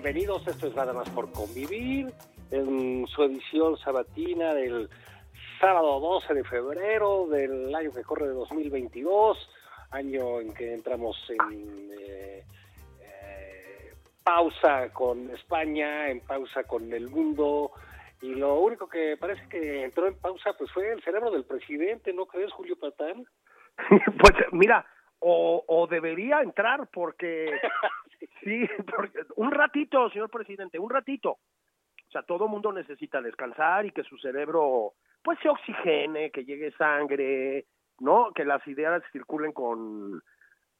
Bienvenidos, 0.00 0.46
esto 0.46 0.68
es 0.68 0.76
nada 0.76 0.92
más 0.92 1.10
por 1.10 1.32
convivir 1.32 2.06
en 2.52 3.04
su 3.08 3.24
edición 3.24 3.76
sabatina 3.78 4.54
del 4.54 4.88
sábado 5.60 5.98
12 5.98 6.34
de 6.34 6.44
febrero 6.44 7.26
del 7.26 7.74
año 7.74 7.90
que 7.90 8.04
corre 8.04 8.28
de 8.28 8.34
2022, 8.34 9.36
año 9.90 10.40
en 10.40 10.54
que 10.54 10.72
entramos 10.72 11.16
en 11.30 11.90
eh, 11.98 12.44
eh, 13.00 13.92
pausa 14.22 14.92
con 14.92 15.30
España, 15.30 16.08
en 16.10 16.20
pausa 16.20 16.62
con 16.62 16.92
el 16.92 17.08
mundo, 17.08 17.72
y 18.22 18.36
lo 18.36 18.60
único 18.60 18.88
que 18.88 19.16
parece 19.16 19.48
que 19.48 19.82
entró 19.82 20.06
en 20.06 20.14
pausa 20.14 20.52
pues 20.56 20.70
fue 20.70 20.92
el 20.92 21.02
cerebro 21.02 21.32
del 21.32 21.44
presidente, 21.44 22.12
¿no 22.12 22.26
crees, 22.26 22.52
Julio 22.52 22.78
Patán? 22.78 23.26
pues 24.20 24.34
mira, 24.52 24.86
o, 25.20 25.64
o 25.66 25.86
debería 25.86 26.40
entrar 26.40 26.88
porque 26.92 27.50
sí, 28.42 28.68
porque 28.94 29.20
un 29.36 29.50
ratito, 29.50 30.08
señor 30.10 30.30
presidente, 30.30 30.78
un 30.78 30.90
ratito. 30.90 31.30
O 31.30 32.10
sea, 32.10 32.22
todo 32.22 32.48
mundo 32.48 32.72
necesita 32.72 33.20
descansar 33.20 33.84
y 33.84 33.92
que 33.92 34.02
su 34.02 34.16
cerebro 34.18 34.94
pues 35.22 35.38
se 35.40 35.48
oxigene, 35.48 36.30
que 36.30 36.44
llegue 36.44 36.70
sangre, 36.72 37.66
¿no? 38.00 38.32
Que 38.34 38.44
las 38.44 38.66
ideas 38.66 39.02
circulen 39.12 39.52
con 39.52 40.22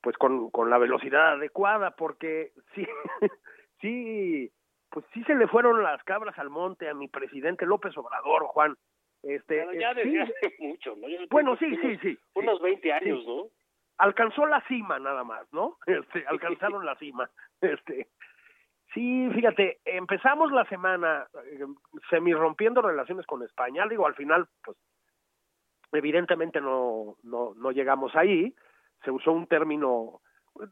pues 0.01 0.17
con, 0.17 0.51
con 0.51 0.71
la 0.71 0.79
velocidad 0.79 1.33
adecuada, 1.33 1.91
porque 1.97 2.53
sí, 2.75 2.87
sí, 3.81 4.51
pues 4.91 5.05
sí 5.13 5.23
se 5.25 5.35
le 5.35 5.49
fueron 5.49 5.83
las 5.83 6.03
cabras 6.05 6.39
al 6.39 6.51
monte 6.51 6.89
a 6.89 6.95
mi 6.95 7.09
presidente 7.09 7.67
López 7.67 7.97
Obrador, 7.99 8.45
Juan. 8.47 8.77
Este, 9.23 9.57
Pero 9.57 9.73
ya 9.75 9.91
eh, 9.91 9.95
desde 9.97 10.11
sí, 10.11 10.19
hace 10.19 10.55
mucho, 10.61 10.95
¿no? 10.97 11.09
Yo 11.09 11.19
Bueno, 11.31 11.57
sí, 11.57 11.77
sí, 11.83 11.99
sí, 12.01 12.19
Unos 12.35 12.59
sí. 12.59 12.65
20 12.65 12.93
años, 12.93 13.19
Sí. 13.21 13.27
¿no? 13.27 13.47
Alcanzó 13.99 14.47
la 14.47 14.61
cima 14.63 14.99
nada 14.99 15.25
más, 15.25 15.47
¿no? 15.53 15.77
Este, 15.87 16.25
alcanzaron 16.27 16.87
la 16.87 16.97
cima. 16.97 17.29
Este, 17.61 18.09
sí, 18.95 19.29
fíjate, 19.35 19.81
empezamos 19.85 20.53
la 20.53 20.65
semana 20.67 21.27
eh, 21.45 21.67
semi 22.09 22.33
rompiendo 22.33 22.81
relaciones 22.81 23.27
con 23.27 23.43
España. 23.43 23.87
Digo, 23.89 24.07
al 24.07 24.15
final, 24.15 24.49
pues, 24.65 24.77
evidentemente 25.93 26.61
no, 26.61 27.17
no, 27.23 27.55
no 27.55 27.71
llegamos 27.73 28.15
ahí. 28.15 28.55
Se 29.05 29.11
usó 29.11 29.33
un 29.33 29.47
término 29.47 30.21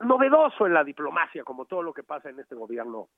novedoso 0.00 0.66
en 0.66 0.74
la 0.74 0.84
diplomacia, 0.84 1.44
como 1.44 1.66
todo 1.66 1.82
lo 1.82 1.92
que 1.92 2.02
pasa 2.02 2.28
en 2.28 2.40
este 2.40 2.54
gobierno, 2.54 3.08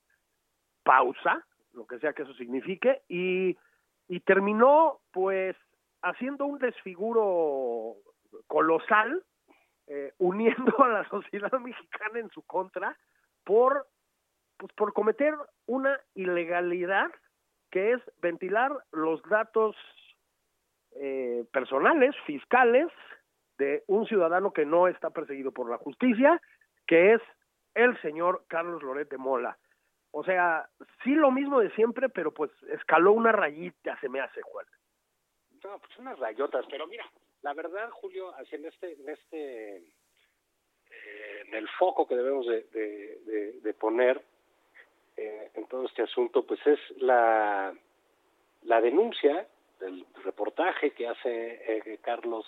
pausa, 0.83 1.45
lo 1.73 1.85
que 1.85 1.99
sea 1.99 2.13
que 2.13 2.23
eso 2.23 2.33
signifique, 2.33 3.01
y, 3.07 3.57
y 4.07 4.19
terminó, 4.21 4.99
pues, 5.11 5.55
haciendo 6.01 6.45
un 6.45 6.59
desfiguro 6.59 7.95
colosal 8.47 9.23
eh, 9.89 10.13
uniendo 10.19 10.83
a 10.83 10.87
la 10.87 11.09
sociedad 11.09 11.51
mexicana 11.59 12.19
en 12.19 12.29
su 12.29 12.43
contra 12.43 12.95
por 13.43 13.87
pues 14.57 14.71
por 14.73 14.93
cometer 14.93 15.33
una 15.65 15.99
ilegalidad 16.15 17.09
que 17.71 17.93
es 17.93 18.01
ventilar 18.21 18.71
los 18.91 19.21
datos 19.23 19.75
eh, 20.95 21.45
personales, 21.51 22.15
fiscales 22.25 22.87
de 23.57 23.83
un 23.87 24.05
ciudadano 24.05 24.51
que 24.51 24.65
no 24.65 24.87
está 24.87 25.09
perseguido 25.09 25.51
por 25.51 25.69
la 25.69 25.77
justicia, 25.77 26.41
que 26.85 27.13
es 27.13 27.21
el 27.73 27.99
señor 28.01 28.43
Carlos 28.47 28.83
Loret 28.83 29.09
de 29.09 29.17
Mola. 29.17 29.57
O 30.11 30.23
sea, 30.23 30.69
sí 31.03 31.15
lo 31.15 31.31
mismo 31.31 31.59
de 31.59 31.71
siempre, 31.71 32.09
pero 32.09 32.33
pues 32.33 32.51
escaló 32.71 33.13
una 33.13 33.31
rayita, 33.31 33.99
se 33.99 34.09
me 34.09 34.19
hace, 34.19 34.41
Juan. 34.41 34.65
No, 35.63 35.79
pues 35.79 35.97
unas 35.99 36.17
rayotas, 36.19 36.65
pero 36.69 36.87
mira, 36.87 37.05
la 37.41 37.53
verdad, 37.53 37.89
Julio, 37.91 38.33
así 38.35 38.55
en 38.55 38.65
este, 38.65 38.93
en 38.93 39.09
este, 39.09 39.77
eh, 39.77 41.43
en 41.47 41.53
el 41.53 41.67
foco 41.69 42.07
que 42.07 42.15
debemos 42.15 42.45
de, 42.47 43.75
poner 43.79 44.21
eh, 45.15 45.51
en 45.53 45.65
todo 45.67 45.85
este 45.85 46.01
asunto, 46.01 46.45
pues 46.45 46.59
es 46.67 46.79
la, 46.97 47.73
la 48.63 48.81
denuncia 48.81 49.47
del 49.79 50.05
reportaje 50.23 50.91
que 50.91 51.07
hace 51.07 51.61
eh, 51.65 51.99
Carlos 52.01 52.45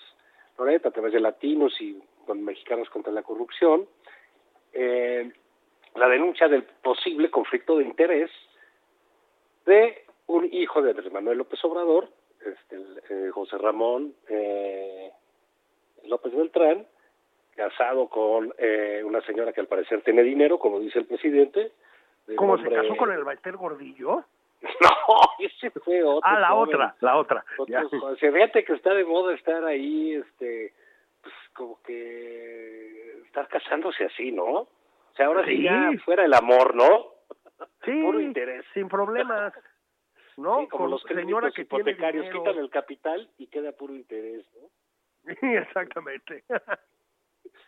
Loret 0.58 0.86
a 0.86 0.92
través 0.92 1.14
de 1.14 1.22
Latinos 1.22 1.80
y 1.80 2.02
con 2.26 2.44
Mexicanos 2.44 2.90
contra 2.90 3.14
la 3.14 3.24
Corrupción, 3.24 3.88
la 4.74 6.08
denuncia 6.08 6.48
del 6.48 6.64
posible 6.64 7.30
conflicto 7.30 7.78
de 7.78 7.84
interés 7.84 8.32
de 9.66 10.06
un 10.28 10.46
hijo 10.52 10.82
de 10.82 10.92
Andrés 10.92 11.12
Manuel 11.12 11.40
López 11.40 11.64
Obrador, 11.66 12.10
este, 12.46 12.76
el, 12.76 13.02
eh, 13.10 13.30
José 13.32 13.58
Ramón 13.58 14.14
eh, 14.30 15.12
López 16.06 16.34
Beltrán, 16.36 16.86
casado 17.56 18.08
con 18.10 18.54
eh, 18.58 19.02
una 19.06 19.22
señora 19.22 19.54
que 19.54 19.62
al 19.62 19.68
parecer 19.68 20.02
tiene 20.04 20.24
dinero, 20.24 20.58
como 20.60 20.80
dice 20.80 21.00
el 21.00 21.06
presidente. 21.06 21.72
de 22.28 22.36
¿Cómo 22.36 22.58
se 22.58 22.70
casó 22.70 22.96
con 22.98 23.12
el 23.12 23.24
Baester 23.24 23.56
Gordillo? 23.58 24.24
No, 24.62 25.18
ese 25.40 25.72
fue 25.72 26.04
otro. 26.04 26.22
Ah, 26.24 26.40
la 26.40 26.50
joven. 26.50 26.76
otra, 26.76 26.96
la 27.00 27.18
otra. 27.18 27.44
Otro. 27.58 28.16
Se 28.18 28.32
fíjate 28.32 28.64
que 28.64 28.74
está 28.74 28.94
de 28.94 29.04
moda 29.06 29.34
estar 29.34 29.64
ahí, 29.66 30.14
este, 30.14 30.74
pues 31.22 31.34
como 31.54 31.82
que 31.82 33.22
estar 33.26 33.48
casándose 33.48 34.06
así, 34.06 34.32
¿no? 34.32 34.44
O 34.46 34.68
sea, 35.16 35.26
ahora 35.26 35.44
sí, 35.46 35.58
Sí. 35.58 35.64
ya 35.64 35.90
fuera 36.06 36.26
el 36.26 36.34
amor, 36.36 36.76
¿no? 36.76 37.08
Sí, 37.84 37.92
Puro 38.04 38.20
interés. 38.20 38.64
sin 38.76 38.88
problemas, 38.88 39.52
¿no? 40.38 40.62
Sí, 40.62 40.68
como 40.68 40.84
Con 40.84 40.92
los 40.92 41.02
señora 41.04 41.52
que 41.52 41.66
tiene 41.66 41.82
hipotecarios 41.82 42.26
dinero. 42.26 42.44
quitan 42.44 42.58
el 42.60 42.70
capital 42.70 43.30
y 43.38 43.48
queda 43.48 43.72
puro 43.72 43.96
interés, 43.96 44.46
¿no? 44.60 44.70
Sí, 45.40 45.48
exactamente. 45.56 46.44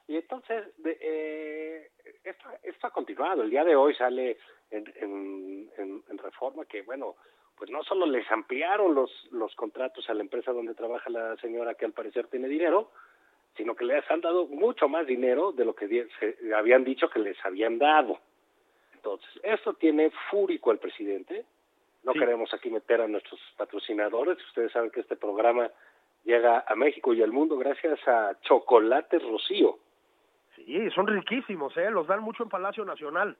Y 0.06 0.18
entonces, 0.18 0.66
de, 0.80 0.98
eh, 1.00 1.92
esto, 2.26 2.50
esto 2.62 2.88
ha 2.88 2.92
continuado. 2.92 3.42
El 3.42 3.50
día 3.50 3.64
de 3.64 3.76
hoy 3.76 3.96
sale 3.96 4.38
en, 4.70 4.84
en, 4.98 5.72
en, 5.78 6.04
en 6.10 6.18
Reforma 6.18 6.66
que, 6.66 6.82
bueno, 6.82 7.16
pues 7.56 7.70
no 7.72 7.84
solo 7.84 8.06
les 8.06 8.30
ampliaron 8.30 8.94
los, 8.94 9.10
los 9.32 9.56
contratos 9.56 10.10
a 10.10 10.14
la 10.14 10.22
empresa 10.22 10.52
donde 10.52 10.76
trabaja 10.76 11.10
la 11.10 11.38
señora 11.38 11.76
que 11.76 11.86
al 11.86 11.94
parecer 11.94 12.28
tiene 12.28 12.50
dinero, 12.50 12.92
sino 13.56 13.76
que 13.76 13.86
les 13.86 14.10
han 14.12 14.20
dado 14.22 14.46
mucho 14.48 14.90
más 14.90 15.08
dinero 15.08 15.54
de 15.54 15.64
lo 15.66 15.74
que 15.74 15.88
se 16.20 16.54
habían 16.54 16.84
dicho 16.84 17.10
que 17.10 17.20
les 17.20 17.38
habían 17.46 17.78
dado. 17.78 18.20
Entonces, 18.96 19.30
esto 19.44 19.74
tiene 19.74 20.12
fúrico 20.32 20.72
al 20.72 20.80
presidente. 20.80 21.46
No 22.04 22.14
Sí. 22.14 22.20
queremos 22.20 22.54
aquí 22.54 22.70
meter 22.70 23.02
a 23.02 23.08
nuestros 23.08 23.40
patrocinadores. 23.58 24.38
Ustedes 24.48 24.72
saben 24.72 24.92
que 24.92 25.00
este 25.02 25.16
programa 25.16 25.70
llega 26.26 26.64
a 26.68 26.76
México 26.76 27.14
y 27.14 27.22
al 27.24 27.32
mundo 27.32 27.58
gracias 27.58 28.00
a 28.08 28.38
Chocolate 28.42 29.20
Rocío. 29.20 29.78
Sí, 30.56 30.90
son 30.92 31.08
riquísimos, 31.08 31.76
¿eh? 31.78 31.90
Los 31.90 32.08
dan 32.08 32.22
mucho 32.22 32.44
en 32.44 32.50
Palacio 32.50 32.86
Nacional. 32.86 33.36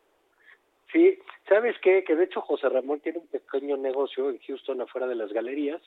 Sí, 0.92 1.20
¿sabes 1.48 1.76
qué? 1.82 2.04
Que 2.04 2.16
de 2.16 2.26
hecho 2.26 2.42
José 2.42 2.70
Ramón 2.70 3.00
tiene 3.00 3.20
un 3.20 3.28
pequeño 3.28 3.78
negocio 3.78 4.30
en 4.30 4.40
Houston 4.40 4.82
afuera 4.82 5.08
de 5.08 5.16
las 5.16 5.32
galerías. 5.34 5.82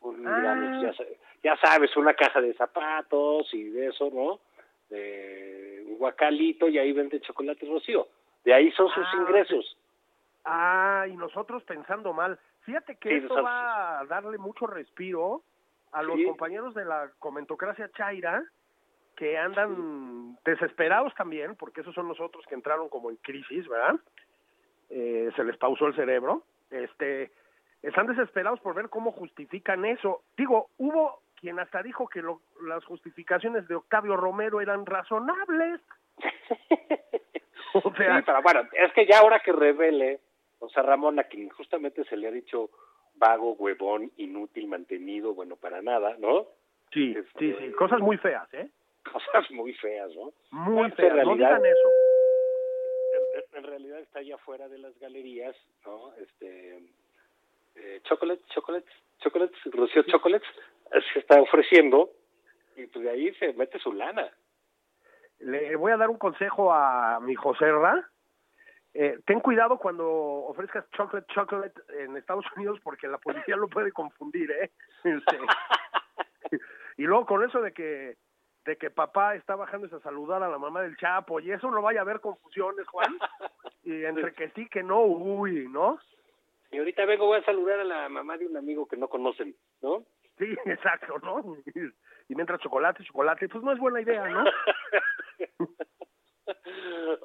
Un, 0.00 0.26
Ah. 0.26 0.36
digamos, 0.38 0.82
ya, 0.82 0.92
sa- 0.94 1.10
ya 1.42 1.56
sabes, 1.56 1.96
una 1.96 2.14
caja 2.14 2.40
de 2.40 2.54
zapatos 2.54 3.52
y 3.54 3.64
de 3.64 3.88
eso, 3.88 4.10
¿no? 4.12 4.40
De 4.90 5.82
un 5.86 5.98
guacalito 5.98 6.68
y 6.68 6.78
ahí 6.78 6.92
vende 6.92 7.20
chocolate 7.20 7.66
rocío. 7.66 8.06
De 8.44 8.54
ahí 8.54 8.70
son 8.72 8.88
sus 8.90 9.04
Ah, 9.06 9.16
ingresos. 9.20 9.76
Ah, 10.48 11.06
y 11.08 11.16
nosotros 11.16 11.62
pensando 11.64 12.12
mal. 12.12 12.38
Fíjate 12.60 12.96
que 12.96 13.08
Sí, 13.08 13.14
esto 13.16 13.28
nosotros- 13.34 13.46
va 13.46 13.98
a 14.00 14.04
darle 14.06 14.38
mucho 14.38 14.66
respiro 14.66 15.42
a 15.92 16.02
los 16.02 16.16
Sí. 16.16 16.24
compañeros 16.24 16.72
de 16.74 16.84
la 16.84 17.10
comentocracia 17.18 17.90
chaira 17.96 18.44
que 19.16 19.36
andan 19.38 20.36
desesperados 20.44 21.12
también, 21.14 21.56
porque 21.56 21.80
esos 21.80 21.94
son 21.94 22.06
los 22.06 22.20
otros 22.20 22.44
que 22.46 22.54
entraron 22.54 22.88
como 22.88 23.10
en 23.10 23.16
crisis, 23.16 23.66
¿verdad? 23.68 23.96
Eh, 24.90 25.30
se 25.34 25.42
les 25.42 25.56
pausó 25.56 25.86
el 25.86 25.96
cerebro. 25.96 26.42
Este, 26.70 27.32
están 27.82 28.06
desesperados 28.06 28.60
por 28.60 28.74
ver 28.74 28.88
cómo 28.88 29.10
justifican 29.12 29.84
eso. 29.84 30.22
Digo, 30.36 30.68
hubo 30.78 31.22
quien 31.40 31.58
hasta 31.58 31.82
dijo 31.82 32.08
que 32.08 32.22
lo- 32.22 32.40
las 32.62 32.84
justificaciones 32.84 33.66
de 33.68 33.74
Octavio 33.74 34.16
Romero 34.16 34.60
eran 34.60 34.86
razonables. 34.86 35.80
O 37.74 37.92
sea, 37.94 38.16
sí, 38.18 38.22
pero 38.24 38.40
bueno, 38.42 38.60
es 38.72 38.90
que 38.94 39.04
ya 39.06 39.18
ahora 39.18 39.40
que 39.40 39.52
revele, 39.52 40.20
o 40.58 40.68
sea, 40.70 40.82
Ramón, 40.82 41.18
a 41.18 41.24
quien 41.24 41.48
justamente 41.50 42.04
se 42.04 42.16
le 42.16 42.28
ha 42.28 42.30
dicho 42.30 42.70
vago, 43.14 43.52
huevón, 43.54 44.12
inútil, 44.16 44.68
mantenido, 44.68 45.34
bueno, 45.34 45.56
para 45.56 45.82
nada, 45.82 46.16
¿no? 46.18 46.46
sí, 46.92 47.14
sí, 47.38 47.54
sí, 47.58 47.72
cosas 47.72 48.00
muy 48.00 48.16
feas, 48.18 48.52
¿eh? 48.54 48.70
Cosas 49.12 49.50
muy 49.50 49.72
feas, 49.74 50.14
¿no? 50.14 50.32
Muy 50.50 50.90
feas, 50.92 51.10
no 51.10 51.16
realidad- 51.34 51.60
digan 51.60 51.66
eso. 51.66 51.92
En, 53.52 53.62
realidad 53.64 54.00
está 54.00 54.18
allá 54.18 54.34
afuera 54.34 54.68
de 54.68 54.78
las 54.78 54.98
galerías, 54.98 55.56
¿no? 55.84 56.12
Este, 56.16 56.78
eh, 57.76 58.00
chocolates, 58.04 58.46
chocolates, 58.48 58.90
chocolates, 59.20 59.56
Rocío 59.72 60.02
Chocolates, 60.04 60.48
eh, 60.92 61.00
se 61.12 61.20
está 61.20 61.40
ofreciendo 61.40 62.10
y 62.76 62.86
pues 62.86 63.04
de 63.04 63.10
ahí 63.10 63.34
se 63.34 63.52
mete 63.54 63.78
su 63.78 63.92
lana. 63.92 64.30
Le 65.38 65.76
voy 65.76 65.92
a 65.92 65.96
dar 65.96 66.10
un 66.10 66.18
consejo 66.18 66.72
a 66.72 67.20
mi 67.20 67.34
Joserra. 67.34 68.10
Eh, 68.98 69.20
ten 69.26 69.40
cuidado 69.40 69.76
cuando 69.76 70.08
ofrezcas 70.08 70.88
chocolate 70.92 71.26
chocolate 71.34 71.80
en 71.98 72.16
Estados 72.16 72.46
Unidos 72.56 72.80
porque 72.82 73.06
la 73.06 73.18
policía 73.18 73.54
lo 73.54 73.68
puede 73.68 73.92
confundir, 73.92 74.50
¿eh? 74.50 74.70
Este, 75.04 75.38
y 76.96 77.02
luego 77.02 77.26
con 77.26 77.44
eso 77.44 77.60
de 77.60 77.72
que 77.74 78.16
de 78.64 78.76
que 78.78 78.88
papá 78.88 79.34
está 79.34 79.54
bajando 79.54 79.94
a 79.94 80.00
saludar 80.00 80.42
a 80.42 80.48
la 80.48 80.56
mamá 80.56 80.80
del 80.80 80.96
Chapo 80.96 81.40
y 81.40 81.52
eso 81.52 81.70
no 81.70 81.82
vaya 81.82 82.00
a 82.00 82.02
haber 82.02 82.20
confusiones, 82.20 82.88
Juan. 82.88 83.18
Y 83.84 84.02
entre 84.04 84.32
que 84.32 84.48
sí, 84.50 84.66
que 84.68 84.82
no, 84.82 85.02
uy, 85.02 85.68
¿no? 85.68 85.98
Y 86.72 86.78
ahorita 86.78 87.04
vengo, 87.04 87.26
voy 87.26 87.40
a 87.40 87.44
saludar 87.44 87.80
a 87.80 87.84
la 87.84 88.08
mamá 88.08 88.38
de 88.38 88.46
un 88.46 88.56
amigo 88.56 88.88
que 88.88 88.96
no 88.96 89.08
conocen, 89.08 89.54
¿no? 89.82 90.04
Sí, 90.38 90.56
exacto, 90.64 91.18
¿no? 91.22 91.56
Y 92.28 92.34
mientras 92.34 92.60
chocolate, 92.60 93.04
chocolate, 93.04 93.46
pues 93.48 93.62
no 93.62 93.72
es 93.72 93.78
buena 93.78 94.00
idea, 94.00 94.26
¿no? 94.26 94.44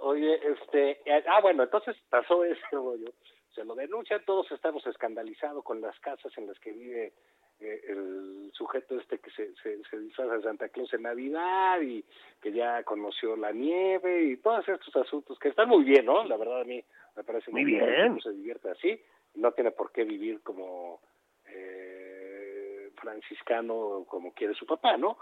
Oye, 0.02 0.40
este, 0.48 1.02
eh, 1.06 1.24
ah, 1.28 1.42
bueno, 1.42 1.64
entonces 1.64 1.96
pasó 2.10 2.44
ese 2.46 2.62
rollo, 2.72 3.12
se 3.54 3.64
lo 3.64 3.76
denuncian, 3.76 4.24
todos 4.26 4.52
estamos 4.52 4.86
escandalizados 4.88 5.64
con 5.64 5.82
las 5.82 6.00
casas 6.00 6.36
en 6.38 6.48
las 6.48 6.58
que 6.60 6.72
vive 6.72 7.14
eh, 7.60 7.82
el 7.90 8.52
sujeto 8.54 9.00
este 9.00 9.20
que 9.20 9.30
se, 9.32 9.54
se, 9.56 9.84
se 9.84 10.00
disfraza 10.00 10.38
de 10.38 10.44
Santa 10.44 10.70
Claus 10.70 10.92
en 10.94 11.04
Navidad 11.04 11.80
y 11.82 12.04
que 12.42 12.52
ya 12.52 12.84
conoció 12.84 13.36
la 13.36 13.52
nieve 13.52 14.24
y 14.24 14.38
todos 14.38 14.68
estos 14.68 14.96
asuntos 14.96 15.38
que 15.38 15.50
están 15.50 15.70
muy 15.70 15.84
bien, 15.84 16.06
¿no? 16.06 16.24
La 16.24 16.38
verdad 16.38 16.62
a 16.62 16.66
mí 16.66 16.84
me 17.16 17.24
parece 17.24 17.52
Muy 17.52 17.66
bien. 17.66 18.14
uno 18.14 18.22
se 18.22 18.32
divierte 18.32 18.70
así, 18.72 19.00
no 19.36 19.52
tiene 19.52 19.72
por 19.72 19.92
qué 19.92 20.04
vivir 20.06 20.42
como 20.42 21.02
eh, 21.48 22.90
franciscano 22.96 24.06
como 24.08 24.34
quiere 24.34 24.54
su 24.56 24.66
papá, 24.66 24.98
¿no? 24.98 25.18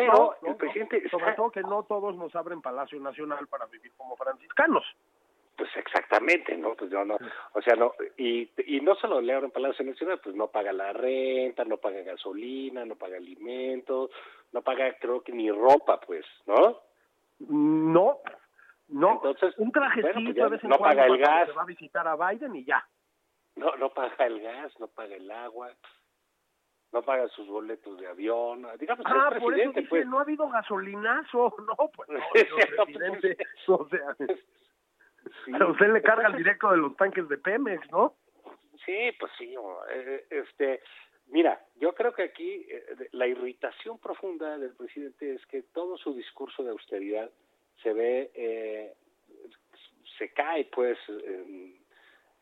Pero 0.00 0.12
No, 0.12 0.18
no, 0.18 0.34
el 0.42 0.50
no. 0.52 0.56
presidente 0.58 1.08
Sobre 1.08 1.24
está- 1.24 1.36
todo 1.36 1.50
que 1.50 1.62
no 1.62 1.82
todos 1.84 2.16
nos 2.16 2.34
abren 2.36 2.60
Palacio 2.62 3.00
Nacional 3.00 3.46
para 3.48 3.66
vivir 3.66 3.92
como 3.96 4.16
franciscanos. 4.16 4.84
Pues 5.56 5.70
exactamente, 5.76 6.54
¿no? 6.58 6.74
Pues 6.74 6.90
yo 6.90 7.02
no, 7.04 7.16
o 7.54 7.62
sea, 7.62 7.74
no, 7.76 7.92
y, 8.18 8.50
y 8.66 8.80
no 8.82 8.94
solo 8.96 9.22
le 9.22 9.32
abren 9.32 9.50
Palacio 9.50 9.86
Nacional, 9.86 10.20
pues 10.22 10.36
no 10.36 10.48
paga 10.48 10.70
la 10.72 10.92
renta, 10.92 11.64
no 11.64 11.78
paga 11.78 12.02
gasolina, 12.02 12.84
no 12.84 12.94
paga 12.96 13.16
alimentos, 13.16 14.10
no 14.52 14.60
paga 14.60 14.94
creo 15.00 15.22
que 15.22 15.32
ni 15.32 15.50
ropa, 15.50 15.98
pues, 16.00 16.26
¿no? 16.46 16.78
No, 17.38 18.18
no. 18.88 19.12
Entonces, 19.12 19.54
un 19.58 19.72
trajecito 19.72 20.12
bueno, 20.12 20.24
pues 20.26 20.36
ya 20.36 20.48
vez 20.48 20.64
en 20.64 20.70
no 20.70 20.78
paga 20.78 21.06
el 21.06 21.18
gas. 21.18 21.48
se 21.48 21.54
va 21.54 21.62
a 21.62 21.66
visitar 21.66 22.06
a 22.06 22.16
Biden 22.16 22.54
y 22.56 22.64
ya. 22.64 22.86
No, 23.56 23.74
no 23.76 23.88
paga 23.90 24.26
el 24.26 24.40
gas, 24.42 24.78
no 24.78 24.88
paga 24.88 25.14
el 25.16 25.30
agua, 25.30 25.70
no 26.96 27.02
paga 27.02 27.28
sus 27.28 27.46
boletos 27.46 27.98
de 28.00 28.06
avión, 28.06 28.66
digamos, 28.78 29.04
Ah, 29.06 29.28
el 29.34 29.38
por 29.40 29.58
eso 29.58 29.68
dice, 29.70 29.86
pues. 29.88 30.06
no 30.06 30.18
ha 30.18 30.22
hado 30.22 30.48
gasolinazo. 30.48 31.54
No, 31.66 31.90
pues 31.94 32.08
no, 32.08 32.18
señor 32.34 32.86
presidente. 32.86 33.36
pues, 33.36 33.68
O 33.68 33.88
sea, 33.88 34.16
sí. 35.44 35.52
a 35.52 35.66
usted 35.66 35.92
le 35.92 36.00
carga 36.02 36.28
el 36.28 36.36
directo 36.36 36.70
de 36.70 36.78
los 36.78 36.96
tanques 36.96 37.28
de 37.28 37.36
Pemex, 37.36 37.90
¿no? 37.90 38.14
Sí, 38.86 39.10
pues 39.18 39.30
sí, 39.36 39.54
eh, 39.90 40.24
este, 40.30 40.80
mira, 41.26 41.60
yo 41.76 41.92
creo 41.94 42.12
que 42.14 42.22
aquí 42.22 42.66
eh, 42.70 43.08
la 43.12 43.26
irritación 43.26 43.98
profunda 43.98 44.56
del 44.58 44.74
presidente 44.74 45.34
es 45.34 45.44
que 45.46 45.62
todo 45.64 45.98
su 45.98 46.14
discurso 46.14 46.62
de 46.62 46.70
austeridad 46.70 47.30
se 47.82 47.92
ve, 47.92 48.30
eh, 48.34 48.94
se 50.18 50.32
cae 50.32 50.64
pues 50.66 50.96
en, 51.08 51.76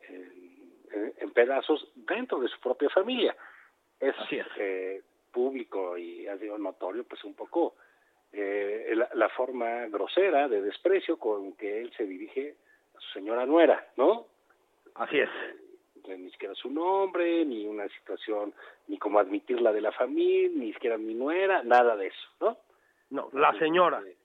en- 0.08 1.14
en 1.18 1.30
pedazos 1.32 1.90
dentro 1.96 2.38
de 2.38 2.48
su 2.48 2.60
propia 2.60 2.88
familia. 2.90 3.34
Es, 4.08 4.46
eh, 4.58 5.02
público 5.32 5.96
y 5.98 6.26
ha 6.28 6.38
sido 6.38 6.56
notorio 6.58 7.04
pues 7.04 7.24
un 7.24 7.34
poco 7.34 7.74
eh, 8.32 8.92
la, 8.94 9.08
la 9.14 9.28
forma 9.30 9.86
grosera 9.86 10.48
de 10.48 10.60
desprecio 10.60 11.18
con 11.18 11.52
que 11.54 11.80
él 11.80 11.92
se 11.96 12.04
dirige 12.04 12.54
a 12.96 13.00
su 13.00 13.10
señora 13.12 13.44
nuera, 13.46 13.88
¿no? 13.96 14.26
Así 14.94 15.18
es. 15.18 15.28
eh, 16.04 16.16
ni 16.18 16.30
siquiera 16.30 16.54
su 16.54 16.70
nombre, 16.70 17.44
ni 17.44 17.66
una 17.66 17.88
situación, 17.88 18.52
ni 18.88 18.98
cómo 18.98 19.18
admitirla 19.18 19.72
de 19.72 19.80
la 19.80 19.92
familia, 19.92 20.50
ni 20.54 20.72
siquiera 20.72 20.98
mi 20.98 21.14
nuera, 21.14 21.62
nada 21.64 21.96
de 21.96 22.08
eso, 22.08 22.28
¿no? 22.40 22.58
No, 23.10 23.28
la 23.32 23.56
señora. 23.58 24.02
Eh, 24.06 24.16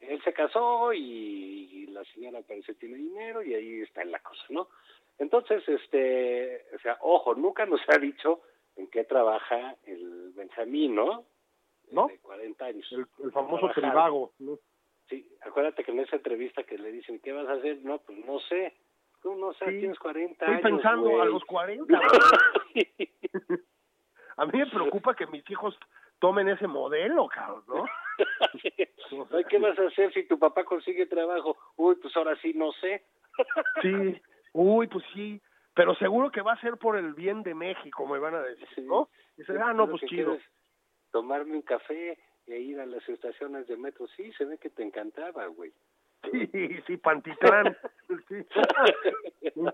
Él 0.00 0.22
se 0.22 0.32
casó 0.32 0.92
y, 0.92 1.00
y 1.00 1.86
la 1.88 2.04
señora 2.14 2.40
parece 2.42 2.74
tiene 2.74 2.96
dinero 2.96 3.42
y 3.42 3.54
ahí 3.54 3.80
está 3.82 4.04
la 4.04 4.18
cosa, 4.18 4.44
¿no? 4.50 4.68
Entonces, 5.18 5.66
este, 5.68 6.64
o 6.74 6.78
sea, 6.80 6.98
ojo, 7.02 7.34
nunca 7.34 7.66
nos 7.66 7.80
ha 7.88 7.98
dicho 7.98 8.40
en 8.80 8.86
qué 8.88 9.04
trabaja 9.04 9.76
el 9.84 10.32
Benjamín, 10.34 10.94
¿no? 10.94 11.24
¿No? 11.92 12.06
De 12.08 12.18
40 12.18 12.64
años. 12.64 12.86
El, 12.92 13.06
el 13.24 13.32
famoso 13.32 13.68
trivago. 13.74 14.32
¿no? 14.38 14.58
Sí, 15.08 15.28
acuérdate 15.42 15.84
que 15.84 15.90
en 15.92 16.00
esa 16.00 16.16
entrevista 16.16 16.62
que 16.64 16.78
le 16.78 16.90
dicen, 16.92 17.20
¿qué 17.20 17.32
vas 17.32 17.46
a 17.48 17.54
hacer? 17.54 17.78
No, 17.82 17.98
pues 17.98 18.18
no 18.24 18.38
sé. 18.40 18.74
Tú 19.22 19.34
no 19.34 19.52
sé, 19.54 19.66
Sí. 19.66 19.78
tienes 19.80 19.98
40 19.98 20.32
Estoy 20.32 20.54
años, 20.54 20.62
pensando 20.62 21.08
a 21.10 21.12
güey. 21.12 21.32
los 21.32 21.44
40. 21.44 22.00
A 24.36 24.46
mí 24.46 24.58
me 24.58 24.66
preocupa 24.66 25.14
que 25.14 25.26
mis 25.26 25.48
hijos 25.50 25.78
tomen 26.18 26.48
ese 26.48 26.66
modelo, 26.66 27.28
cabrón, 27.28 27.62
¿no? 27.68 27.84
Ay, 29.32 29.44
¿Qué 29.50 29.58
vas 29.58 29.78
a 29.78 29.82
hacer 29.88 30.12
si 30.14 30.26
tu 30.26 30.38
papá 30.38 30.64
consigue 30.64 31.04
trabajo? 31.06 31.58
Uy, 31.76 31.96
pues 31.96 32.16
ahora 32.16 32.34
sí, 32.40 32.52
no 32.54 32.72
sé. 32.72 33.04
Sí, 33.82 34.20
uy, 34.54 34.86
pues 34.86 35.04
sí, 35.12 35.40
pero 35.74 35.94
seguro 35.96 36.30
que 36.30 36.42
va 36.42 36.52
a 36.52 36.60
ser 36.60 36.76
por 36.76 36.96
el 36.96 37.14
bien 37.14 37.42
de 37.42 37.54
México, 37.54 38.06
me 38.06 38.18
van 38.18 38.34
a 38.34 38.42
decir, 38.42 38.68
Sí. 38.74 38.82
¿no? 38.82 39.08
Ah, 39.62 39.72
no, 39.72 39.88
pues 39.88 40.02
chido. 40.02 40.38
Tomarme 41.10 41.54
un 41.54 41.62
café 41.62 42.18
e 42.46 42.58
ir 42.58 42.80
a 42.80 42.86
las 42.86 43.08
estaciones 43.08 43.66
de 43.68 43.76
metro. 43.76 44.06
Sí, 44.08 44.32
se 44.32 44.44
ve 44.44 44.58
que 44.58 44.70
te 44.70 44.82
encantaba, 44.82 45.46
güey. 45.46 45.72
Sí, 46.52 46.82
sí, 46.86 46.96
Pantitlán. 46.96 47.76
Sí. 48.28 48.44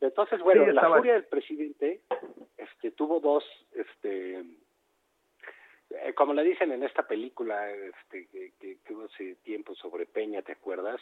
Entonces, 0.00 0.40
bueno, 0.40 0.64
Sí, 0.66 0.72
la 0.72 0.88
furia 0.88 1.14
del 1.14 1.24
presidente 1.24 2.02
este, 2.56 2.90
tuvo 2.90 3.20
dos, 3.20 3.44
este, 3.72 4.40
eh, 5.90 6.12
como 6.14 6.34
le 6.34 6.42
dicen 6.42 6.72
en 6.72 6.82
esta 6.82 7.06
película 7.06 7.70
este, 7.70 8.26
que, 8.28 8.52
que, 8.60 8.78
que 8.84 8.94
hubo 8.94 9.04
hace 9.04 9.36
tiempo 9.36 9.74
sobre 9.74 10.06
Peña, 10.06 10.42
¿te 10.42 10.52
acuerdas? 10.52 11.00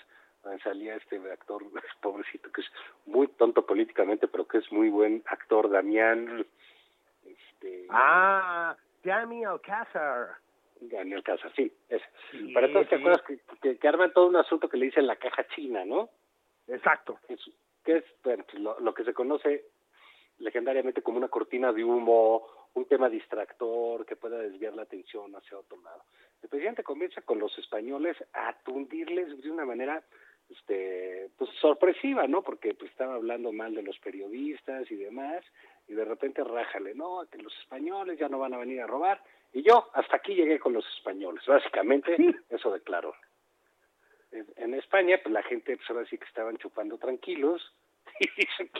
Salía 0.62 0.96
este 0.96 1.16
actor, 1.30 1.62
pobrecito, 2.02 2.50
que 2.52 2.60
es 2.62 2.66
muy 3.06 3.28
tonto 3.28 3.64
políticamente, 3.64 4.28
pero 4.28 4.46
que 4.46 4.58
es 4.58 4.70
muy 4.72 4.88
buen 4.90 5.22
actor, 5.26 5.70
Damián. 5.70 6.44
Este, 7.24 7.86
Ah, 7.90 8.76
Danny 9.04 9.44
Alcázar. 9.44 10.36
Daniel 10.80 11.22
Casas, 11.22 11.52
sí. 11.54 11.72
Sí, 12.32 12.50
Pero 12.52 12.66
entonces, 12.66 12.90
¿te 12.90 12.96
acuerdas 12.96 13.22
que, 13.22 13.38
que, 13.60 13.78
que 13.78 13.88
arman 13.88 14.12
todo 14.12 14.26
un 14.26 14.34
asunto 14.34 14.68
que 14.68 14.76
le 14.76 14.86
dicen 14.86 15.06
la 15.06 15.14
caja 15.14 15.46
china, 15.54 15.84
no? 15.84 16.08
Exacto. 16.66 17.18
Es- 17.28 17.50
que 17.84 17.98
es 17.98 18.04
bueno, 18.24 18.44
pues, 18.48 18.60
lo, 18.62 18.78
lo 18.80 18.92
que 18.94 19.04
se 19.04 19.12
conoce 19.14 19.64
legendariamente 20.38 21.02
como 21.02 21.18
una 21.18 21.28
cortina 21.28 21.72
de 21.72 21.84
humo, 21.84 22.46
un 22.74 22.84
tema 22.86 23.08
distractor 23.08 24.04
que 24.06 24.16
pueda 24.16 24.38
desviar 24.38 24.74
la 24.74 24.82
atención 24.82 25.34
hacia 25.36 25.58
otro 25.58 25.80
lado. 25.82 26.02
El 26.42 26.48
presidente 26.48 26.82
comienza 26.82 27.22
con 27.22 27.38
los 27.38 27.56
españoles 27.58 28.16
a 28.32 28.54
tundirles 28.64 29.40
de 29.40 29.50
una 29.50 29.64
manera 29.64 30.02
este 30.52 31.30
pues 31.38 31.50
sorpresiva, 31.60 32.26
¿no? 32.26 32.42
Porque 32.42 32.74
pues 32.74 32.90
estaba 32.90 33.14
hablando 33.14 33.52
mal 33.52 33.74
de 33.74 33.82
los 33.82 33.98
periodistas 33.98 34.90
y 34.90 34.96
demás 34.96 35.44
y 35.88 35.94
de 35.94 36.04
repente 36.04 36.44
rájale, 36.44 36.94
no, 36.94 37.26
que 37.30 37.38
los 37.38 37.56
españoles 37.60 38.18
ya 38.18 38.28
no 38.28 38.38
van 38.38 38.54
a 38.54 38.58
venir 38.58 38.80
a 38.80 38.86
robar 38.86 39.22
y 39.52 39.62
yo 39.62 39.90
hasta 39.94 40.16
aquí 40.16 40.34
llegué 40.34 40.58
con 40.58 40.72
los 40.72 40.86
españoles, 40.96 41.44
básicamente 41.46 42.16
eso 42.48 42.72
declaró. 42.72 43.14
En, 44.30 44.46
en 44.56 44.74
España, 44.74 45.18
pues 45.22 45.32
la 45.32 45.42
gente, 45.42 45.76
pues 45.76 45.90
ahora 45.90 46.06
sí 46.06 46.16
que 46.16 46.24
estaban 46.24 46.56
chupando 46.56 46.96
tranquilos, 46.96 47.60
y 48.20 48.28
dice, 48.36 48.70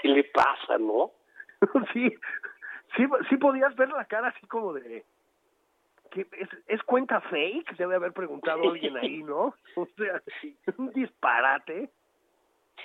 ¿qué 0.00 0.08
le 0.08 0.24
pasa, 0.24 0.78
no? 0.78 1.12
sí, 1.92 2.14
sí, 2.96 3.04
sí 3.28 3.36
podías 3.36 3.74
ver 3.76 3.90
la 3.90 4.04
cara 4.06 4.28
así 4.28 4.46
como 4.46 4.72
de... 4.72 5.04
que 6.14 6.26
es, 6.38 6.48
¿Es 6.68 6.82
cuenta 6.84 7.20
fake? 7.20 7.76
Debe 7.76 7.96
haber 7.96 8.12
preguntado 8.12 8.70
alguien 8.70 8.96
ahí, 8.96 9.22
¿no? 9.22 9.54
O 9.76 9.86
sea, 9.96 10.22
un 10.78 10.92
disparate. 10.92 11.90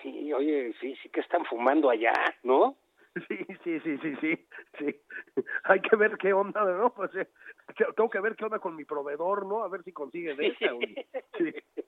Sí, 0.01 0.33
oye, 0.33 0.74
sí, 0.79 0.95
sí 1.01 1.09
que 1.09 1.21
están 1.21 1.45
fumando 1.45 1.89
allá, 1.89 2.13
¿no? 2.43 2.75
Sí, 3.27 3.38
sí, 3.63 3.79
sí, 3.79 3.98
sí, 3.98 4.15
sí, 4.21 4.48
sí. 4.77 4.95
Hay 5.63 5.81
que 5.81 5.95
ver 5.95 6.17
qué 6.17 6.33
onda, 6.33 6.63
¿no? 6.63 6.93
Pues 6.95 7.13
eh, 7.15 7.27
tengo 7.95 8.09
que 8.09 8.19
ver 8.19 8.36
qué 8.36 8.45
onda 8.45 8.59
con 8.59 8.75
mi 8.75 8.86
proveedor, 8.86 9.45
¿no? 9.45 9.63
A 9.63 9.69
ver 9.69 9.83
si 9.83 9.91
consigue 9.91 10.36
de 10.36 10.48
esa. 10.48 10.74
Sí. 11.38 11.53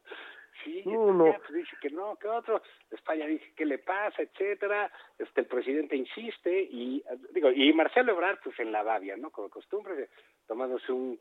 Sí, 0.63 0.83
no, 0.85 1.11
no. 1.11 1.23
Pues 1.23 1.53
dice 1.53 1.75
que 1.81 1.89
no, 1.89 2.15
que 2.17 2.27
otro. 2.27 2.61
España 2.91 3.25
dice 3.25 3.51
qué 3.55 3.65
le 3.65 3.79
pasa, 3.79 4.21
etcétera. 4.21 4.91
Este 5.17 5.41
el 5.41 5.47
presidente 5.47 5.95
insiste 5.95 6.67
y 6.69 7.03
digo 7.33 7.49
y 7.51 7.73
Marcelo 7.73 8.11
Ebrard 8.11 8.39
pues 8.43 8.59
en 8.59 8.71
la 8.71 8.83
babia, 8.83 9.17
¿no? 9.17 9.31
Como 9.31 9.49
costumbre, 9.49 10.09
tomándose 10.45 10.91
un 10.91 11.19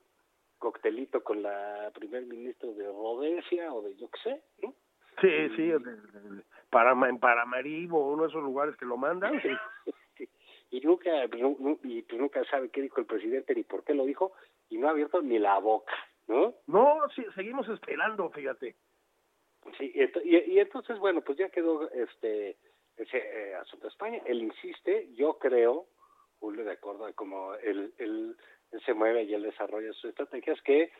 coctelito 0.61 1.25
con 1.25 1.43
la 1.43 1.91
primer 1.93 2.25
ministro 2.27 2.73
de 2.75 2.87
Rhodesia 2.87 3.73
o 3.73 3.83
de 3.83 3.97
yo 3.97 4.09
qué 4.11 4.21
sé, 4.23 4.43
¿no? 4.63 4.75
Sí, 5.21 5.29
sí, 5.57 5.73
para 6.71 6.93
en 6.93 7.19
Paramaribo, 7.19 8.13
uno 8.13 8.23
de 8.23 8.29
esos 8.29 8.43
lugares 8.43 8.77
que 8.77 8.87
lo 8.87 8.97
mandan. 8.97 9.41
Sí. 9.43 10.29
y 10.71 10.81
nunca 10.83 11.25
y 11.25 12.03
pues 12.03 12.21
nunca 12.21 12.45
sabe 12.45 12.69
qué 12.69 12.83
dijo 12.83 13.01
el 13.01 13.07
presidente 13.07 13.55
ni 13.55 13.65
por 13.65 13.83
qué 13.83 13.95
lo 13.95 14.05
dijo 14.05 14.33
y 14.69 14.79
no 14.79 14.87
ha 14.87 14.93
abierto 14.93 15.21
ni 15.21 15.39
la 15.39 15.59
boca, 15.59 15.93
¿no? 16.29 16.55
No, 16.69 17.01
sí, 17.15 17.25
seguimos 17.35 17.69
esperando, 17.69 18.31
fíjate. 18.31 18.77
Sí, 19.77 19.93
y, 20.25 20.37
y, 20.37 20.59
entonces, 20.59 20.99
bueno, 20.99 21.21
pues 21.21 21.37
ya 21.37 21.51
quedó 21.51 21.91
este 21.91 22.57
ese 22.97 23.19
eh, 23.19 23.55
asunto 23.57 23.87
de 23.87 23.91
España. 23.91 24.23
Él 24.27 24.43
insiste, 24.43 25.09
yo 25.15 25.39
creo, 25.39 25.87
Julio, 26.39 26.65
de 26.65 26.73
acuerdo 26.73 27.07
a 27.07 27.13
cómo 27.13 27.55
él, 27.55 28.37
él, 28.73 28.81
se 28.85 28.95
mueve 28.95 29.25
y 29.25 29.35
él 29.35 29.43
desarrolla 29.43 29.93
sus 29.93 30.11
estrategias, 30.11 30.61
que 30.63 30.93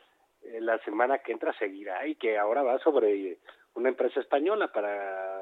eh, 0.43 0.61
la 0.61 0.77
semana 0.79 1.19
que 1.19 1.31
entra 1.31 1.53
seguirá 1.57 2.05
y 2.07 2.15
que 2.15 2.37
ahora 2.37 2.63
va 2.63 2.79
sobre 2.79 3.37
una 3.75 3.89
empresa 3.89 4.19
española 4.19 4.71
para, 4.71 5.41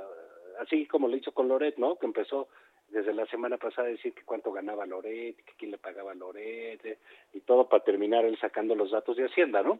así 0.59 0.86
como 0.88 1.07
lo 1.07 1.15
hizo 1.15 1.31
con 1.31 1.48
Loret, 1.48 1.77
¿no? 1.77 1.98
Que 1.98 2.05
empezó 2.05 2.50
desde 2.89 3.13
la 3.13 3.25
semana 3.27 3.57
pasada 3.57 3.88
a 3.88 3.91
decir 3.91 4.13
que 4.13 4.24
cuánto 4.24 4.51
ganaba 4.51 4.86
Loret, 4.86 5.36
que 5.38 5.53
quién 5.57 5.71
le 5.71 5.77
pagaba 5.77 6.13
Loret, 6.13 6.83
eh, 6.86 7.00
y 7.33 7.41
todo 7.41 7.67
para 7.67 7.83
terminar 7.83 8.25
él 8.25 8.38
sacando 8.39 8.75
los 8.75 8.91
datos 8.91 9.15
de 9.17 9.25
Hacienda, 9.25 9.62
¿no? 9.62 9.79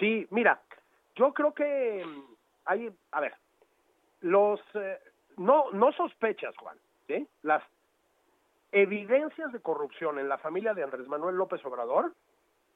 Sí, 0.00 0.26
mira, 0.30 0.62
yo 1.14 1.32
creo 1.34 1.52
que 1.52 2.02
mm, 2.04 2.34
hay, 2.64 2.90
a 3.10 3.20
ver, 3.20 3.34
los, 4.20 4.60
eh, 4.74 4.98
no, 5.36 5.70
no 5.72 5.92
sospechas, 5.92 6.56
Juan, 6.56 6.78
¿sí? 7.06 7.26
Las 7.42 7.62
evidencias 8.72 9.52
de 9.52 9.60
corrupción 9.60 10.18
en 10.18 10.28
la 10.28 10.38
familia 10.38 10.74
de 10.74 10.82
Andrés 10.82 11.06
Manuel 11.06 11.36
López 11.36 11.64
Obrador 11.64 12.12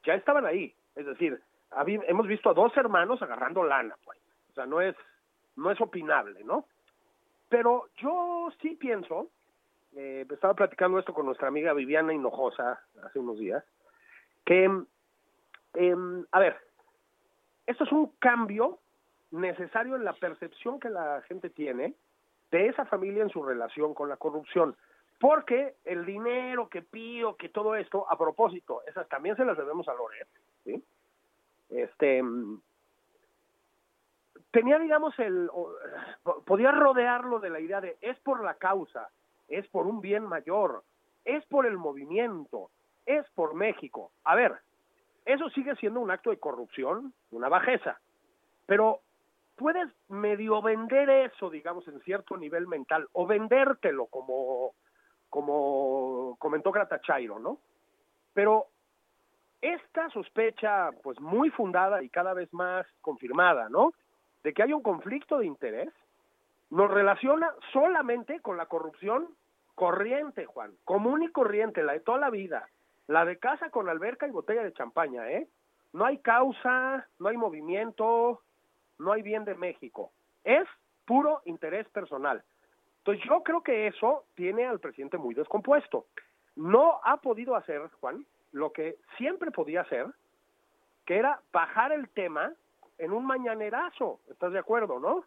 ya 0.05 0.15
estaban 0.15 0.47
ahí. 0.47 0.75
Es 0.95 1.07
decir, 1.07 1.41
hemos 2.07 2.27
visto 2.27 2.51
a 2.51 2.55
dos 2.55 2.77
hermanos 2.77 3.21
agarrando 3.23 3.65
lana, 3.65 3.97
pues. 4.05 4.19
O 4.51 4.55
sea, 4.55 4.67
no 4.67 4.81
es, 4.81 4.95
no 5.57 5.71
es 5.71 5.81
opinable, 5.81 6.45
¿no? 6.45 6.67
Pero 7.49 7.89
yo 7.97 8.49
sí 8.61 8.77
pienso, 8.77 9.31
eh, 9.95 10.27
estaba 10.31 10.55
platicando 10.55 10.99
esto 10.99 11.15
con 11.15 11.27
nuestra 11.27 11.49
amiga 11.49 11.73
Viviana 11.73 12.13
Hinojosa 12.13 12.81
hace 13.03 13.19
unos 13.19 13.39
días, 13.39 13.65
que, 14.45 14.71
eh, 15.75 15.97
a 16.31 16.39
ver, 16.39 16.57
esto 17.67 17.85
es 17.85 17.93
un 17.93 18.13
cambio 18.19 18.79
necesario 19.31 19.97
en 19.97 20.05
la 20.05 20.13
percepción 20.13 20.79
que 20.81 20.91
la 20.91 21.23
gente 21.23 21.51
tiene 21.51 21.95
de 22.51 22.69
esa 22.69 22.85
familia 22.87 23.23
en 23.23 23.31
su 23.31 23.43
relación 23.43 23.95
con 23.95 24.09
la 24.09 24.17
corrupción. 24.17 24.77
Porque 25.19 25.77
el 25.85 26.05
dinero 26.05 26.69
que 26.69 26.83
pío, 26.83 27.37
que 27.37 27.49
todo 27.49 27.75
esto, 27.75 28.07
a 28.11 28.19
propósito, 28.19 28.83
esas 28.87 29.09
también 29.09 29.37
se 29.37 29.45
las 29.45 29.57
debemos 29.57 29.89
a 29.89 29.95
Loret, 29.95 30.29
¿sí? 30.65 30.83
Este, 31.71 32.23
tenía, 34.51 34.79
digamos, 34.79 35.19
el, 35.19 35.51
podía 36.45 36.71
rodearlo 36.71 37.41
de 37.41 37.51
la 37.51 37.61
idea 37.61 37.81
de 37.81 37.97
es 38.01 38.19
por 38.21 38.43
la 38.45 38.55
causa, 38.55 39.09
es 39.49 39.67
por 39.69 39.87
un 39.87 40.01
bien 40.01 40.25
mayor, 40.25 40.83
es 41.25 41.45
por 41.47 41.67
el 41.67 41.77
movimiento, 41.77 42.71
es 43.05 43.29
por 43.31 43.55
México. 43.55 44.13
A 44.25 44.35
ver, 44.35 44.55
eso 45.25 45.51
sigue 45.51 45.75
siendo 45.77 46.01
un 46.01 46.11
acto 46.11 46.31
de 46.31 46.39
corrupción, 46.39 47.13
una 47.31 47.49
bajeza. 47.49 47.99
Pero 48.67 49.01
puedes 49.57 49.89
medio 50.09 50.63
vender 50.63 51.11
eso, 51.11 51.51
digamos, 51.51 51.87
en 51.89 52.01
cierto 52.01 52.37
nivel 52.37 52.67
mental, 52.67 53.09
o 53.13 53.27
vendértelo 53.27 54.07
como, 54.07 54.73
como 55.31 56.37
comentó 56.39 56.73
Gratachairo, 56.73 57.39
¿no? 57.39 57.59
Pero 58.35 58.67
esta 59.61 60.09
sospecha, 60.11 60.91
pues 61.03 61.21
muy 61.21 61.51
fundada 61.51 62.03
y 62.03 62.09
cada 62.09 62.35
vez 62.35 62.53
más 62.53 62.87
confirmada, 63.01 63.69
¿no? 63.69 63.93
De 64.43 64.53
que 64.53 64.63
hay 64.63 64.73
un 64.73 64.83
conflicto 64.83 65.39
de 65.39 65.47
interés, 65.47 65.93
nos 66.71 66.91
relaciona 66.91 67.53
solamente 67.73 68.41
con 68.41 68.57
la 68.57 68.67
corrupción 68.67 69.29
corriente, 69.75 70.47
Juan, 70.47 70.73
común 70.85 71.23
y 71.23 71.29
corriente, 71.29 71.83
la 71.83 71.93
de 71.93 72.01
toda 72.01 72.19
la 72.19 72.31
vida, 72.31 72.69
la 73.07 73.25
de 73.25 73.39
casa 73.39 73.71
con 73.71 73.89
alberca 73.89 74.27
y 74.27 74.31
botella 74.31 74.63
de 74.63 74.73
champaña, 74.73 75.31
¿eh? 75.31 75.49
No 75.93 76.05
hay 76.05 76.19
causa, 76.19 77.07
no 77.19 77.29
hay 77.29 77.37
movimiento, 77.37 78.43
no 78.99 79.13
hay 79.13 79.23
bien 79.23 79.45
de 79.45 79.55
México. 79.55 80.11
Es 80.45 80.67
puro 81.07 81.41
interés 81.45 81.89
personal. 81.89 82.43
Entonces 83.07 83.25
yo 83.31 83.41
creo 83.45 83.63
que 83.63 83.87
eso 83.87 84.25
tiene 84.35 84.67
al 84.67 84.81
presidente 84.81 85.17
muy 85.17 85.33
descompuesto. 85.33 86.07
No 86.57 86.99
ha 87.05 87.19
podido 87.19 87.55
hacer, 87.55 87.89
Juan, 88.01 88.27
lo 88.51 88.73
que 88.73 88.97
siempre 89.17 89.53
podía 89.53 89.83
hacer, 89.83 90.09
que 91.05 91.17
era 91.17 91.41
bajar 91.53 91.93
el 91.93 92.09
tema 92.09 92.53
en 92.99 93.13
un 93.13 93.25
mañanerazo. 93.25 94.19
¿Estás 94.29 94.53
de 94.53 94.59
acuerdo, 94.59 94.99
no? 94.99 95.25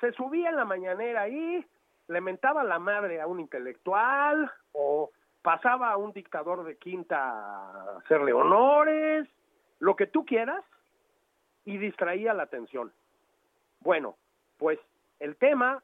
Se 0.00 0.12
subía 0.12 0.48
en 0.48 0.56
la 0.56 0.64
mañanera 0.64 1.20
ahí, 1.20 1.62
le 2.08 2.20
mentaba 2.22 2.64
la 2.64 2.78
madre 2.78 3.20
a 3.20 3.26
un 3.26 3.38
intelectual 3.38 4.50
o 4.72 5.10
pasaba 5.42 5.90
a 5.90 5.98
un 5.98 6.14
dictador 6.14 6.64
de 6.64 6.78
quinta 6.78 7.18
a 7.18 7.98
hacerle 7.98 8.32
honores, 8.32 9.28
lo 9.78 9.94
que 9.94 10.06
tú 10.06 10.24
quieras, 10.24 10.64
y 11.66 11.76
distraía 11.76 12.32
la 12.32 12.44
atención. 12.44 12.90
Bueno, 13.80 14.16
pues 14.56 14.78
el 15.18 15.36
tema, 15.36 15.82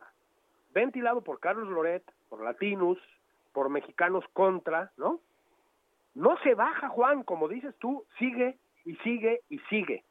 ventilado 0.76 1.23
por 1.23 1.40
Carlos 1.40 1.68
Loret, 1.68 2.04
por 2.28 2.45
Latinus, 2.45 2.99
por 3.54 3.71
Mexicanos 3.71 4.25
Contra, 4.35 4.92
¿no? 4.99 5.21
No 6.14 6.37
se 6.42 6.54
baja, 6.54 6.90
Juan, 6.90 7.23
como 7.23 7.49
dices 7.49 7.75
tú, 7.78 8.04
sigue 8.18 8.59
y 8.85 8.95
sigue 8.97 9.40
y 9.49 9.59
sigue. 9.71 10.04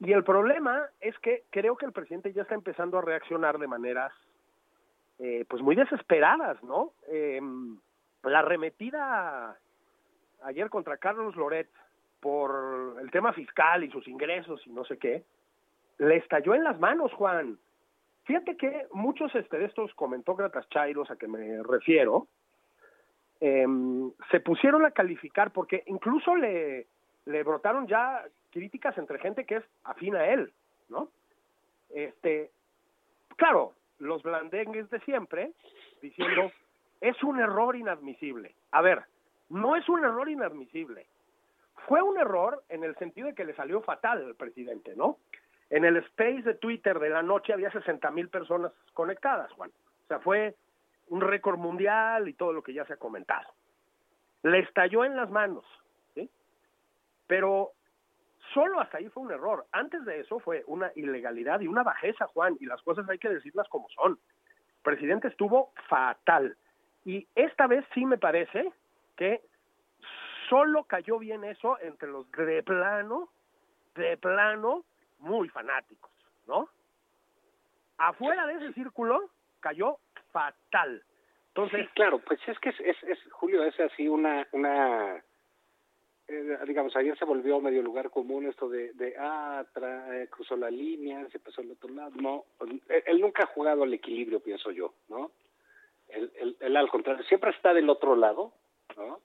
Y 0.00 0.12
el 0.12 0.24
problema 0.24 0.86
es 1.00 1.16
que 1.20 1.44
creo 1.50 1.76
que 1.76 1.86
el 1.86 1.92
presidente 1.92 2.32
ya 2.32 2.42
está 2.42 2.56
empezando 2.56 2.98
a 2.98 3.02
reaccionar 3.02 3.58
de 3.58 3.68
maneras, 3.68 4.12
eh, 5.20 5.44
pues 5.48 5.62
muy 5.62 5.76
desesperadas, 5.76 6.60
¿no? 6.64 6.92
Eh, 7.06 7.40
la 8.24 8.40
arremetida 8.40 9.56
ayer 10.42 10.68
contra 10.68 10.96
Carlos 10.96 11.36
Loret 11.36 11.70
por 12.18 12.96
el 13.00 13.10
tema 13.12 13.32
fiscal 13.32 13.84
y 13.84 13.90
sus 13.90 14.08
ingresos 14.08 14.66
y 14.66 14.70
no 14.70 14.84
sé 14.84 14.98
qué, 14.98 15.22
le 15.98 16.16
estalló 16.16 16.56
en 16.56 16.64
las 16.64 16.80
manos, 16.80 17.12
Juan. 17.12 17.56
Fíjate 18.26 18.56
que 18.56 18.86
muchos 18.92 19.32
este, 19.36 19.56
de 19.56 19.66
estos 19.66 19.94
comentócratas 19.94 20.68
chairos 20.68 21.10
a 21.10 21.16
que 21.16 21.28
me 21.28 21.62
refiero, 21.62 22.26
em, 23.38 24.10
se 24.32 24.40
pusieron 24.40 24.84
a 24.84 24.90
calificar 24.90 25.52
porque 25.52 25.84
incluso 25.86 26.34
le, 26.34 26.88
le 27.26 27.42
brotaron 27.44 27.86
ya 27.86 28.24
críticas 28.50 28.98
entre 28.98 29.20
gente 29.20 29.44
que 29.44 29.56
es 29.56 29.64
afín 29.84 30.16
a 30.16 30.26
él, 30.26 30.52
¿no? 30.88 31.08
Este, 31.90 32.50
claro, 33.36 33.74
los 34.00 34.24
blandengues 34.24 34.90
de 34.90 34.98
siempre, 35.00 35.52
diciendo, 36.02 36.50
es 37.00 37.22
un 37.22 37.38
error 37.38 37.76
inadmisible. 37.76 38.56
A 38.72 38.82
ver, 38.82 39.04
no 39.50 39.76
es 39.76 39.88
un 39.88 40.04
error 40.04 40.28
inadmisible. 40.28 41.06
Fue 41.86 42.02
un 42.02 42.18
error 42.18 42.64
en 42.70 42.82
el 42.82 42.96
sentido 42.96 43.28
de 43.28 43.34
que 43.34 43.44
le 43.44 43.54
salió 43.54 43.82
fatal 43.82 44.24
al 44.24 44.34
presidente, 44.34 44.96
¿no? 44.96 45.18
En 45.70 45.84
el 45.84 45.96
space 45.96 46.42
de 46.42 46.54
Twitter 46.54 46.98
de 46.98 47.10
la 47.10 47.22
noche 47.22 47.52
había 47.52 47.70
60 47.70 48.10
mil 48.10 48.28
personas 48.28 48.72
conectadas, 48.94 49.50
Juan. 49.52 49.70
O 49.70 50.06
sea, 50.06 50.20
fue 50.20 50.54
un 51.08 51.20
récord 51.20 51.58
mundial 51.58 52.28
y 52.28 52.34
todo 52.34 52.52
lo 52.52 52.62
que 52.62 52.72
ya 52.72 52.84
se 52.84 52.94
ha 52.94 52.98
comentado. 52.98 53.48
Le 54.42 54.60
estalló 54.60 55.04
en 55.04 55.16
las 55.16 55.30
manos, 55.30 55.64
¿sí? 56.14 56.30
Pero 57.26 57.72
solo 58.54 58.80
hasta 58.80 58.98
ahí 58.98 59.08
fue 59.08 59.24
un 59.24 59.32
error. 59.32 59.66
Antes 59.72 60.04
de 60.04 60.20
eso 60.20 60.38
fue 60.38 60.62
una 60.66 60.92
ilegalidad 60.94 61.60
y 61.60 61.66
una 61.66 61.82
bajeza, 61.82 62.26
Juan, 62.28 62.56
y 62.60 62.66
las 62.66 62.80
cosas 62.82 63.08
hay 63.08 63.18
que 63.18 63.28
decirlas 63.28 63.68
como 63.68 63.88
son. 63.90 64.12
El 64.12 64.82
presidente 64.82 65.28
estuvo 65.28 65.72
fatal. 65.88 66.56
Y 67.04 67.26
esta 67.34 67.66
vez 67.66 67.84
sí 67.92 68.06
me 68.06 68.18
parece 68.18 68.72
que 69.16 69.42
solo 70.48 70.84
cayó 70.84 71.18
bien 71.18 71.44
eso 71.44 71.78
entre 71.80 72.08
los 72.08 72.30
de 72.32 72.62
plano, 72.62 73.28
de 73.94 74.16
plano, 74.16 74.84
muy 75.18 75.48
fanáticos, 75.48 76.10
¿no? 76.46 76.68
Afuera 77.98 78.46
de 78.46 78.54
ese 78.54 78.72
círculo, 78.74 79.30
cayó 79.60 79.98
fatal. 80.32 81.02
Entonces, 81.48 81.86
sí, 81.86 81.92
claro, 81.94 82.18
pues 82.18 82.38
es 82.46 82.58
que 82.58 82.68
es, 82.68 83.02
es, 83.02 83.18
Julio, 83.32 83.64
es 83.64 83.78
así 83.80 84.06
una, 84.08 84.46
una 84.52 85.22
eh, 86.28 86.58
digamos, 86.66 86.94
ayer 86.96 87.16
se 87.16 87.24
volvió 87.24 87.60
medio 87.60 87.82
lugar 87.82 88.10
común 88.10 88.46
esto 88.46 88.68
de, 88.68 89.14
ah, 89.18 89.64
tra, 89.72 90.20
eh, 90.20 90.28
cruzó 90.28 90.56
la 90.56 90.70
línea, 90.70 91.26
se 91.30 91.38
pasó 91.38 91.60
al 91.60 91.70
otro 91.70 91.88
lado. 91.88 92.12
No, 92.16 92.44
él, 92.60 92.82
él, 93.06 93.20
nunca 93.20 93.44
ha 93.44 93.46
jugado 93.46 93.84
al 93.84 93.94
equilibrio, 93.94 94.40
pienso 94.40 94.72
yo, 94.72 94.92
¿no? 95.08 95.30
Él, 96.08 96.56
él, 96.60 96.76
al 96.76 96.88
contrario, 96.88 97.24
siempre 97.24 97.50
está 97.50 97.72
del 97.72 97.88
otro 97.88 98.16
lado, 98.16 98.52
¿no? 98.96 99.20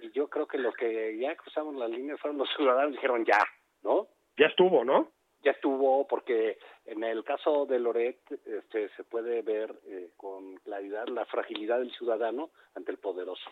Y 0.00 0.10
yo 0.12 0.28
creo 0.28 0.46
que 0.46 0.58
los 0.58 0.74
que 0.74 1.18
ya 1.18 1.34
cruzamos 1.36 1.74
la 1.74 1.88
línea 1.88 2.16
fueron 2.18 2.38
los 2.38 2.48
ciudadanos, 2.56 2.92
dijeron 2.92 3.24
ya, 3.24 3.44
¿no? 3.82 4.08
Ya 4.36 4.46
estuvo, 4.46 4.84
¿no? 4.84 5.08
Ya 5.42 5.52
estuvo, 5.52 6.06
porque 6.06 6.58
en 6.86 7.04
el 7.04 7.24
caso 7.24 7.66
de 7.66 7.78
Loret 7.78 8.18
este, 8.46 8.88
se 8.90 9.04
puede 9.04 9.42
ver 9.42 9.74
eh, 9.86 10.10
con 10.16 10.56
claridad 10.58 11.06
la 11.08 11.24
fragilidad 11.26 11.78
del 11.78 11.92
ciudadano 11.92 12.50
ante 12.74 12.90
el 12.92 12.98
poderoso. 12.98 13.50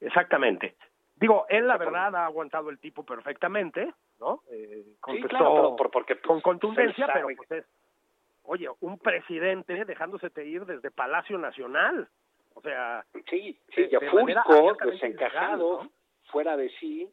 Exactamente. 0.00 0.76
Digo, 1.16 1.46
él 1.48 1.66
la 1.66 1.76
verdad 1.76 2.14
ha 2.14 2.26
aguantado 2.26 2.70
el 2.70 2.78
tipo 2.78 3.04
perfectamente, 3.04 3.92
¿no? 4.20 4.42
Eh, 4.50 4.84
contestó 5.00 5.28
sí, 5.28 5.36
claro, 5.36 5.54
pero 5.54 5.76
por, 5.76 5.90
porque, 5.90 6.14
pues, 6.14 6.26
con 6.26 6.40
contundencia, 6.40 7.08
pero 7.12 7.26
pues 7.36 7.50
es, 7.50 7.64
oye, 8.44 8.68
un 8.80 8.98
presidente 8.98 9.84
dejándose 9.84 10.30
ir 10.44 10.64
desde 10.64 10.90
Palacio 10.90 11.36
Nacional, 11.38 12.08
o 12.54 12.60
sea... 12.60 13.04
Sí, 13.28 13.58
ya 13.90 13.98
de 13.98 14.10
fúrico, 14.10 14.76
desencajado, 14.84 15.82
¿no? 15.84 15.90
fuera 16.30 16.56
de 16.56 16.68
sí, 16.78 17.10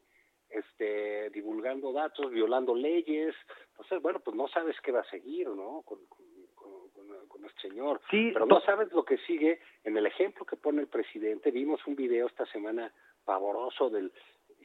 este, 0.50 1.30
divulgando 1.32 1.92
datos, 1.92 2.32
violando 2.32 2.76
leyes, 2.76 3.36
entonces, 3.72 4.02
bueno, 4.02 4.20
pues 4.20 4.36
no 4.36 4.48
sabes 4.48 4.76
qué 4.82 4.92
va 4.92 5.02
a 5.02 5.10
seguir, 5.10 5.50
¿no? 5.50 5.82
Con, 5.86 6.00
con, 6.06 6.26
con, 6.56 7.28
con 7.28 7.44
el 7.44 7.52
señor, 7.62 8.02
sí, 8.10 8.32
pero 8.34 8.46
no 8.46 8.62
sabes 8.62 8.92
lo 8.94 9.04
que 9.04 9.18
sigue 9.20 9.60
en 9.84 9.98
el 9.98 10.06
ejemplo 10.06 10.46
que 10.46 10.56
pone 10.56 10.82
el 10.82 10.88
presidente, 10.88 11.52
vimos 11.52 11.86
un 11.88 11.96
video 11.96 12.28
esta 12.28 12.46
semana 12.48 12.92
pavoroso 13.26 13.90
del 13.90 14.12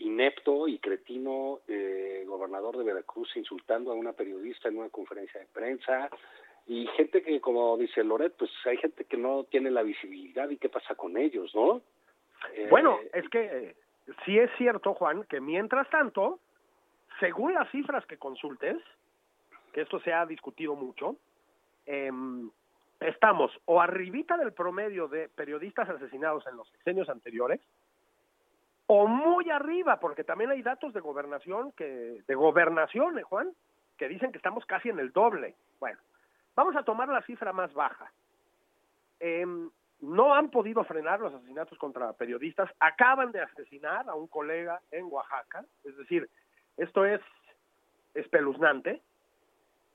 inepto 0.00 0.66
y 0.66 0.78
cretino 0.78 1.60
eh, 1.68 2.24
gobernador 2.26 2.78
de 2.78 2.84
Veracruz 2.84 3.36
insultando 3.36 3.92
a 3.92 3.94
una 3.94 4.12
periodista 4.12 4.68
en 4.68 4.78
una 4.78 4.88
conferencia 4.88 5.40
de 5.40 5.46
prensa. 5.46 6.08
Y 6.66 6.86
gente 6.96 7.22
que 7.22 7.40
como 7.40 7.76
dice 7.76 8.04
Loret 8.04 8.34
pues 8.36 8.50
hay 8.64 8.76
gente 8.76 9.04
que 9.04 9.16
no 9.16 9.44
tiene 9.44 9.70
la 9.70 9.82
visibilidad 9.82 10.48
y 10.50 10.56
qué 10.56 10.68
pasa 10.68 10.94
con 10.94 11.16
ellos 11.16 11.52
no 11.54 11.82
eh, 12.54 12.68
bueno 12.70 13.00
es 13.12 13.28
que 13.28 13.74
sí 14.24 14.38
es 14.38 14.50
cierto 14.56 14.94
Juan 14.94 15.24
que 15.24 15.40
mientras 15.40 15.88
tanto 15.90 16.40
según 17.18 17.54
las 17.54 17.70
cifras 17.70 18.04
que 18.06 18.16
consultes 18.16 18.76
que 19.72 19.82
esto 19.82 20.00
se 20.00 20.12
ha 20.12 20.26
discutido 20.26 20.74
mucho 20.74 21.16
eh, 21.86 22.10
estamos 23.00 23.50
o 23.64 23.80
arribita 23.80 24.36
del 24.36 24.52
promedio 24.52 25.08
de 25.08 25.28
periodistas 25.28 25.88
asesinados 25.88 26.46
en 26.46 26.56
los 26.56 26.68
sexenios 26.68 27.08
anteriores 27.08 27.60
o 28.92 29.06
muy 29.06 29.48
arriba, 29.50 30.00
porque 30.00 30.24
también 30.24 30.50
hay 30.50 30.62
datos 30.62 30.92
de 30.92 30.98
gobernación 30.98 31.70
que 31.72 32.24
de 32.26 32.34
gobernación, 32.34 33.20
¿eh, 33.20 33.22
Juan, 33.22 33.52
que 33.96 34.08
dicen 34.08 34.32
que 34.32 34.38
estamos 34.38 34.66
casi 34.66 34.88
en 34.88 34.98
el 34.98 35.12
doble. 35.12 35.54
Bueno, 35.78 36.00
vamos 36.56 36.74
a 36.74 36.82
tomar 36.82 37.08
la 37.08 37.22
cifra 37.22 37.52
más 37.52 37.72
baja. 37.72 38.10
Eh, 39.20 39.46
no 40.00 40.34
han 40.34 40.50
podido 40.50 40.84
frenar 40.84 41.20
los 41.20 41.34
asesinatos 41.34 41.78
contra 41.78 42.12
periodistas. 42.14 42.70
Acaban 42.80 43.32
de 43.32 43.40
asesinar 43.40 44.08
a 44.08 44.14
un 44.14 44.28
colega 44.28 44.80
en 44.90 45.06
Oaxaca, 45.06 45.64
es 45.84 45.96
decir, 45.96 46.28
esto 46.76 47.04
es 47.04 47.20
espeluznante. 48.14 49.02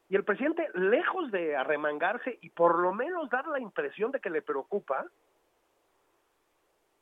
Y 0.07 0.15
el 0.15 0.23
presidente, 0.23 0.69
lejos 0.75 1.31
de 1.31 1.55
arremangarse 1.55 2.37
y 2.41 2.49
por 2.51 2.77
lo 2.77 2.93
menos 2.93 3.29
dar 3.29 3.47
la 3.47 3.59
impresión 3.59 4.11
de 4.11 4.19
que 4.19 4.29
le 4.29 4.43
preocupa, 4.43 5.05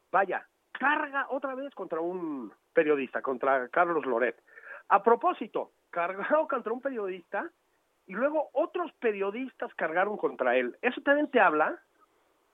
vaya, 0.09 0.47
carga 0.71 1.27
otra 1.29 1.53
vez 1.53 1.75
contra 1.75 1.99
un 1.99 2.53
periodista, 2.71 3.21
contra 3.21 3.67
Carlos 3.67 4.05
Loret. 4.05 4.41
A 4.87 5.03
propósito, 5.03 5.71
cargado 5.89 6.47
contra 6.47 6.71
un 6.71 6.81
periodista 6.81 7.49
y 8.07 8.13
luego 8.13 8.49
otros 8.53 8.91
periodistas 8.93 9.73
cargaron 9.75 10.15
contra 10.17 10.55
él. 10.55 10.77
Eso 10.81 11.01
también 11.01 11.29
te 11.29 11.41
habla 11.41 11.77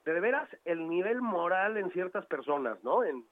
de, 0.10 0.14
de 0.14 0.20
veras 0.20 0.50
el 0.66 0.88
nivel 0.88 1.22
moral 1.22 1.78
en 1.78 1.92
ciertas 1.92 2.26
personas, 2.26 2.84
¿no? 2.84 3.04
En, 3.04 3.26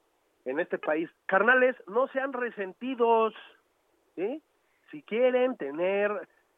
en 0.44 0.60
este 0.60 0.78
país. 0.78 1.10
Carnales, 1.26 1.76
no 1.86 2.08
sean 2.08 2.32
resentidos, 2.32 3.34
¿sí? 4.14 4.42
Si 4.90 5.02
quieren 5.02 5.56
tener 5.56 6.10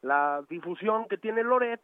la 0.02 0.44
difusión 0.48 1.06
que 1.08 1.18
tiene 1.18 1.42
Loret, 1.42 1.80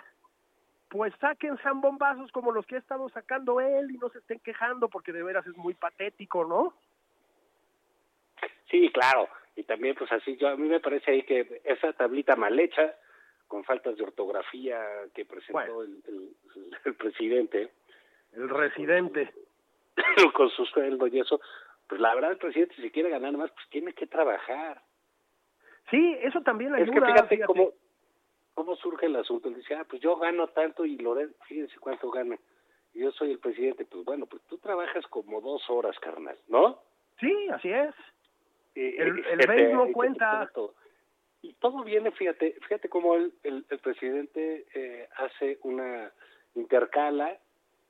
pues 0.88 1.12
saquen 1.20 1.58
zambombazos 1.58 2.30
como 2.32 2.52
los 2.52 2.66
que 2.66 2.76
ha 2.76 2.78
estado 2.78 3.08
sacando 3.08 3.60
él 3.60 3.90
y 3.90 3.98
no 3.98 4.08
se 4.10 4.18
estén 4.18 4.38
quejando 4.40 4.88
porque 4.88 5.12
de 5.12 5.22
veras 5.22 5.46
es 5.46 5.56
muy 5.56 5.74
patético, 5.74 6.44
¿no? 6.44 6.74
Sí, 8.70 8.90
claro. 8.92 9.28
Y 9.56 9.64
también, 9.64 9.94
pues 9.96 10.12
así, 10.12 10.36
yo 10.36 10.48
a 10.48 10.56
mí 10.56 10.68
me 10.68 10.80
parece 10.80 11.10
ahí 11.10 11.22
que 11.22 11.62
esa 11.64 11.92
tablita 11.94 12.36
mal 12.36 12.58
hecha, 12.58 12.94
con 13.48 13.64
faltas 13.64 13.96
de 13.96 14.02
ortografía 14.02 14.80
que 15.14 15.24
presentó 15.24 15.52
bueno. 15.52 15.82
el, 15.82 16.02
el, 16.08 16.36
el, 16.84 16.94
presidente. 16.94 17.70
El 18.32 18.48
residente. 18.48 19.32
con 20.34 20.50
su 20.50 20.64
sueldo 20.66 21.06
y 21.06 21.20
eso, 21.20 21.40
pues 21.88 22.00
la 22.00 22.14
verdad 22.14 22.32
el 22.32 22.38
presidente 22.38 22.74
si 22.76 22.90
quiere 22.90 23.10
ganar 23.10 23.32
más, 23.32 23.50
pues 23.50 23.68
tiene 23.70 23.92
que 23.92 24.06
trabajar. 24.06 24.82
Sí, 25.90 26.16
eso 26.22 26.40
también 26.42 26.74
ayuda. 26.74 26.86
Es 26.86 26.90
que 26.90 27.06
fíjate, 27.06 27.36
fíjate. 27.36 27.46
cómo 27.46 27.72
cómo 28.54 28.74
surge 28.76 29.06
el 29.06 29.16
asunto. 29.16 29.48
Él 29.48 29.54
dice, 29.54 29.74
ah, 29.74 29.86
pues 29.88 30.00
yo 30.00 30.16
gano 30.16 30.48
tanto 30.48 30.84
y 30.84 30.96
Loret, 30.96 31.30
fíjense 31.46 31.78
cuánto 31.78 32.10
gana. 32.10 32.38
Y 32.94 33.00
yo 33.00 33.12
soy 33.12 33.32
el 33.32 33.38
presidente. 33.38 33.84
Pues 33.84 34.04
bueno, 34.04 34.26
pues 34.26 34.42
tú 34.48 34.56
trabajas 34.58 35.06
como 35.08 35.40
dos 35.42 35.62
horas, 35.68 35.98
carnal, 36.00 36.38
¿no? 36.48 36.80
Sí, 37.20 37.48
así 37.50 37.70
es. 37.70 37.94
El 38.74 39.24
el 39.26 39.72
no 39.72 39.92
cuenta. 39.92 40.50
Todo. 40.54 40.74
Y 41.42 41.52
todo 41.54 41.84
viene, 41.84 42.10
fíjate, 42.12 42.56
fíjate 42.62 42.88
cómo 42.88 43.14
el, 43.14 43.32
el, 43.42 43.64
el 43.68 43.78
presidente 43.78 44.66
eh, 44.74 45.08
hace 45.16 45.58
una 45.62 46.10
intercala 46.54 47.38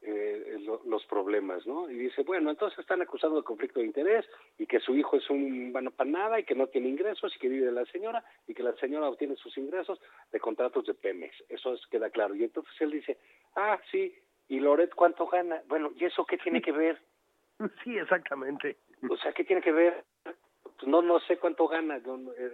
eh, 0.07 0.59
lo, 0.61 0.81
los 0.87 1.05
problemas, 1.07 1.67
¿no? 1.67 1.91
Y 1.91 1.95
dice, 1.95 2.23
bueno, 2.23 2.51
entonces 2.51 2.79
están 2.79 3.03
acusando 3.03 3.37
de 3.37 3.43
conflicto 3.43 3.81
de 3.81 3.87
interés 3.87 4.25
y 4.59 4.67
que 4.67 4.79
su 4.79 4.95
hijo 4.97 5.17
es 5.17 5.29
un 5.29 5.73
bueno 5.73 5.91
para 5.91 6.09
nada 6.09 6.39
y 6.39 6.45
que 6.45 6.55
no 6.55 6.69
tiene 6.69 6.89
ingresos 6.89 7.35
y 7.35 7.39
que 7.39 7.49
vive 7.49 7.67
de 7.67 7.73
la 7.73 7.85
señora 7.87 8.25
y 8.47 8.55
que 8.55 8.63
la 8.63 8.75
señora 8.77 9.09
obtiene 9.09 9.35
sus 9.37 9.57
ingresos 9.59 10.01
de 10.31 10.39
contratos 10.39 10.87
de 10.87 10.95
Pemex. 10.95 11.35
Eso 11.49 11.75
es, 11.75 11.85
queda 11.89 12.11
claro. 12.11 12.35
Y 12.35 12.45
entonces 12.45 12.73
él 12.81 12.93
dice, 12.93 13.19
ah, 13.57 13.81
sí, 13.91 14.15
¿y 14.49 14.61
Loret 14.61 14.95
cuánto 14.95 15.27
gana? 15.27 15.63
Bueno, 15.67 15.91
¿y 15.97 16.05
eso 16.05 16.25
qué 16.25 16.39
tiene 16.39 16.63
que 16.63 16.73
ver? 16.73 17.01
Sí, 17.83 17.97
exactamente. 17.97 18.77
O 19.09 19.17
sea, 19.17 19.33
¿qué 19.33 19.43
tiene 19.43 19.63
que 19.63 19.73
ver? 19.73 20.05
Pues 20.77 20.89
no, 20.89 21.03
no 21.03 21.21
sé 21.21 21.39
cuánto 21.39 21.69
gana. 21.69 22.01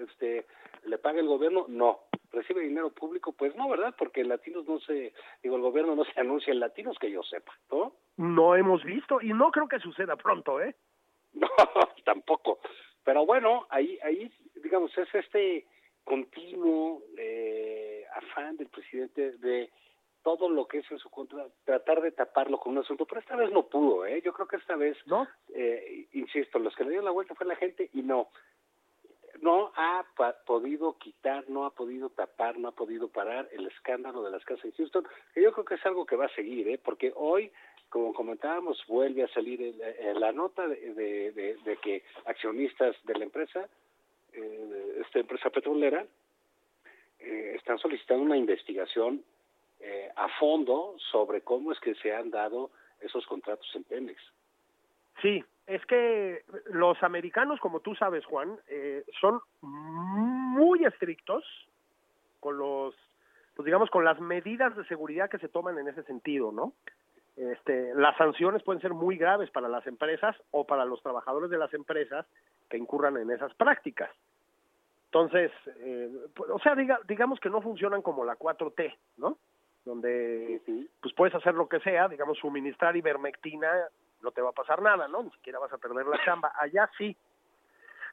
Este, 0.08 0.46
¿Le 0.84 0.98
paga 0.98 1.20
el 1.20 1.26
gobierno? 1.26 1.66
No 1.68 2.00
recibe 2.32 2.62
dinero 2.62 2.90
público, 2.90 3.32
pues 3.32 3.54
no, 3.56 3.68
¿verdad? 3.68 3.94
Porque 3.96 4.24
latinos 4.24 4.66
no 4.66 4.80
se, 4.80 5.12
digo, 5.42 5.56
el 5.56 5.62
gobierno 5.62 5.94
no 5.94 6.04
se 6.04 6.18
anuncia 6.18 6.52
en 6.52 6.60
latinos 6.60 6.98
que 6.98 7.10
yo 7.10 7.22
sepa, 7.22 7.52
¿no? 7.70 7.94
No 8.16 8.56
hemos 8.56 8.82
visto 8.84 9.20
y 9.20 9.32
no 9.32 9.50
creo 9.50 9.68
que 9.68 9.78
suceda 9.78 10.16
pronto, 10.16 10.60
¿eh? 10.60 10.74
No, 11.34 11.48
tampoco. 12.04 12.58
Pero 13.04 13.24
bueno, 13.26 13.66
ahí, 13.70 13.98
ahí, 14.02 14.30
digamos, 14.62 14.96
es 14.96 15.12
este 15.14 15.66
continuo 16.04 17.02
eh, 17.16 18.04
afán 18.14 18.56
del 18.56 18.68
presidente 18.68 19.32
de 19.38 19.70
todo 20.22 20.48
lo 20.48 20.66
que 20.66 20.78
es 20.78 20.90
en 20.90 20.98
su 20.98 21.10
contra, 21.10 21.46
tratar 21.64 22.00
de 22.00 22.12
taparlo 22.12 22.58
con 22.58 22.72
un 22.72 22.78
asunto, 22.78 23.06
pero 23.06 23.20
esta 23.20 23.36
vez 23.36 23.50
no 23.50 23.64
pudo, 23.64 24.06
¿eh? 24.06 24.22
Yo 24.24 24.32
creo 24.32 24.46
que 24.46 24.56
esta 24.56 24.76
vez, 24.76 24.96
¿no? 25.06 25.26
Eh, 25.54 26.06
insisto, 26.12 26.58
los 26.58 26.74
que 26.74 26.84
le 26.84 26.90
dieron 26.90 27.04
la 27.04 27.10
vuelta 27.10 27.34
fue 27.34 27.46
la 27.46 27.56
gente 27.56 27.90
y 27.92 28.02
no 28.02 28.28
no 29.42 29.72
ha 29.74 30.06
podido 30.46 30.96
quitar, 30.98 31.44
no 31.48 31.66
ha 31.66 31.70
podido 31.70 32.10
tapar, 32.10 32.58
no 32.58 32.68
ha 32.68 32.72
podido 32.72 33.08
parar 33.08 33.48
el 33.52 33.66
escándalo 33.66 34.22
de 34.22 34.30
las 34.30 34.44
casas 34.44 34.64
en 34.64 34.72
Houston, 34.72 35.06
que 35.34 35.42
yo 35.42 35.52
creo 35.52 35.64
que 35.64 35.74
es 35.74 35.84
algo 35.84 36.06
que 36.06 36.16
va 36.16 36.26
a 36.26 36.34
seguir, 36.34 36.68
¿eh? 36.68 36.78
porque 36.82 37.12
hoy, 37.16 37.50
como 37.88 38.14
comentábamos, 38.14 38.80
vuelve 38.86 39.24
a 39.24 39.28
salir 39.28 39.60
el, 39.60 39.80
el, 39.80 40.20
la 40.20 40.32
nota 40.32 40.66
de, 40.68 40.94
de, 40.94 41.32
de, 41.32 41.56
de, 41.56 41.76
que 41.78 42.04
accionistas 42.24 42.94
de 43.04 43.14
la 43.14 43.24
empresa, 43.24 43.68
eh, 44.32 45.02
esta 45.04 45.18
empresa 45.18 45.50
petrolera, 45.50 46.06
eh, 47.18 47.54
están 47.56 47.78
solicitando 47.78 48.22
una 48.22 48.36
investigación 48.36 49.24
eh, 49.82 50.10
a 50.14 50.28
fondo 50.38 50.94
sobre 51.10 51.42
cómo 51.42 51.72
es 51.72 51.80
que 51.80 51.94
se 51.96 52.14
han 52.14 52.30
dado 52.30 52.70
esos 53.00 53.26
contratos 53.26 53.68
en 53.74 53.82
Pemex. 53.84 54.20
Sí, 55.20 55.44
es 55.66 55.84
que 55.86 56.44
los 56.66 57.02
americanos, 57.02 57.58
como 57.60 57.80
tú 57.80 57.94
sabes, 57.96 58.24
Juan, 58.24 58.58
eh, 58.68 59.04
son 59.20 59.40
muy 59.60 60.84
estrictos 60.84 61.44
con 62.38 62.58
los, 62.58 62.94
pues 63.54 63.66
digamos, 63.66 63.90
con 63.90 64.04
las 64.04 64.20
medidas 64.20 64.76
de 64.76 64.84
seguridad 64.86 65.28
que 65.28 65.38
se 65.38 65.48
toman 65.48 65.78
en 65.78 65.88
ese 65.88 66.04
sentido, 66.04 66.52
¿no? 66.52 66.74
Este, 67.36 67.94
las 67.94 68.16
sanciones 68.16 68.62
pueden 68.62 68.82
ser 68.82 68.92
muy 68.92 69.16
graves 69.16 69.50
para 69.50 69.68
las 69.68 69.86
empresas 69.86 70.36
o 70.50 70.64
para 70.64 70.84
los 70.84 71.02
trabajadores 71.02 71.50
de 71.50 71.58
las 71.58 71.72
empresas 71.74 72.26
que 72.68 72.76
incurran 72.76 73.16
en 73.16 73.30
esas 73.30 73.54
prácticas. 73.54 74.10
Entonces, 75.06 75.50
eh, 75.78 76.10
o 76.36 76.58
sea, 76.60 76.74
diga, 76.74 77.00
digamos 77.06 77.40
que 77.40 77.50
no 77.50 77.60
funcionan 77.60 78.02
como 78.02 78.24
la 78.24 78.36
4T, 78.36 78.96
¿no? 79.18 79.38
Donde 80.02 80.60
pues 81.00 81.14
puedes 81.14 81.34
hacer 81.34 81.54
lo 81.54 81.68
que 81.68 81.80
sea, 81.80 82.08
digamos, 82.08 82.38
suministrar 82.38 82.96
ivermectina, 82.96 83.70
no 84.22 84.30
te 84.30 84.42
va 84.42 84.50
a 84.50 84.54
pasar 84.54 84.82
nada, 84.82 85.08
¿no? 85.08 85.22
Ni 85.22 85.30
siquiera 85.30 85.58
vas 85.58 85.72
a 85.72 85.78
perder 85.78 86.06
la 86.06 86.22
chamba. 86.24 86.52
Allá 86.58 86.88
sí. 86.98 87.16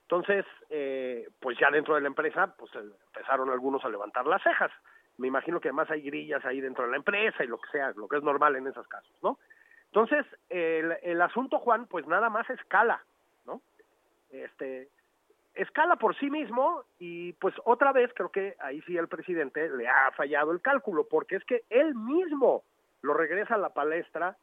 Entonces, 0.02 0.46
eh, 0.70 1.28
pues 1.40 1.58
ya 1.60 1.70
dentro 1.70 1.96
de 1.96 2.02
la 2.02 2.08
empresa, 2.08 2.54
pues 2.58 2.72
empezaron 2.76 3.50
algunos 3.50 3.84
a 3.86 3.90
levantar 3.90 4.26
las 4.26 4.42
cejas. 4.42 4.72
Me 5.18 5.28
imagino 5.28 5.60
que 5.60 5.68
además 5.68 5.92
hay 5.92 6.02
grillas 6.02 6.44
ahí 6.46 6.62
dentro 6.62 6.86
de 6.86 6.92
la 6.92 6.98
empresa 6.98 7.44
y 7.44 7.48
lo 7.48 7.60
que 7.60 7.70
sea, 7.70 7.92
lo 7.96 8.08
que 8.08 8.18
es 8.18 8.24
normal 8.24 8.56
en 8.56 8.68
esos 8.68 8.88
casos, 8.88 9.12
¿no? 9.22 9.38
Entonces, 9.86 10.26
el, 10.50 10.98
el 11.02 11.22
asunto, 11.22 11.60
Juan, 11.60 11.88
pues 11.88 12.08
nada 12.08 12.30
más 12.30 12.50
escala, 12.50 13.04
¿no? 13.46 13.62
Este, 14.32 14.90
escala 15.62 15.98
por 15.98 16.18
sí 16.18 16.30
mismo 16.30 16.84
y 17.00 17.34
pues 17.34 17.54
otra 17.66 17.92
vez 17.92 18.12
creo 18.16 18.30
que 18.30 18.56
ahí 18.60 18.82
sí 18.84 18.98
el 18.98 19.08
presidente 19.08 19.70
le 19.70 19.88
ha 19.88 20.12
fallado 20.16 20.52
el 20.52 20.62
cálculo, 20.62 21.06
porque 21.10 21.36
es 21.36 21.44
que 21.44 21.64
él 21.70 21.96
mismo 21.96 22.64
lo 23.02 23.14
regresa 23.14 23.56
a 23.56 23.60
la 23.60 23.70
palestra 23.70 24.38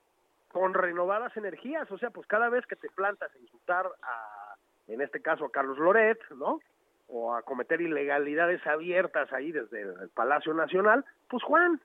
con 0.53 0.75
renovadas 0.75 1.37
energías, 1.37 1.91
o 1.91 1.99
sea, 1.99 2.11
pues 2.11 2.27
cada 2.27 2.49
vez 2.49 2.67
que 2.67 2.77
te 2.77 2.89
plantas 2.91 3.35
a 3.35 3.39
insultar 3.39 3.87
a, 4.03 4.55
en 4.89 5.01
este 5.01 5.21
caso 5.23 5.47
a 5.47 5.51
Carlos 5.51 5.79
Loret, 5.79 6.19
¿no? 6.37 6.61
O 7.09 7.35
a 7.35 7.43
cometer 7.43 7.81
ilegalidades 7.81 8.67
abiertas 8.67 9.33
ahí 9.33 9.53
desde 9.53 9.83
el 9.83 10.11
Palacio 10.15 10.53
Nacional, 10.53 11.05
pues 11.29 11.43
Juan, 11.43 11.81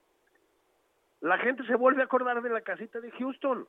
la 1.22 1.38
gente 1.38 1.64
se 1.68 1.76
vuelve 1.76 2.02
a 2.02 2.06
acordar 2.06 2.42
de 2.42 2.50
la 2.50 2.62
casita 2.62 3.00
de 3.00 3.12
Houston. 3.12 3.68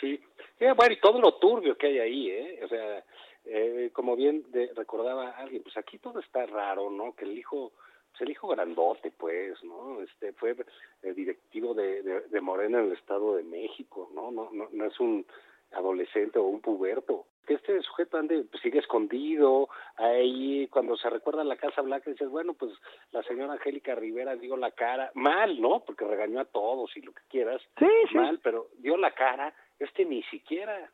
Sí, 0.00 0.20
eh, 0.60 0.72
bueno, 0.76 0.92
y 0.92 1.00
todo 1.00 1.20
lo 1.20 1.34
turbio 1.38 1.76
que 1.76 1.86
hay 1.86 1.98
ahí, 1.98 2.30
¿eh? 2.30 2.60
O 2.64 2.68
sea, 2.68 3.04
eh, 3.46 3.90
como 3.92 4.16
bien 4.16 4.44
de, 4.50 4.72
recordaba 4.74 5.30
alguien, 5.30 5.62
pues 5.62 5.76
aquí 5.76 5.98
todo 5.98 6.20
está 6.20 6.46
raro, 6.46 6.90
¿no? 6.90 7.14
Que 7.14 7.24
el 7.24 7.36
hijo, 7.36 7.72
pues 8.10 8.22
el 8.22 8.30
hijo 8.30 8.48
grandote, 8.48 9.10
pues, 9.10 9.62
¿no? 9.62 10.00
Este 10.00 10.32
fue 10.32 10.56
el 11.02 11.14
directivo 11.14 11.74
de, 11.74 12.02
de, 12.02 12.40
Morena 12.40 12.80
en 12.80 12.86
el 12.86 12.92
Estado 12.92 13.36
de 13.36 13.42
México, 13.42 14.10
¿no? 14.14 14.30
No, 14.30 14.50
no, 14.52 14.68
no 14.72 14.84
es 14.86 14.98
un 14.98 15.26
adolescente 15.72 16.38
o 16.38 16.44
un 16.44 16.60
puberto. 16.60 17.26
Que 17.46 17.54
este 17.54 17.82
sujeto 17.82 18.16
ande, 18.16 18.44
pues 18.50 18.62
sigue 18.62 18.78
escondido, 18.78 19.68
ahí 19.96 20.66
cuando 20.68 20.96
se 20.96 21.10
recuerda 21.10 21.44
la 21.44 21.56
Casa 21.56 21.82
Blanca 21.82 22.10
dices, 22.10 22.30
bueno, 22.30 22.54
pues 22.54 22.72
la 23.12 23.22
señora 23.24 23.52
Angélica 23.52 23.94
Rivera 23.94 24.34
dio 24.36 24.56
la 24.56 24.70
cara, 24.70 25.10
mal, 25.14 25.60
¿no? 25.60 25.80
Porque 25.84 26.06
regañó 26.06 26.40
a 26.40 26.46
todos 26.46 26.96
y 26.96 27.02
lo 27.02 27.12
que 27.12 27.22
quieras, 27.28 27.60
sí, 27.78 28.14
mal, 28.14 28.40
pero 28.42 28.68
dio 28.78 28.96
la 28.96 29.10
cara, 29.10 29.54
este 29.78 30.06
ni 30.06 30.22
siquiera 30.24 30.90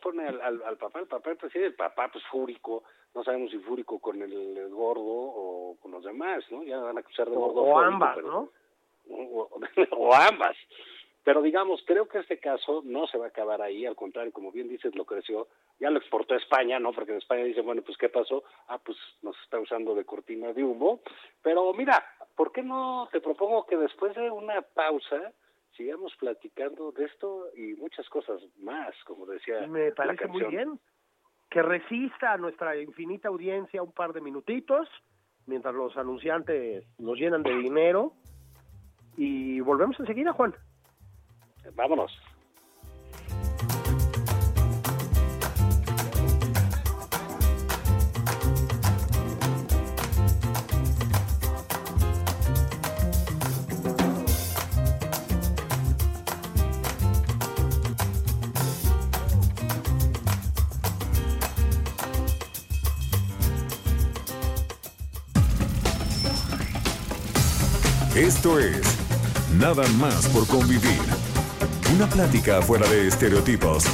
pone 0.00 0.26
al, 0.26 0.62
al, 0.62 0.76
papá, 0.76 1.00
el 1.00 1.06
papá 1.06 1.30
el 1.30 1.36
presidente, 1.36 1.68
el 1.68 1.74
papá 1.74 2.08
pues 2.12 2.24
fúrico, 2.26 2.84
no 3.14 3.22
sabemos 3.22 3.50
si 3.50 3.58
fúrico 3.58 3.98
con 3.98 4.20
el, 4.20 4.68
gordo 4.70 5.02
o 5.02 5.76
con 5.80 5.92
los 5.92 6.04
demás, 6.04 6.44
¿no? 6.50 6.62
Ya 6.62 6.78
van 6.78 6.96
a 6.96 7.00
acusar 7.00 7.28
de 7.28 7.36
gordo. 7.36 7.62
O, 7.62 7.78
ambas, 7.78 8.18
¿no? 8.22 8.48
O, 9.90 10.14
ambas. 10.14 10.56
Pero 11.22 11.40
digamos, 11.42 11.82
creo 11.86 12.06
que 12.06 12.18
este 12.18 12.38
caso 12.38 12.82
no 12.84 13.06
se 13.06 13.18
va 13.18 13.26
a 13.26 13.28
acabar 13.28 13.62
ahí, 13.62 13.86
al 13.86 13.96
contrario, 13.96 14.32
como 14.32 14.52
bien 14.52 14.68
dices, 14.68 14.94
lo 14.94 15.04
creció, 15.04 15.48
ya 15.80 15.90
lo 15.90 15.98
exportó 15.98 16.34
a 16.34 16.38
España, 16.38 16.78
¿no? 16.78 16.92
Porque 16.92 17.12
en 17.12 17.18
España 17.18 17.44
dicen, 17.44 17.64
bueno, 17.64 17.82
pues 17.82 17.96
¿qué 17.96 18.08
pasó? 18.08 18.44
Ah, 18.68 18.78
pues 18.78 18.98
nos 19.22 19.36
está 19.42 19.58
usando 19.58 19.94
de 19.94 20.04
cortina 20.04 20.52
de 20.52 20.64
humo. 20.64 21.00
Pero 21.42 21.72
mira, 21.72 22.04
¿por 22.36 22.52
qué 22.52 22.62
no 22.62 23.08
te 23.10 23.20
propongo 23.20 23.64
que 23.66 23.76
después 23.76 24.14
de 24.14 24.30
una 24.30 24.60
pausa 24.60 25.32
sigamos 25.76 26.14
platicando 26.16 26.92
de 26.92 27.04
esto 27.04 27.48
y 27.56 27.74
muchas 27.74 28.08
cosas 28.08 28.40
más, 28.58 28.94
como 29.04 29.26
decía. 29.26 29.66
Me 29.66 29.92
parece 29.92 30.26
muy 30.26 30.44
bien. 30.44 30.78
Que 31.50 31.62
resista 31.62 32.32
a 32.32 32.36
nuestra 32.36 32.76
infinita 32.76 33.28
audiencia 33.28 33.82
un 33.82 33.92
par 33.92 34.12
de 34.12 34.20
minutitos, 34.20 34.88
mientras 35.46 35.74
los 35.74 35.96
anunciantes 35.96 36.84
nos 36.98 37.18
llenan 37.18 37.42
de 37.42 37.56
dinero. 37.56 38.12
Y 39.16 39.60
volvemos 39.60 39.98
enseguida, 40.00 40.32
Juan. 40.32 40.54
Vámonos. 41.74 42.12
Esto 68.36 68.58
es 68.58 68.82
Nada 69.58 69.86
más 70.00 70.26
por 70.26 70.44
convivir. 70.48 71.00
Una 71.94 72.06
plática 72.08 72.60
fuera 72.60 72.86
de 72.88 73.06
estereotipos. 73.06 73.84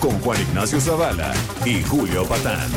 Con 0.00 0.20
Juan 0.20 0.42
Ignacio 0.42 0.78
Zavala 0.80 1.32
y 1.64 1.82
Julio 1.82 2.26
Patán. 2.26 2.68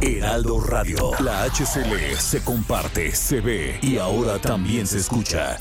Heraldo 0.00 0.60
Radio. 0.60 1.12
La 1.20 1.44
HCL 1.44 2.16
se 2.18 2.42
comparte, 2.42 3.14
se 3.14 3.40
ve 3.40 3.78
y 3.80 3.98
ahora 3.98 4.40
también 4.40 4.88
se 4.88 4.98
escucha. 4.98 5.56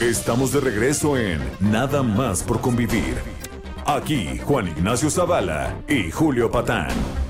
Estamos 0.00 0.52
de 0.52 0.60
regreso 0.60 1.16
en 1.16 1.40
Nada 1.60 2.02
más 2.02 2.42
por 2.42 2.60
convivir. 2.60 3.16
Aquí 3.86 4.38
Juan 4.38 4.66
Ignacio 4.66 5.08
Zavala 5.10 5.76
y 5.88 6.10
Julio 6.10 6.50
Patán. 6.50 7.21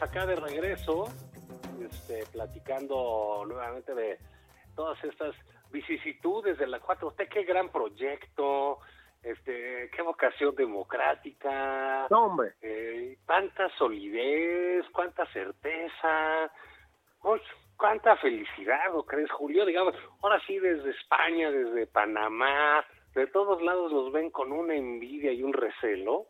Acá 0.00 0.26
de 0.26 0.36
regreso, 0.36 1.06
este, 1.80 2.24
platicando 2.32 3.44
nuevamente 3.46 3.94
de 3.94 4.18
todas 4.74 5.02
estas 5.02 5.34
vicisitudes 5.72 6.56
de 6.58 6.68
la 6.68 6.80
4T, 6.80 7.28
qué 7.28 7.42
gran 7.42 7.70
proyecto, 7.70 8.78
este, 9.22 9.90
qué 9.90 10.02
vocación 10.02 10.54
democrática, 10.54 12.06
hombre. 12.10 12.54
Eh, 12.62 13.18
cuánta 13.26 13.68
solidez, 13.76 14.84
cuánta 14.92 15.26
certeza, 15.32 16.52
cuánta 17.76 18.16
felicidad, 18.18 18.92
¿no 18.92 19.02
crees, 19.02 19.30
Julio? 19.32 19.66
Digamos, 19.66 19.94
ahora 20.22 20.40
sí 20.46 20.58
desde 20.58 20.90
España, 20.90 21.50
desde 21.50 21.88
Panamá, 21.88 22.84
de 23.14 23.26
todos 23.26 23.60
lados 23.62 23.90
los 23.90 24.12
ven 24.12 24.30
con 24.30 24.52
una 24.52 24.76
envidia 24.76 25.32
y 25.32 25.42
un 25.42 25.52
recelo 25.52 26.28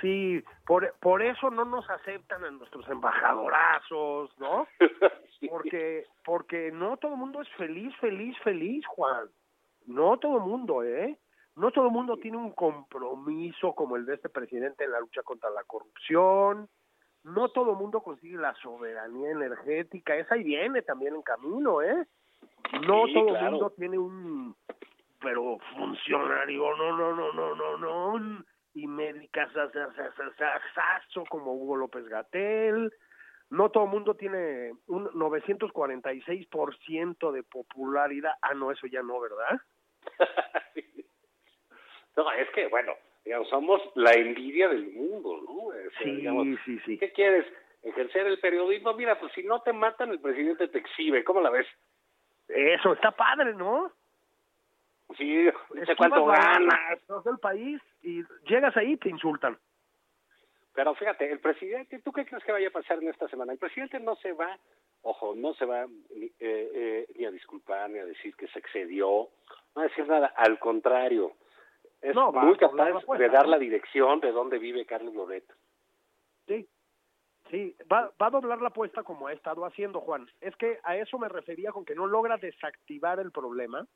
Sí, 0.00 0.42
por, 0.66 0.94
por 1.00 1.22
eso 1.22 1.50
no 1.50 1.64
nos 1.64 1.88
aceptan 1.88 2.44
a 2.44 2.50
nuestros 2.50 2.86
embajadorazos, 2.88 4.38
¿no? 4.38 4.66
Porque 5.50 6.04
porque 6.24 6.72
no 6.72 6.96
todo 6.96 7.12
el 7.12 7.18
mundo 7.18 7.42
es 7.42 7.48
feliz, 7.56 7.94
feliz, 8.00 8.36
feliz, 8.42 8.84
Juan. 8.86 9.28
No 9.86 10.18
todo 10.18 10.38
el 10.38 10.44
mundo, 10.44 10.82
¿eh? 10.82 11.18
No 11.56 11.70
todo 11.70 11.86
el 11.86 11.92
mundo 11.92 12.16
tiene 12.16 12.38
un 12.38 12.52
compromiso 12.52 13.74
como 13.74 13.96
el 13.96 14.06
de 14.06 14.14
este 14.14 14.30
presidente 14.30 14.84
en 14.84 14.92
la 14.92 15.00
lucha 15.00 15.22
contra 15.22 15.50
la 15.50 15.62
corrupción. 15.64 16.68
No 17.22 17.50
todo 17.50 17.72
el 17.72 17.76
mundo 17.76 18.00
consigue 18.00 18.38
la 18.38 18.54
soberanía 18.54 19.30
energética. 19.30 20.16
Esa 20.16 20.34
ahí 20.34 20.42
viene 20.42 20.82
también 20.82 21.14
en 21.14 21.22
camino, 21.22 21.82
¿eh? 21.82 22.06
No 22.86 23.04
todo 23.12 23.36
el 23.36 23.50
mundo 23.50 23.70
tiene 23.76 23.98
un 23.98 24.56
pero 25.20 25.58
funcionario, 25.76 26.76
no, 26.76 26.96
no, 26.96 27.14
no, 27.14 27.32
no, 27.32 27.54
no, 27.54 28.18
no, 28.18 28.44
y 28.76 28.86
médicas 28.86 29.50
como 31.30 31.54
Hugo 31.54 31.76
López 31.76 32.06
Gatel. 32.08 32.92
No 33.48 33.70
todo 33.70 33.84
el 33.84 33.90
mundo 33.90 34.14
tiene 34.14 34.72
un 34.86 35.06
946% 35.06 37.32
de 37.32 37.42
popularidad. 37.42 38.34
Ah, 38.42 38.52
no, 38.52 38.70
eso 38.70 38.86
ya 38.86 39.00
no, 39.02 39.18
¿verdad? 39.18 39.58
no, 42.16 42.30
es 42.32 42.50
que, 42.50 42.66
bueno, 42.66 42.92
digamos, 43.24 43.48
somos 43.48 43.80
la 43.94 44.12
envidia 44.12 44.68
del 44.68 44.92
mundo, 44.92 45.40
¿no? 45.42 45.70
sí, 46.02 46.28
sí, 46.66 46.78
sí. 46.84 46.98
¿Qué 46.98 47.12
quieres? 47.12 47.46
Ejercer 47.82 48.26
el 48.26 48.38
periodismo. 48.40 48.92
Mira, 48.92 49.18
pues 49.18 49.32
si 49.32 49.42
no 49.42 49.62
te 49.62 49.72
matan, 49.72 50.10
el 50.10 50.20
presidente 50.20 50.68
te 50.68 50.76
exhibe. 50.78 51.24
¿Cómo 51.24 51.40
la 51.40 51.48
ves? 51.48 51.66
Eso 52.48 52.92
está 52.92 53.12
padre, 53.12 53.54
¿no? 53.54 53.90
Sí, 55.16 55.48
sé 55.86 55.96
cuánto 55.96 56.26
ganas. 56.26 57.00
del 57.24 57.38
país 57.38 57.80
y 58.02 58.22
llegas 58.48 58.76
ahí 58.76 58.92
y 58.92 58.96
te 58.96 59.08
insultan. 59.08 59.56
Pero 60.74 60.94
fíjate, 60.94 61.30
el 61.30 61.40
presidente, 61.40 62.00
¿tú 62.00 62.12
qué 62.12 62.26
crees 62.26 62.44
que 62.44 62.52
vaya 62.52 62.68
a 62.68 62.72
pasar 62.72 62.98
en 63.02 63.08
esta 63.08 63.28
semana? 63.28 63.52
El 63.52 63.58
presidente 63.58 63.98
no 63.98 64.14
se 64.16 64.32
va, 64.32 64.58
ojo, 65.02 65.34
no 65.34 65.54
se 65.54 65.64
va 65.64 65.86
ni, 65.86 66.26
eh, 66.26 66.32
eh, 66.40 67.06
ni 67.16 67.24
a 67.24 67.30
disculpar 67.30 67.88
ni 67.88 67.98
a 67.98 68.04
decir 68.04 68.36
que 68.36 68.46
se 68.48 68.58
excedió, 68.58 69.28
no 69.74 69.80
a 69.80 69.84
decir 69.84 70.06
nada, 70.06 70.34
al 70.36 70.58
contrario, 70.58 71.32
es 72.02 72.14
No, 72.14 72.30
muy 72.30 72.56
capaz 72.58 72.90
de 73.18 73.28
dar 73.28 73.48
la 73.48 73.58
dirección 73.58 74.20
de 74.20 74.32
dónde 74.32 74.58
vive 74.58 74.84
Carlos 74.84 75.14
Loret. 75.14 75.44
Sí, 76.46 76.68
sí, 77.50 77.74
va, 77.90 78.12
va 78.20 78.26
a 78.26 78.30
doblar 78.30 78.60
la 78.60 78.68
apuesta 78.68 79.02
como 79.02 79.28
ha 79.28 79.32
estado 79.32 79.64
haciendo 79.64 80.00
Juan. 80.00 80.28
Es 80.40 80.54
que 80.56 80.78
a 80.84 80.96
eso 80.96 81.18
me 81.18 81.28
refería 81.28 81.72
con 81.72 81.84
que 81.84 81.94
no 81.94 82.06
logra 82.06 82.36
desactivar 82.36 83.18
el 83.18 83.32
problema. 83.32 83.86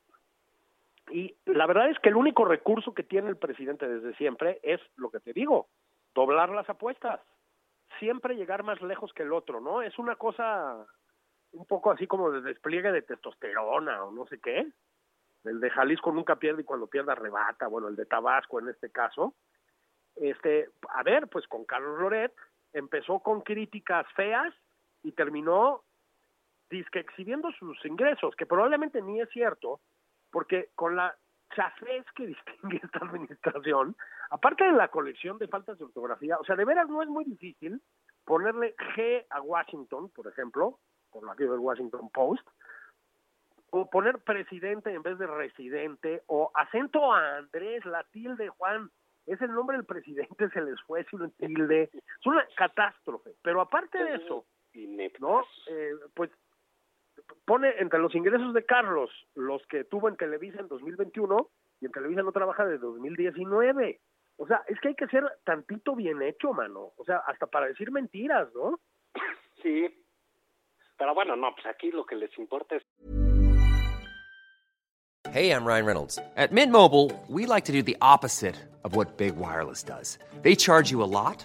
Y 1.11 1.37
la 1.46 1.66
verdad 1.66 1.90
es 1.90 1.99
que 1.99 2.09
el 2.09 2.16
único 2.16 2.44
recurso 2.44 2.94
que 2.94 3.03
tiene 3.03 3.29
el 3.29 3.37
presidente 3.37 3.88
desde 3.88 4.14
siempre 4.16 4.61
es 4.62 4.81
lo 4.96 5.11
que 5.11 5.20
te 5.20 5.33
digo, 5.33 5.68
doblar 6.14 6.51
las 6.51 6.68
apuestas. 6.68 7.20
Siempre 7.99 8.37
llegar 8.37 8.62
más 8.62 8.81
lejos 8.81 9.12
que 9.12 9.25
el 9.25 9.33
otro, 9.33 9.61
¿no? 9.61 9.83
Es 9.83 9.99
una 9.99 10.16
cosa 10.16 10.87
un 11.53 11.66
poco 11.66 11.90
así 11.90 12.07
como 12.07 12.31
de 12.31 12.40
despliegue 12.42 12.92
de 12.92 13.03
testosterona 13.03 14.05
o 14.05 14.12
no 14.12 14.27
sé 14.27 14.38
qué. 14.38 14.68
El 15.44 15.61
de 15.61 15.70
Jalisco 15.70 16.12
nunca 16.12 16.37
pierde 16.37 16.62
y 16.62 16.64
cuando 16.64 16.87
pierde 16.87 17.12
arrebata, 17.12 17.66
bueno, 17.66 17.88
el 17.88 17.96
de 17.96 18.07
Tabasco 18.07 18.61
en 18.61 18.68
este 18.68 18.90
caso. 18.90 19.35
Este, 20.16 20.68
a 20.90 21.03
ver, 21.03 21.29
pues 21.29 21.46
con 21.49 21.64
Carlos 21.64 21.99
Loret 21.99 22.35
empezó 22.73 23.20
con 23.20 23.40
críticas 23.40 24.07
feas 24.14 24.55
y 25.03 25.12
terminó 25.12 25.83
disque 26.68 27.01
exhibiendo 27.01 27.51
sus 27.53 27.85
ingresos, 27.85 28.37
que 28.37 28.46
probablemente 28.46 29.03
ni 29.03 29.20
es 29.20 29.29
cierto, 29.31 29.81
porque 30.31 30.71
con 30.75 30.97
la 30.97 31.16
chafés 31.55 32.05
que 32.14 32.27
distingue 32.29 32.81
esta 32.83 33.01
administración, 33.01 33.97
aparte 34.31 34.64
de 34.64 34.73
la 34.73 34.88
colección 34.88 35.38
de 35.38 35.49
faltas 35.49 35.79
de 35.79 35.85
ortografía, 35.85 36.38
o 36.38 36.45
sea, 36.45 36.57
de 36.57 36.64
veras 36.64 36.88
no 36.88 37.03
es 37.03 37.09
muy 37.09 37.25
difícil 37.25 37.81
ponerle 38.25 38.75
G 38.95 39.27
a 39.31 39.40
Washington, 39.40 40.11
por 40.11 40.27
ejemplo, 40.29 40.79
por 41.11 41.25
la 41.27 41.35
que 41.35 41.45
del 41.45 41.59
Washington 41.59 42.11
Post, 42.11 42.47
o 43.71 43.88
poner 43.88 44.19
presidente 44.19 44.93
en 44.93 45.03
vez 45.03 45.19
de 45.19 45.27
residente, 45.27 46.23
o 46.27 46.51
acento 46.55 47.12
a 47.12 47.38
Andrés, 47.38 47.85
la 47.85 48.05
tilde 48.05 48.49
Juan, 48.49 48.90
es 49.27 49.40
el 49.40 49.53
nombre 49.53 49.77
del 49.77 49.87
presidente, 49.87 50.49
se 50.51 50.61
les 50.61 50.81
fue 50.83 51.05
sin 51.05 51.31
tilde, 51.33 51.90
es 51.93 52.27
una 52.27 52.45
catástrofe, 52.57 53.31
pero 53.43 53.61
aparte 53.61 54.03
de 54.03 54.16
eso. 54.16 54.45
¿no? 55.21 55.43
Eh, 55.69 55.95
pues 56.14 56.31
pone 57.50 57.74
entre 57.80 57.98
los 57.98 58.14
ingresos 58.14 58.54
de 58.54 58.64
Carlos 58.64 59.10
los 59.34 59.60
que 59.66 59.82
tuvo 59.82 60.08
en 60.08 60.16
Televisa 60.16 60.60
en 60.60 60.68
2021 60.68 61.50
y 61.80 61.86
en 61.86 61.90
Televisa 61.90 62.22
no 62.22 62.30
trabaja 62.30 62.64
de 62.64 62.78
2019. 62.78 64.00
O 64.36 64.46
sea, 64.46 64.62
es 64.68 64.78
que 64.78 64.90
hay 64.90 64.94
que 64.94 65.08
ser 65.08 65.24
tantito 65.42 65.96
bien 65.96 66.22
hecho, 66.22 66.52
mano. 66.52 66.92
O 66.96 67.04
sea, 67.04 67.16
hasta 67.26 67.48
para 67.48 67.66
decir 67.66 67.90
mentiras, 67.90 68.54
¿no? 68.54 68.78
Sí, 69.64 69.84
pero 70.96 71.12
bueno, 71.12 71.34
no, 71.34 71.52
pues 71.52 71.66
aquí 71.66 71.90
lo 71.90 72.06
que 72.06 72.14
les 72.14 72.30
importa 72.38 72.76
es 72.76 72.84
Hey, 75.32 75.50
I'm 75.50 75.64
Ryan 75.64 75.86
Reynolds. 75.86 76.20
At 76.36 76.52
Mint 76.52 76.70
Mobile, 76.72 77.10
we 77.26 77.46
like 77.46 77.64
to 77.64 77.72
do 77.72 77.82
the 77.82 77.96
opposite 78.00 78.54
of 78.84 78.94
what 78.94 79.18
Big 79.18 79.34
Wireless 79.36 79.82
does. 79.82 80.20
They 80.42 80.54
charge 80.54 80.92
you 80.92 81.02
a 81.02 81.10
lot, 81.10 81.44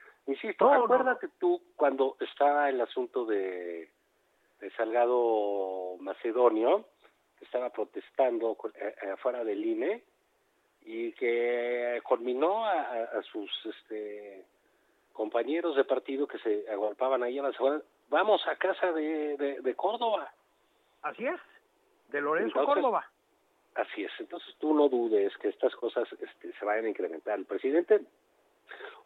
Insisto, 0.27 0.65
No, 0.65 0.77
no, 0.77 0.83
acuérdate 0.85 1.27
tú 1.39 1.61
cuando 1.75 2.15
estaba 2.19 2.69
el 2.69 2.79
asunto 2.81 3.25
de, 3.25 3.89
de 4.59 4.71
Salgado 4.77 5.97
Macedonio, 5.99 6.85
que 7.37 7.45
estaba 7.45 7.69
protestando 7.71 8.55
eh, 8.75 8.95
eh, 9.01 9.09
afuera 9.11 9.43
del 9.43 9.65
INE 9.65 10.03
y 10.83 11.11
que 11.13 11.99
conminó 12.03 12.65
a, 12.65 12.71
a- 12.81 13.03
a 13.19 13.23
sus 13.23 13.49
este 13.65 14.45
compañeros 15.13 15.75
de 15.75 15.83
partido 15.83 16.25
que 16.27 16.37
se 16.39 16.69
agolpaban 16.71 17.21
ahí 17.23 17.37
en 17.37 17.43
las 17.45 17.55
vamos 18.09 18.45
a 18.47 18.55
casa 18.55 18.91
de, 18.91 19.35
de, 19.37 19.61
de 19.61 19.75
Córdoba. 19.75 20.31
Así 21.01 21.25
es. 21.25 21.39
De 22.09 22.21
Lorenzo 22.21 22.59
Entonces, 22.59 22.73
Córdoba. 22.75 23.05
Así 23.75 24.03
es. 24.03 24.11
Entonces 24.19 24.55
tú 24.59 24.73
no 24.73 24.87
dudes 24.89 25.35
que 25.37 25.49
estas 25.49 25.75
cosas 25.75 26.07
este, 26.13 26.53
se 26.53 26.65
vayan 26.65 26.85
a 26.85 26.89
incrementar. 26.89 27.37
El 27.39 27.45
presidente 27.45 28.01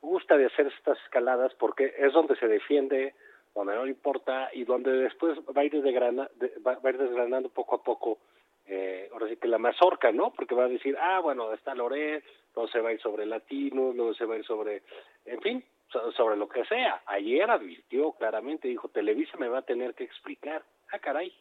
gusta 0.02 0.38
de 0.38 0.46
hacer 0.46 0.68
estas 0.68 0.98
escaladas 1.04 1.54
porque 1.56 1.94
es 1.98 2.13
donde 2.13 2.36
se 2.38 2.48
defiende, 2.48 3.15
donde 3.54 3.76
no 3.76 3.88
importa 3.88 4.50
y 4.54 4.63
donde 4.65 4.91
después 4.91 5.38
va 5.56 5.62
a 5.62 5.65
ir, 5.65 5.72
desgrana- 5.82 6.30
de- 6.36 6.54
va, 6.65 6.78
a 6.84 6.89
ir 6.89 6.98
desgranando 6.98 7.50
poco 7.50 7.76
a 7.76 7.84
poco, 7.84 8.20
eh, 8.68 9.10
ahora 9.13 9.28
sí 9.30 9.38
que 9.38 9.48
la 9.48 9.58
mazorca, 9.58 10.12
¿no? 10.12 10.32
Porque 10.34 10.56
va 10.56 10.65
a 10.65 10.70
decir, 10.70 10.98
ah, 11.00 11.20
bueno, 11.22 11.54
está 11.54 11.74
Loret, 11.76 12.24
luego 12.56 12.70
se 12.72 12.82
va 12.82 12.89
a 12.89 12.94
ir 12.94 13.00
sobre 13.02 13.26
latinos, 13.26 13.96
luego 13.96 14.13
se 14.13 14.26
va 14.26 14.36
a 14.36 14.38
ir 14.38 14.46
sobre, 14.46 14.84
en 15.26 15.41
fin, 15.41 15.63
so- 15.89 16.12
sobre 16.12 16.36
lo 16.36 16.50
que 16.50 16.65
sea. 16.65 17.02
Ayer 17.06 17.50
advirtió 17.50 18.12
claramente, 18.13 18.68
dijo, 18.68 18.89
Televisa 18.89 19.38
me 19.38 19.48
va 19.48 19.60
a 19.60 19.65
tener 19.65 19.94
que 19.94 20.04
explicar. 20.04 20.63
Ah, 20.91 21.00
caray. 21.00 21.34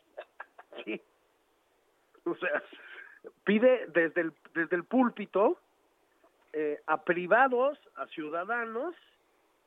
O 2.27 2.35
sea, 2.37 2.63
pide 3.45 3.87
desde 3.89 4.23
el, 4.23 4.33
desde 4.55 4.77
el 4.77 4.85
púlpito 4.85 5.59
eh, 6.57 6.81
a 6.87 7.03
privados, 7.03 7.77
a 7.97 8.07
ciudadanos, 8.07 8.95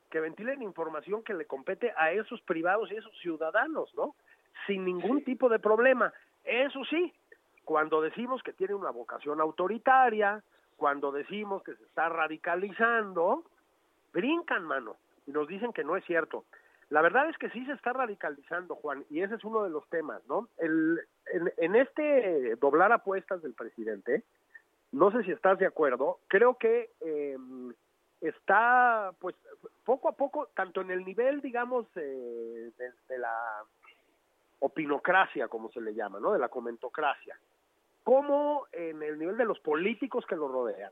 que 0.10 0.22
ventilen 0.22 0.62
información 0.62 1.22
que 1.22 1.34
le 1.34 1.46
compete 1.46 1.94
a 1.98 2.12
esos 2.12 2.42
privados 2.44 2.90
y 2.90 2.96
esos 2.96 3.12
ciudadanos, 3.20 3.94
¿no? 3.94 4.16
Sin 4.66 4.86
ningún 4.86 5.22
tipo 5.26 5.50
de 5.50 5.60
problema. 5.60 6.14
Eso 6.46 6.86
sí, 6.86 7.14
cuando 7.66 8.02
decimos 8.02 8.42
que 8.42 8.54
tiene 8.54 8.74
una 8.74 8.90
vocación 8.90 9.42
autoritaria, 9.42 10.42
cuando 10.78 11.12
decimos 11.12 11.62
que 11.64 11.76
se 11.76 11.84
está 11.84 12.08
radicalizando, 12.08 13.44
brincan, 14.14 14.64
mano, 14.64 14.96
y 15.26 15.32
nos 15.32 15.46
dicen 15.50 15.74
que 15.74 15.84
no 15.84 15.98
es 15.98 16.06
cierto. 16.06 16.46
La 16.90 17.02
verdad 17.02 17.28
es 17.28 17.38
que 17.38 17.50
sí 17.50 17.66
se 17.66 17.74
está 17.74 17.92
radicalizando, 17.92 18.76
Juan, 18.76 19.04
y 19.10 19.22
ese 19.22 19.36
es 19.36 19.44
uno 19.44 19.62
de 19.64 19.70
los 19.70 19.86
temas, 19.90 20.26
¿no? 20.30 20.48
El, 20.58 21.02
en, 21.34 21.52
en 21.58 21.76
este 21.76 22.56
doblar 22.56 22.94
apuestas 22.94 23.42
del 23.42 23.54
presidente, 23.54 24.24
no 24.92 25.12
sé 25.12 25.24
si 25.24 25.32
estás 25.32 25.60
de 25.60 25.66
acuerdo, 25.66 26.20
creo 26.28 26.56
que 26.56 26.92
eh, 27.02 27.38
está, 28.22 29.12
pues, 29.20 29.36
poco 29.84 30.10
a 30.10 30.14
poco, 30.14 30.50
tanto 30.56 30.82
en 30.82 30.92
el 30.92 31.06
nivel, 31.06 31.42
digamos, 31.42 31.86
eh, 31.96 32.72
de, 32.78 32.92
de 33.10 33.18
la 33.18 33.64
opinocracia, 34.60 35.48
como 35.48 35.72
se 35.72 35.82
le 35.82 35.94
llama, 35.94 36.20
¿no? 36.20 36.34
De 36.34 36.40
la 36.40 36.50
comentocracia, 36.50 37.38
como 38.04 38.66
en 38.72 39.04
el 39.04 39.20
nivel 39.20 39.38
de 39.38 39.46
los 39.46 39.60
políticos 39.60 40.26
que 40.26 40.36
lo 40.36 40.48
rodean, 40.48 40.92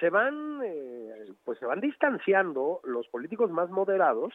se 0.00 0.10
van, 0.10 0.60
eh, 0.64 1.32
pues 1.44 1.58
se 1.58 1.66
van 1.66 1.80
distanciando 1.80 2.80
los 2.84 3.08
políticos 3.08 3.50
más 3.50 3.70
moderados, 3.70 4.32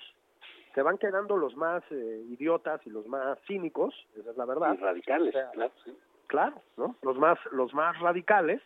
se 0.74 0.82
van 0.82 0.98
quedando 0.98 1.38
los 1.38 1.56
más 1.56 1.84
eh, 1.92 2.24
idiotas 2.30 2.86
y 2.86 2.90
los 2.90 3.08
más 3.08 3.38
cínicos, 3.48 3.94
esa 4.18 4.32
es 4.32 4.38
la 4.38 4.46
verdad, 4.46 4.74
Y 4.74 4.78
radicales, 4.78 5.36
O 5.36 5.38
sea, 5.38 5.52
claro, 5.52 5.72
sí. 5.84 5.98
Claro, 6.32 6.62
¿no? 6.78 6.96
Los 7.02 7.18
más, 7.18 7.38
los 7.52 7.74
más 7.74 8.00
radicales, 8.00 8.62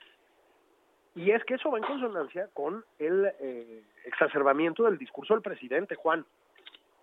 y 1.16 1.32
es 1.32 1.44
que 1.46 1.56
eso 1.56 1.72
va 1.72 1.80
en 1.80 1.84
consonancia 1.84 2.48
con 2.54 2.86
el 3.00 3.26
eh, 3.40 3.84
exacerbamiento 4.06 4.84
del 4.84 5.00
discurso 5.00 5.34
del 5.34 5.42
presidente, 5.42 5.96
Juan. 5.96 6.24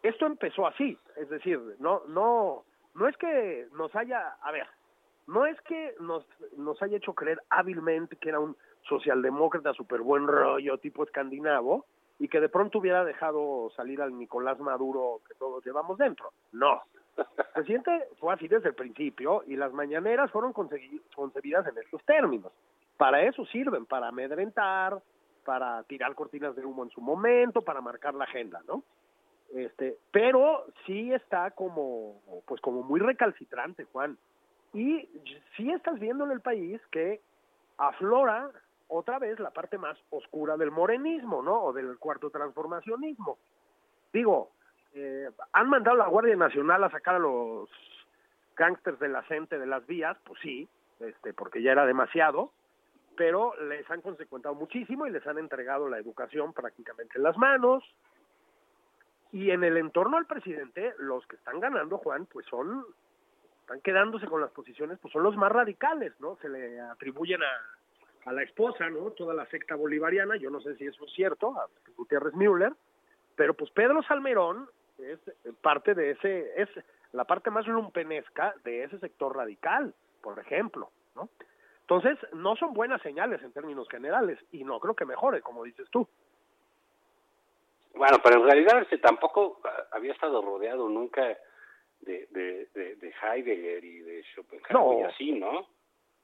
Esto 0.04 0.26
empezó 0.26 0.66
así, 0.66 0.96
es 1.16 1.28
decir, 1.28 1.60
no, 1.80 2.02
no, 2.06 2.62
no 2.94 3.08
es 3.08 3.16
que 3.16 3.66
nos 3.72 3.94
haya, 3.96 4.36
a 4.40 4.52
ver, 4.52 4.68
no 5.26 5.46
es 5.46 5.60
que 5.62 5.96
nos, 5.98 6.24
nos 6.56 6.80
haya 6.80 6.98
hecho 6.98 7.12
creer 7.12 7.42
hábilmente 7.50 8.16
que 8.16 8.28
era 8.28 8.38
un 8.38 8.56
socialdemócrata 8.88 9.72
súper 9.74 10.00
buen 10.00 10.28
rollo, 10.28 10.78
tipo 10.78 11.02
escandinavo, 11.02 11.86
y 12.20 12.28
que 12.28 12.40
de 12.40 12.48
pronto 12.48 12.78
hubiera 12.78 13.04
dejado 13.04 13.70
salir 13.74 14.00
al 14.00 14.16
Nicolás 14.16 14.60
Maduro 14.60 15.22
que 15.26 15.34
todos 15.34 15.64
llevamos 15.66 15.98
dentro. 15.98 16.30
No. 16.52 16.82
Presidente 17.54 18.08
fue 18.18 18.34
así 18.34 18.48
desde 18.48 18.70
el 18.70 18.74
principio 18.74 19.44
y 19.46 19.56
las 19.56 19.72
mañaneras 19.72 20.30
fueron 20.30 20.52
concebidas 20.52 21.66
en 21.66 21.78
estos 21.78 22.02
términos. 22.04 22.52
Para 22.96 23.22
eso 23.22 23.44
sirven, 23.46 23.86
para 23.86 24.08
amedrentar, 24.08 25.02
para 25.44 25.82
tirar 25.84 26.14
cortinas 26.14 26.54
de 26.56 26.64
humo 26.64 26.84
en 26.84 26.90
su 26.90 27.00
momento, 27.00 27.62
para 27.62 27.80
marcar 27.80 28.14
la 28.14 28.24
agenda, 28.24 28.62
¿no? 28.66 28.82
Este, 29.54 29.98
pero 30.10 30.64
sí 30.86 31.12
está 31.12 31.50
como, 31.50 32.22
pues 32.46 32.60
como 32.60 32.82
muy 32.82 33.00
recalcitrante, 33.00 33.84
Juan. 33.84 34.16
Y 34.72 35.08
sí 35.56 35.70
estás 35.70 35.98
viendo 36.00 36.24
en 36.24 36.30
el 36.30 36.40
país 36.40 36.80
que 36.90 37.20
aflora 37.76 38.50
otra 38.88 39.18
vez 39.18 39.38
la 39.40 39.50
parte 39.50 39.76
más 39.76 39.98
oscura 40.10 40.56
del 40.56 40.70
morenismo, 40.70 41.42
¿no? 41.42 41.64
O 41.64 41.72
del 41.72 41.98
cuarto 41.98 42.30
transformacionismo. 42.30 43.36
Digo, 44.12 44.52
eh, 44.94 45.30
han 45.52 45.68
mandado 45.68 45.96
a 45.96 46.04
la 46.04 46.10
Guardia 46.10 46.36
Nacional 46.36 46.84
a 46.84 46.90
sacar 46.90 47.16
a 47.16 47.18
los 47.18 47.68
gángsters 48.56 48.98
de 48.98 49.08
la 49.08 49.22
gente 49.22 49.58
de 49.58 49.66
las 49.66 49.86
vías, 49.86 50.16
pues 50.24 50.40
sí, 50.40 50.68
este, 51.00 51.32
porque 51.32 51.62
ya 51.62 51.72
era 51.72 51.86
demasiado, 51.86 52.52
pero 53.16 53.54
les 53.62 53.90
han 53.90 54.02
consecuentado 54.02 54.54
muchísimo 54.54 55.06
y 55.06 55.10
les 55.10 55.26
han 55.26 55.38
entregado 55.38 55.88
la 55.88 55.98
educación 55.98 56.52
prácticamente 56.52 57.18
en 57.18 57.24
las 57.24 57.36
manos. 57.36 57.84
Y 59.32 59.50
en 59.50 59.64
el 59.64 59.78
entorno 59.78 60.18
al 60.18 60.26
presidente, 60.26 60.94
los 60.98 61.26
que 61.26 61.36
están 61.36 61.58
ganando, 61.58 61.96
Juan, 61.98 62.26
pues 62.26 62.44
son, 62.46 62.84
están 63.62 63.80
quedándose 63.80 64.26
con 64.26 64.42
las 64.42 64.50
posiciones, 64.50 64.98
pues 64.98 65.12
son 65.12 65.22
los 65.22 65.36
más 65.36 65.50
radicales, 65.50 66.12
¿no? 66.20 66.36
Se 66.42 66.50
le 66.50 66.78
atribuyen 66.78 67.42
a, 67.42 68.30
a 68.30 68.32
la 68.32 68.42
esposa, 68.42 68.90
¿no? 68.90 69.10
Toda 69.12 69.32
la 69.32 69.46
secta 69.46 69.74
bolivariana, 69.74 70.36
yo 70.36 70.50
no 70.50 70.60
sé 70.60 70.76
si 70.76 70.84
eso 70.84 71.06
es 71.06 71.12
cierto, 71.12 71.58
a 71.58 71.66
Gutiérrez 71.96 72.34
Müller, 72.34 72.74
pero 73.34 73.54
pues 73.54 73.70
Pedro 73.70 74.02
Salmerón 74.02 74.68
es 75.02 75.20
parte 75.60 75.94
de 75.94 76.12
ese, 76.12 76.62
es 76.62 76.68
la 77.12 77.24
parte 77.24 77.50
más 77.50 77.66
lumpenesca 77.66 78.54
de 78.64 78.84
ese 78.84 78.98
sector 78.98 79.36
radical, 79.36 79.94
por 80.22 80.38
ejemplo, 80.38 80.90
¿no? 81.14 81.28
Entonces, 81.82 82.16
no 82.32 82.56
son 82.56 82.72
buenas 82.72 83.02
señales 83.02 83.42
en 83.42 83.52
términos 83.52 83.88
generales 83.88 84.38
y 84.52 84.64
no 84.64 84.78
creo 84.80 84.94
que 84.94 85.04
mejore, 85.04 85.42
como 85.42 85.64
dices 85.64 85.88
tú. 85.90 86.08
Bueno, 87.94 88.18
pero 88.24 88.40
en 88.40 88.46
realidad 88.46 88.80
este 88.82 88.98
tampoco 88.98 89.60
había 89.90 90.12
estado 90.12 90.40
rodeado 90.40 90.88
nunca 90.88 91.22
de, 92.00 92.26
de, 92.30 92.68
de, 92.74 92.96
de 92.96 93.14
Heidegger 93.22 93.84
y 93.84 93.98
de 94.00 94.22
Schopenhauer 94.32 94.72
No. 94.72 95.00
y 95.00 95.02
así, 95.02 95.32
¿no? 95.32 95.66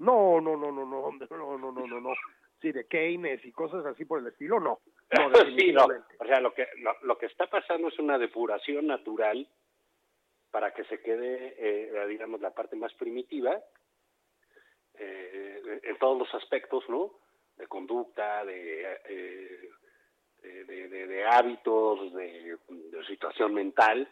No, 0.00 0.40
no, 0.40 0.56
no, 0.56 0.70
no, 0.72 0.84
no, 0.84 1.11
no, 1.12 1.58
no, 1.58 1.72
no, 1.72 1.87
no, 1.87 2.00
no. 2.00 2.14
Sí, 2.61 2.72
de 2.72 2.87
Keynes 2.87 3.44
y 3.44 3.52
cosas 3.52 3.84
así 3.87 4.04
por 4.04 4.20
el 4.20 4.26
estilo, 4.28 4.58
no. 4.61 4.80
No, 5.11 5.30
sí, 5.56 5.72
no. 5.72 5.87
O 6.18 6.24
sea, 6.26 6.40
lo 6.40 6.52
que 6.52 6.66
lo, 6.78 6.92
lo 7.02 7.16
que 7.18 7.26
está 7.26 7.46
pasando 7.48 7.88
es 7.88 7.98
una 7.98 8.18
depuración 8.18 8.87
natural 8.87 9.48
para 10.50 10.72
que 10.74 10.84
se 10.84 11.00
quede, 11.00 11.54
eh, 11.58 12.06
digamos, 12.08 12.40
la 12.40 12.50
parte 12.54 12.76
más 12.76 12.92
primitiva 12.94 13.58
eh, 14.98 15.80
en 15.84 15.98
todos 15.98 16.18
los 16.18 16.34
aspectos, 16.34 16.84
¿no? 16.88 17.12
De 17.56 17.66
conducta, 17.66 18.44
de, 18.44 18.82
eh, 19.08 19.70
de, 20.42 20.64
de, 20.64 20.88
de- 20.88 21.06
de 21.06 21.24
hábitos, 21.24 22.12
de, 22.14 22.56
de 22.68 23.04
situación 23.06 23.54
mental, 23.54 24.08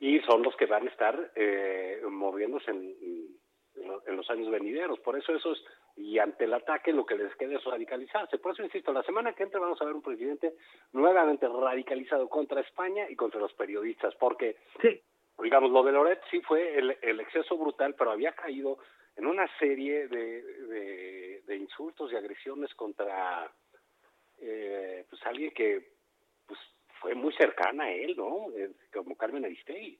y 0.00 0.20
son 0.20 0.42
los 0.42 0.54
que 0.56 0.66
van 0.66 0.86
a 0.86 0.90
estar 0.90 1.32
eh, 1.34 2.00
moviéndose 2.08 2.70
en, 2.70 3.36
en 3.80 3.88
lo- 3.88 4.02
en 4.06 4.16
los 4.16 4.28
años 4.30 4.50
venideros. 4.50 4.98
Por 5.00 5.16
eso 5.18 5.34
esos, 5.34 5.64
y 5.96 6.18
ante 6.18 6.44
el 6.44 6.54
ataque 6.54 6.92
lo 6.92 7.04
que 7.06 7.16
les 7.16 7.34
queda 7.36 7.56
es 7.56 7.64
radicalizarse. 7.64 8.38
Por 8.38 8.52
eso 8.52 8.62
insisto, 8.62 8.92
la 8.92 9.02
semana 9.02 9.32
que 9.34 9.42
entra 9.44 9.60
vamos 9.60 9.80
a 9.80 9.84
ver 9.84 9.94
un 9.94 10.02
presidente 10.02 10.54
nuevamente 10.92 11.46
radicalizado 11.48 12.28
contra 12.28 12.60
España 12.60 13.06
y 13.10 13.16
contra 13.16 13.40
los 13.40 13.52
periodistas, 13.54 14.14
porque 14.16 14.56
Sí, 14.80 15.00
digamos, 15.42 15.70
lo 15.70 15.82
de 15.82 15.92
Loret 15.92 16.20
sí 16.30 16.40
fue 16.42 16.76
el, 16.78 16.96
el 17.02 17.20
exceso 17.20 17.56
brutal, 17.56 17.94
pero 17.94 18.10
había 18.10 18.32
caído 18.32 18.78
en 19.16 19.26
una 19.26 19.46
serie 19.58 20.06
de, 20.08 20.42
de, 20.42 21.42
de 21.46 21.56
insultos 21.56 22.12
y 22.12 22.16
agresiones 22.16 22.72
contra 22.74 23.50
eh, 24.40 25.04
pues 25.10 25.24
alguien 25.26 25.50
que 25.52 25.90
pues 26.46 26.58
fue 27.00 27.14
muy 27.14 27.32
cercana 27.34 27.84
a 27.84 27.90
él, 27.92 28.14
¿no? 28.16 28.46
Como 28.92 29.16
Carmen 29.16 29.44
Aristegui. 29.44 29.98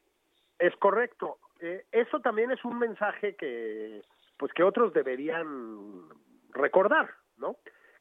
es 0.59 0.75
correcto. 0.77 1.39
Eh, 1.61 1.87
eso 1.93 2.21
también 2.21 2.51
es 2.51 2.65
un 2.65 2.79
mensaje 2.79 3.35
que, 3.37 4.03
pues 4.37 4.53
que 4.53 4.63
otros 4.63 4.93
deberían 4.93 6.09
recordar, 6.51 7.11
¿no? 7.37 7.57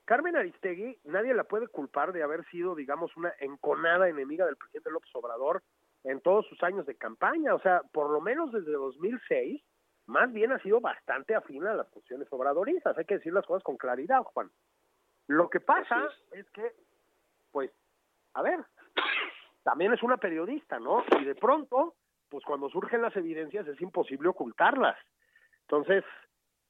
Carmen 0.06 0.38
Aristegui, 0.38 0.98
nadie 1.04 1.34
la 1.34 1.44
puede 1.44 1.68
culpar 1.68 2.14
de 2.14 2.24
haber 2.24 2.46
sido, 2.46 2.76
digamos, 2.76 3.16
una 3.18 3.34
enconada 3.40 4.08
enemiga 4.08 4.46
del 4.46 4.56
presidente 4.56 4.90
López 4.90 5.14
Obrador 5.16 5.64
en 6.06 6.22
todos 6.22 6.48
sus 6.48 6.62
años 6.64 6.86
de 6.86 6.96
campaña. 6.96 7.54
O 7.54 7.60
sea, 7.60 7.82
por 7.92 8.10
lo 8.10 8.22
menos 8.22 8.54
desde 8.54 8.72
2006, 8.72 9.62
más 10.06 10.32
bien 10.32 10.54
ha 10.54 10.60
sido 10.60 10.80
bastante 10.80 11.36
afín 11.36 11.68
a 11.68 11.74
las 11.74 11.90
cuestiones 11.90 12.28
obradoristas. 12.32 12.98
Hay 12.98 13.04
que 13.04 13.16
decir 13.16 13.34
las 13.34 13.46
cosas 13.46 13.64
con 13.64 13.76
claridad, 13.76 14.24
Juan. 14.24 14.50
Lo 15.28 15.50
que 15.50 15.60
pasa 15.60 16.08
es 16.32 16.50
que, 16.52 16.72
pues, 17.52 17.70
a 18.34 18.42
ver, 18.42 18.64
también 19.64 19.92
es 19.92 20.02
una 20.04 20.16
periodista, 20.16 20.80
¿no? 20.80 21.04
Y 21.20 21.26
de 21.26 21.36
pronto, 21.36 21.96
pues 22.30 22.44
cuando 22.46 22.70
surgen 22.70 23.02
las 23.02 23.16
evidencias 23.16 23.68
es 23.68 23.82
imposible 23.82 24.30
ocultarlas. 24.30 24.98
Entonces, 25.62 26.04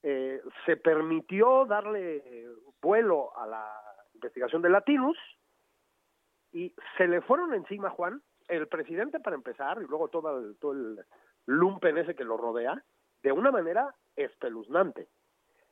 eh, 0.04 0.42
se 0.66 0.78
permitió 0.78 1.66
darle 1.66 2.48
vuelo 2.82 3.38
a 3.38 3.48
la 3.48 3.82
investigación 4.14 4.62
de 4.62 4.70
Latinus 4.70 5.18
y 6.52 6.74
se 6.98 7.08
le 7.08 7.22
fueron 7.22 7.54
encima, 7.54 7.90
Juan, 7.90 8.22
el 8.48 8.68
presidente 8.68 9.20
para 9.20 9.36
empezar, 9.36 9.82
y 9.82 9.88
luego 9.88 10.08
todo 10.08 10.40
el, 10.40 10.58
todo 10.58 10.72
el 10.72 11.00
lumpen 11.46 11.98
ese 11.98 12.16
que 12.16 12.24
lo 12.24 12.38
rodea, 12.38 12.82
de 13.24 13.32
una 13.32 13.52
manera 13.52 13.94
espeluznante. 14.16 15.08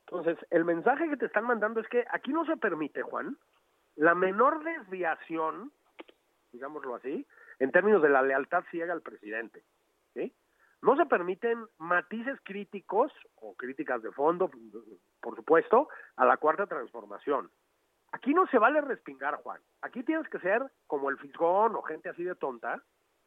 Entonces, 0.07 0.37
el 0.51 0.65
mensaje 0.65 1.09
que 1.09 1.17
te 1.17 1.25
están 1.25 1.45
mandando 1.45 1.79
es 1.79 1.87
que 1.87 2.05
aquí 2.11 2.31
no 2.31 2.45
se 2.45 2.57
permite, 2.57 3.01
Juan, 3.01 3.37
la 3.95 4.13
menor 4.13 4.63
desviación, 4.63 5.71
digámoslo 6.51 6.95
así, 6.95 7.25
en 7.59 7.71
términos 7.71 8.01
de 8.01 8.09
la 8.09 8.21
lealtad 8.21 8.63
ciega 8.69 8.93
al 8.93 9.01
presidente. 9.01 9.63
¿Sí? 10.15 10.33
No 10.81 10.95
se 10.95 11.05
permiten 11.05 11.65
matices 11.77 12.39
críticos 12.43 13.11
o 13.35 13.55
críticas 13.55 14.01
de 14.01 14.11
fondo, 14.11 14.49
por 15.21 15.35
supuesto, 15.35 15.87
a 16.15 16.25
la 16.25 16.37
cuarta 16.37 16.65
transformación. 16.67 17.49
Aquí 18.11 18.33
no 18.33 18.47
se 18.47 18.57
vale 18.57 18.81
respingar, 18.81 19.35
Juan. 19.37 19.61
Aquí 19.81 20.03
tienes 20.03 20.27
que 20.29 20.39
ser 20.39 20.63
como 20.87 21.09
el 21.09 21.17
fisgón 21.17 21.75
o 21.75 21.81
gente 21.81 22.09
así 22.09 22.23
de 22.23 22.35
tonta, 22.35 22.81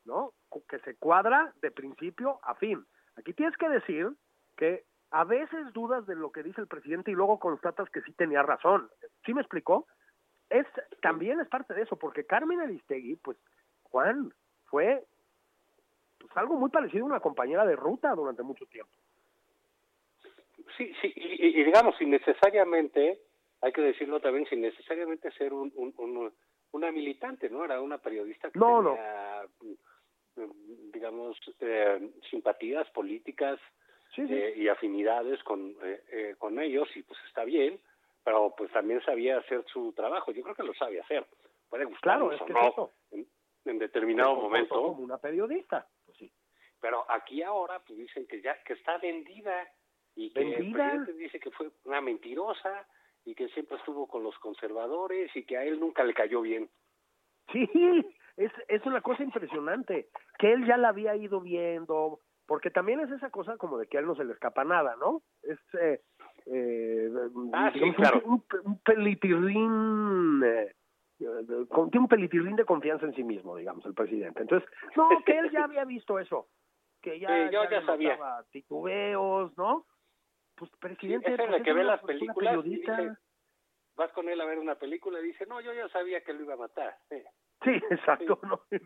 ¿no? 0.04 0.32
Que 0.68 0.78
se 0.80 0.96
cuadra 0.96 1.52
de 1.60 1.70
principio 1.70 2.38
a 2.42 2.54
fin. 2.54 2.84
Aquí 3.16 3.32
tienes 3.34 3.56
que 3.56 3.68
decir 3.68 4.10
que 4.56 4.84
a 5.10 5.24
veces 5.24 5.72
dudas 5.72 6.06
de 6.06 6.14
lo 6.14 6.30
que 6.30 6.42
dice 6.42 6.60
el 6.60 6.68
presidente 6.68 7.10
y 7.10 7.14
luego 7.14 7.38
constatas 7.38 7.88
que 7.90 8.02
sí 8.02 8.12
tenía 8.12 8.42
razón. 8.42 8.88
¿Sí 9.24 9.34
me 9.34 9.40
explicó? 9.40 9.86
Es, 10.48 10.66
también 11.02 11.40
es 11.40 11.48
parte 11.48 11.74
de 11.74 11.82
eso, 11.82 11.96
porque 11.96 12.24
Carmen 12.24 12.60
Aristegui, 12.60 13.16
pues, 13.16 13.36
Juan, 13.82 14.32
fue 14.66 15.04
algo 16.36 16.54
muy 16.56 16.70
parecido 16.70 17.04
a 17.04 17.08
una 17.08 17.20
compañera 17.20 17.64
de 17.66 17.76
ruta 17.76 18.14
durante 18.14 18.42
mucho 18.42 18.66
tiempo. 18.66 18.92
Sí, 20.76 20.92
sí, 21.00 21.12
y, 21.16 21.46
y- 21.46 21.60
y 21.60 21.64
digamos, 21.64 21.96
sin 21.96 22.10
necesariamente, 22.10 23.20
hay 23.60 23.72
que 23.72 23.80
decirlo 23.80 24.20
también, 24.20 24.46
sin 24.48 24.60
necesariamente 24.60 25.30
ser 25.32 25.52
un, 25.52 25.72
un- 25.76 25.94
un- 25.98 26.32
una 26.72 26.92
militante, 26.92 27.48
¿no? 27.48 27.64
Era 27.64 27.80
una 27.80 27.98
periodista 27.98 28.50
que 28.50 28.58
No, 28.58 28.82
no. 28.82 28.90
tenía, 28.94 29.42
mm, 30.36 30.90
digamos, 30.92 31.36
eh, 31.60 32.10
simpatías 32.30 32.88
políticas 32.90 33.58
Sí, 34.14 34.26
sí. 34.26 34.34
eh, 34.34 34.54
y 34.56 34.68
afinidades 34.68 35.42
con, 35.44 35.74
eh, 35.82 36.34
con 36.38 36.58
ellos, 36.60 36.88
y 36.96 37.02
pues 37.02 37.18
está 37.26 37.44
bien, 37.44 37.80
pero 38.24 38.54
pues 38.56 38.70
también 38.72 39.00
sabía 39.02 39.38
hacer 39.38 39.64
su 39.72 39.92
trabajo. 39.94 40.30
Yo 40.32 40.42
creo 40.42 40.54
que 40.54 40.62
lo 40.62 40.74
sabe 40.74 41.00
hacer. 41.00 41.26
Puede 41.68 41.86
Claro, 42.00 42.26
gustarnos 42.26 42.34
es 42.34 42.40
o 42.42 42.46
que 42.46 42.52
no 42.52 42.60
es 42.60 42.72
eso. 42.72 42.92
en, 43.12 43.26
en 43.64 43.78
determinado 43.78 44.34
momento. 44.36 44.74
Como 44.74 45.02
una 45.02 45.18
periodista. 45.18 45.86
Pero 46.80 47.04
aquí 47.10 47.42
ahora 47.42 47.80
pues 47.86 47.98
dicen 47.98 48.26
que 48.26 48.40
ya 48.40 48.62
que 48.62 48.74
está 48.74 48.98
vendida 48.98 49.68
y 50.14 50.30
que 50.32 50.40
el 50.40 50.50
¿Vendida? 50.54 50.84
presidente 50.90 51.12
dice 51.14 51.40
que 51.40 51.50
fue 51.50 51.70
una 51.84 52.00
mentirosa 52.00 52.86
y 53.24 53.34
que 53.34 53.48
siempre 53.48 53.76
estuvo 53.76 54.06
con 54.06 54.22
los 54.22 54.38
conservadores 54.38 55.34
y 55.36 55.44
que 55.44 55.56
a 55.56 55.64
él 55.64 55.78
nunca 55.80 56.04
le 56.04 56.14
cayó 56.14 56.40
bien. 56.40 56.68
Sí, 57.52 57.68
es, 58.36 58.52
es 58.68 58.84
una 58.86 59.00
cosa 59.00 59.22
impresionante, 59.22 60.08
que 60.38 60.52
él 60.52 60.66
ya 60.66 60.76
la 60.76 60.90
había 60.90 61.16
ido 61.16 61.40
viendo, 61.40 62.20
porque 62.46 62.70
también 62.70 63.00
es 63.00 63.10
esa 63.10 63.30
cosa 63.30 63.56
como 63.56 63.78
de 63.78 63.86
que 63.86 63.96
a 63.96 64.00
él 64.00 64.06
no 64.06 64.14
se 64.14 64.24
le 64.24 64.32
escapa 64.32 64.64
nada, 64.64 64.96
¿no? 64.96 65.22
Es, 65.42 65.58
eh, 65.80 66.00
eh, 66.46 67.10
Ah, 67.52 67.70
sí, 67.72 67.80
digamos, 67.80 67.96
claro. 67.96 68.22
un, 68.24 68.44
un, 68.64 68.78
pelitirrín, 68.80 70.42
eh, 70.44 70.74
tiene 71.18 71.98
un 71.98 72.08
pelitirrín 72.08 72.56
de 72.56 72.64
confianza 72.64 73.06
en 73.06 73.14
sí 73.14 73.24
mismo, 73.24 73.56
digamos, 73.56 73.84
el 73.86 73.94
presidente. 73.94 74.42
Entonces, 74.42 74.68
no, 74.96 75.08
que 75.24 75.38
él 75.38 75.50
ya 75.50 75.64
había 75.64 75.84
visto 75.84 76.18
eso, 76.18 76.48
que 77.10 77.18
ya, 77.20 77.28
Sí, 77.28 77.54
yo 77.54 77.70
ya 77.70 77.82
sabía. 77.86 78.18
titubeos, 78.50 79.56
¿no? 79.56 79.86
Pues, 80.56 80.70
presidente, 80.80 81.30
en 81.30 81.36
pues, 81.36 81.62
que 81.62 81.72
ve 81.72 81.84
las 81.84 82.02
películas 82.02 82.54
y 82.54 82.56
periodista. 82.58 82.96
dice- 82.96 83.16
Vas 83.96 84.12
con 84.12 84.28
él 84.28 84.40
a 84.40 84.44
ver 84.44 84.58
una 84.58 84.76
película 84.76 85.18
y 85.20 85.24
dice, 85.24 85.44
no, 85.46 85.60
yo 85.60 85.72
ya 85.72 85.88
sabía 85.88 86.22
que 86.22 86.32
lo 86.32 86.42
iba 86.42 86.54
a 86.54 86.58
matar. 86.58 86.96
Sí. 87.08 87.22
Sí, 87.64 87.70
exacto, 87.90 88.38
¿no? 88.44 88.60
El, 88.70 88.80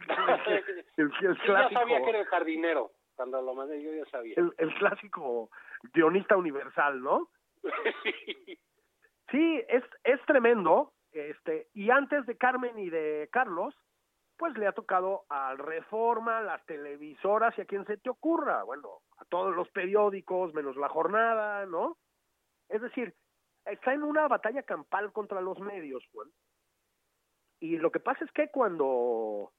el- 0.46 0.86
el 0.96 1.12
Sí, 1.12 1.24
ya 1.26 1.34
clásico. 1.44 1.80
sabía 1.80 2.02
que 2.02 2.08
era 2.10 2.18
el 2.20 2.26
jardinero. 2.26 2.92
Cuando 3.14 3.42
lo 3.42 3.54
mandé 3.54 3.82
yo 3.82 3.92
ya 3.92 4.06
sabía. 4.10 4.34
el, 4.38 4.52
el 4.56 4.74
clásico 4.76 5.50
guionista 5.92 6.36
universal, 6.36 7.02
¿no? 7.02 7.28
Sí, 9.30 9.62
es, 9.68 9.84
es 10.04 10.20
tremendo. 10.26 10.92
Este, 11.12 11.68
y 11.74 11.90
antes 11.90 12.24
de 12.26 12.36
Carmen 12.36 12.78
y 12.78 12.88
de 12.90 13.28
Carlos, 13.32 13.74
pues 14.42 14.58
le 14.58 14.66
ha 14.66 14.72
tocado 14.72 15.22
al 15.28 15.56
Reforma, 15.56 16.40
las 16.40 16.66
televisoras 16.66 17.56
y 17.56 17.60
a 17.60 17.64
quien 17.64 17.86
se 17.86 17.96
te 17.98 18.10
ocurra. 18.10 18.64
Bueno, 18.64 19.02
a 19.18 19.24
todos 19.26 19.54
los 19.54 19.68
periódicos, 19.68 20.52
menos 20.52 20.76
la 20.76 20.88
jornada, 20.88 21.64
¿no? 21.64 21.96
Es 22.68 22.82
decir, 22.82 23.14
está 23.64 23.94
en 23.94 24.02
una 24.02 24.26
batalla 24.26 24.64
campal 24.64 25.12
contra 25.12 25.40
los 25.40 25.60
medios, 25.60 26.04
Juan. 26.12 26.28
Y 27.60 27.76
lo 27.76 27.92
que 27.92 28.00
pasa 28.00 28.24
es 28.24 28.32
que 28.32 28.50
cuando, 28.50 29.52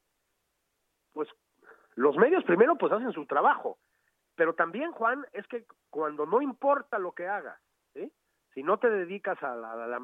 pues, 1.14 1.30
Los 1.94 2.18
medios 2.18 2.44
primero 2.44 2.76
pues 2.76 2.92
hacen 2.92 3.12
su 3.12 3.24
trabajo, 3.24 3.78
pero 4.34 4.54
también, 4.54 4.92
Juan, 4.92 5.24
es 5.32 5.46
que 5.46 5.64
cuando 5.88 6.26
no 6.26 6.42
importa 6.42 6.98
lo 6.98 7.12
que 7.12 7.26
hagas, 7.26 7.58
¿sí? 7.94 8.12
si 8.52 8.62
no 8.62 8.78
te 8.78 8.90
dedicas 8.90 9.42
a 9.42 9.56
la, 9.56 9.72
a 9.72 9.86
la 9.86 10.00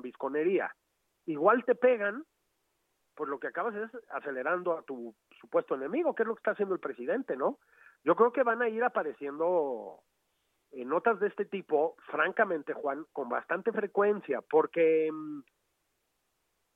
igual 1.27 1.65
te 1.67 1.75
pegan, 1.75 2.25
pues 3.21 3.29
lo 3.29 3.39
que 3.39 3.49
acabas 3.49 3.75
es 3.75 3.91
acelerando 4.13 4.79
a 4.79 4.83
tu 4.83 5.15
supuesto 5.39 5.75
enemigo, 5.75 6.15
que 6.15 6.23
es 6.23 6.27
lo 6.27 6.35
que 6.35 6.39
está 6.39 6.53
haciendo 6.53 6.75
el 6.75 6.81
presidente, 6.81 7.37
¿no? 7.37 7.59
Yo 8.03 8.17
creo 8.17 8.33
que 8.33 8.43
van 8.43 8.63
a 8.63 8.69
ir 8.71 8.83
apareciendo 8.83 10.01
notas 10.73 11.21
de 11.21 11.27
este 11.27 11.45
tipo, 11.45 11.97
francamente, 12.11 12.73
Juan, 12.73 13.05
con 13.13 13.29
bastante 13.29 13.73
frecuencia, 13.73 14.41
porque 14.41 15.11
mm, 15.13 15.41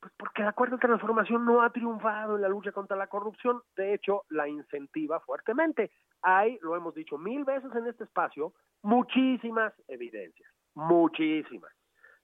pues 0.01 0.13
porque 0.19 0.43
la 0.43 0.53
cuarta 0.53 0.77
transformación 0.77 1.47
no 1.47 1.63
ha 1.63 1.71
triunfado 1.71 2.37
en 2.37 2.43
la 2.43 2.49
lucha 2.51 2.73
contra 2.73 2.95
la 2.95 3.07
corrupción, 3.07 3.63
de 3.75 3.95
hecho, 3.95 4.25
la 4.29 4.47
incentiva 4.47 5.21
fuertemente. 5.21 5.93
Hay, 6.21 6.59
lo 6.61 6.77
hemos 6.77 6.95
dicho 6.95 7.17
mil 7.17 7.47
veces 7.47 7.75
en 7.75 7.87
este 7.87 8.05
espacio, 8.05 8.53
muchísimas 8.83 9.73
evidencias, 9.89 10.53
muchísimas. 10.75 11.73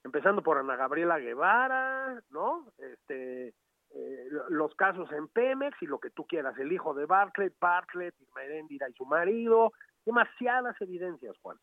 Empezando 0.04 0.42
por 0.42 0.58
Ana 0.58 0.76
Gabriela 0.76 1.18
Guevara, 1.18 2.22
¿no? 2.28 2.66
Este, 2.76 3.54
eh, 3.93 4.28
los 4.51 4.74
casos 4.74 5.11
en 5.12 5.28
Pemex 5.28 5.80
y 5.82 5.86
lo 5.86 5.99
que 5.99 6.11
tú 6.11 6.26
quieras, 6.26 6.57
el 6.59 6.72
hijo 6.72 6.95
de 6.95 7.07
Bartlett, 7.07 7.59
Bartlett, 7.59 8.14
Irma 8.20 8.45
Heréndira 8.45 8.88
y 8.88 8.93
su 8.93 9.05
marido, 9.05 9.72
demasiadas 10.05 10.80
evidencias, 10.80 11.36
Juan. 11.38 11.59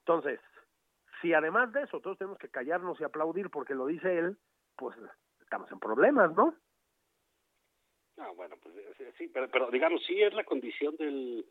Entonces, 0.00 0.40
si 1.20 1.34
además 1.34 1.72
de 1.72 1.82
eso 1.82 2.00
todos 2.00 2.18
tenemos 2.18 2.38
que 2.38 2.48
callarnos 2.48 3.00
y 3.00 3.04
aplaudir 3.04 3.50
porque 3.50 3.74
lo 3.74 3.86
dice 3.86 4.18
él, 4.18 4.36
pues 4.76 4.96
estamos 5.40 5.70
en 5.72 5.80
problemas, 5.80 6.34
¿no? 6.34 6.54
Ah, 8.18 8.30
bueno, 8.36 8.56
pues 8.62 8.74
sí, 9.18 9.28
pero, 9.32 9.48
pero 9.50 9.70
digamos, 9.70 10.04
sí 10.06 10.22
es 10.22 10.32
la 10.34 10.44
condición 10.44 10.96
del, 10.96 11.46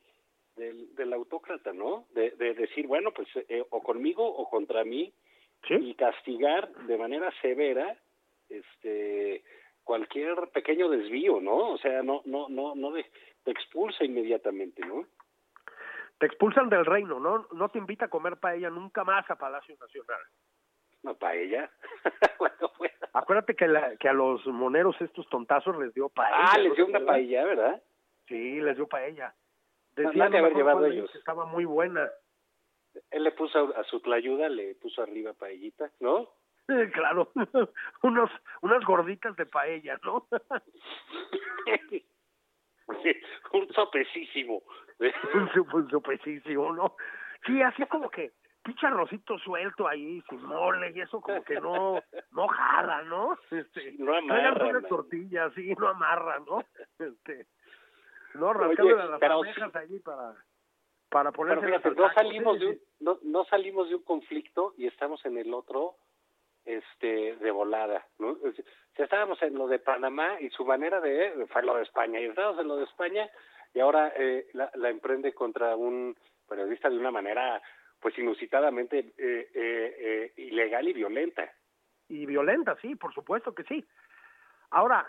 del, 0.55 0.95
del 0.95 1.13
autócrata, 1.13 1.73
¿no? 1.73 2.05
De, 2.11 2.31
de 2.31 2.53
decir, 2.53 2.87
bueno, 2.87 3.11
pues 3.11 3.27
eh, 3.47 3.65
o 3.69 3.81
conmigo 3.81 4.25
o 4.25 4.49
contra 4.49 4.83
mí, 4.83 5.13
¿Sí? 5.67 5.73
y 5.73 5.95
castigar 5.95 6.71
de 6.85 6.97
manera 6.97 7.33
severa 7.41 7.97
este 8.47 9.43
cualquier 9.89 10.35
pequeño 10.53 10.87
desvío, 10.87 11.41
¿no? 11.41 11.71
O 11.71 11.77
sea, 11.79 12.03
no 12.03 12.21
no 12.25 12.47
no 12.47 12.75
no 12.75 12.91
de, 12.91 13.03
te 13.43 13.49
expulsa 13.49 14.05
inmediatamente, 14.05 14.85
¿no? 14.85 15.07
Te 16.19 16.27
expulsan 16.27 16.69
del 16.69 16.85
reino, 16.85 17.19
¿no? 17.19 17.47
No 17.53 17.69
te 17.69 17.79
invita 17.79 18.05
a 18.05 18.09
comer 18.09 18.37
paella 18.37 18.69
nunca 18.69 19.03
más 19.03 19.27
a 19.31 19.35
Palacio 19.35 19.75
Nacional. 19.81 20.21
No 21.01 21.15
paella. 21.15 21.71
bueno, 22.37 22.71
bueno. 22.77 22.93
Acuérdate 23.13 23.55
que, 23.55 23.67
la, 23.67 23.97
que 23.97 24.07
a 24.07 24.13
los 24.13 24.45
moneros 24.45 24.95
estos 25.01 25.27
tontazos 25.27 25.75
les 25.79 25.91
dio 25.95 26.07
paella. 26.09 26.37
Ah, 26.39 26.57
¿no 26.57 26.63
les 26.65 26.75
dio 26.75 26.85
una 26.85 27.03
paella, 27.03 27.45
¿verdad? 27.45 27.81
Sí, 28.27 28.61
les 28.61 28.75
dio 28.75 28.87
paella. 28.87 29.33
Decían, 29.95 30.35
haber 30.35 30.53
llevado 30.53 30.85
ellos. 30.85 31.09
que 31.11 31.17
estaba 31.17 31.47
muy 31.47 31.65
buena. 31.65 32.07
Él 33.09 33.23
le 33.23 33.31
puso 33.31 33.73
a, 33.75 33.79
a 33.79 33.83
su 33.85 34.01
tlayuda, 34.01 34.49
le 34.49 34.75
puso 34.75 35.01
arriba 35.01 35.33
paellita, 35.33 35.89
¿no? 35.99 36.29
claro, 36.93 37.31
unos, 38.03 38.29
unas 38.61 38.83
gorditas 38.85 39.35
de 39.35 39.45
paella, 39.45 39.99
¿no? 40.03 40.27
Un 43.53 43.71
sopecísimo. 43.73 44.63
un 45.33 45.67
un 45.73 45.89
sopecísimo, 45.89 46.73
¿no? 46.73 46.95
Sí, 47.45 47.61
así 47.61 47.85
como 47.85 48.09
que 48.09 48.31
pinche 48.63 48.87
arrocito 48.87 49.37
suelto 49.39 49.87
ahí, 49.87 50.21
sin 50.29 50.43
mole, 50.43 50.91
y 50.95 51.01
eso 51.01 51.21
como 51.21 51.43
que 51.43 51.61
no, 51.61 52.01
no 52.31 52.47
jala, 52.47 53.03
¿no? 53.03 53.37
Este, 53.51 53.93
No 53.99 54.15
amarra, 54.15 54.81
tortillas, 54.87 55.53
sí, 55.53 55.73
no 55.77 55.87
amarra, 55.87 56.39
¿no? 56.39 56.63
Este, 56.97 57.45
no, 58.33 58.53
rascándole 58.53 59.07
las 59.07 59.19
sí. 59.55 59.77
allí 59.77 59.99
para, 59.99 60.33
para 61.09 61.31
Pero 61.31 61.33
ponerse 61.33 61.65
fíjate, 61.65 61.91
no 61.91 62.13
salimos 62.13 62.59
de 62.59 62.67
un, 62.67 62.79
no, 62.99 63.19
no 63.23 63.45
salimos 63.45 63.89
de 63.89 63.95
un 63.95 64.03
conflicto 64.03 64.73
y 64.77 64.87
estamos 64.87 65.23
en 65.25 65.37
el 65.37 65.53
otro 65.53 65.95
este 66.77 67.35
de 67.35 67.51
volada, 67.51 68.05
¿no? 68.19 68.37
Si 68.95 69.01
estábamos 69.01 69.41
en 69.41 69.55
lo 69.55 69.67
de 69.67 69.79
Panamá 69.79 70.39
y 70.39 70.49
su 70.49 70.65
manera 70.65 70.99
de 71.01 71.45
fue 71.47 71.63
lo 71.63 71.75
de 71.75 71.83
España 71.83 72.19
y 72.19 72.25
estábamos 72.25 72.59
en 72.61 72.67
lo 72.67 72.75
de 72.77 72.85
España 72.85 73.29
y 73.73 73.79
ahora 73.79 74.13
eh, 74.15 74.47
la, 74.53 74.69
la 74.75 74.89
emprende 74.89 75.33
contra 75.33 75.75
un 75.75 76.15
periodista 76.47 76.89
de 76.89 76.97
una 76.97 77.11
manera 77.11 77.61
pues 77.99 78.17
inusitadamente 78.17 78.99
eh, 78.99 79.13
eh, 79.17 79.51
eh, 79.55 80.33
ilegal 80.37 80.87
y 80.87 80.93
violenta. 80.93 81.51
y 82.07 82.25
violenta, 82.25 82.75
sí, 82.81 82.95
por 82.95 83.13
supuesto 83.13 83.53
que 83.53 83.63
sí. 83.63 83.85
Ahora, 84.71 85.05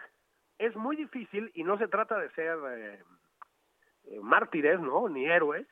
es 0.58 0.74
muy 0.76 0.96
difícil 0.96 1.50
y 1.54 1.62
no 1.64 1.78
se 1.78 1.88
trata 1.88 2.18
de 2.18 2.30
ser 2.30 2.58
eh, 2.76 3.02
eh, 4.06 4.20
mártires, 4.20 4.80
¿no? 4.80 5.08
Ni 5.08 5.24
héroes, 5.26 5.66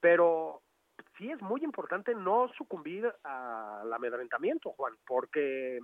pero 0.00 0.60
sí 1.18 1.30
es 1.30 1.42
muy 1.42 1.62
importante 1.62 2.14
no 2.14 2.48
sucumbir 2.56 3.12
al 3.24 3.92
amedrentamiento, 3.92 4.72
Juan, 4.72 4.94
porque 5.06 5.78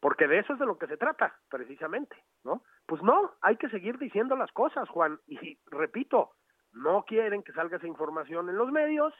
porque 0.00 0.26
de 0.26 0.38
eso 0.38 0.54
es 0.54 0.58
de 0.58 0.64
lo 0.64 0.78
que 0.78 0.86
se 0.86 0.96
trata, 0.96 1.38
precisamente, 1.50 2.16
¿no? 2.42 2.62
Pues 2.86 3.02
no, 3.02 3.34
hay 3.42 3.56
que 3.56 3.68
seguir 3.68 3.98
diciendo 3.98 4.34
las 4.34 4.50
cosas, 4.52 4.88
Juan, 4.88 5.20
y 5.26 5.58
repito, 5.66 6.30
no 6.72 7.04
quieren 7.04 7.42
que 7.42 7.52
salga 7.52 7.76
esa 7.76 7.86
información 7.86 8.48
en 8.48 8.56
los 8.56 8.72
medios, 8.72 9.12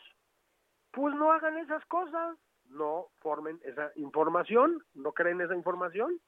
pues 0.91 1.15
no 1.15 1.33
hagan 1.33 1.59
esas 1.59 1.85
cosas, 1.85 2.39
no 2.71 3.09
formen 3.19 3.61
esa 3.65 3.93
información, 3.97 4.83
no 4.95 5.13
creen 5.13 5.43
esa 5.43 5.55
información. 5.55 6.19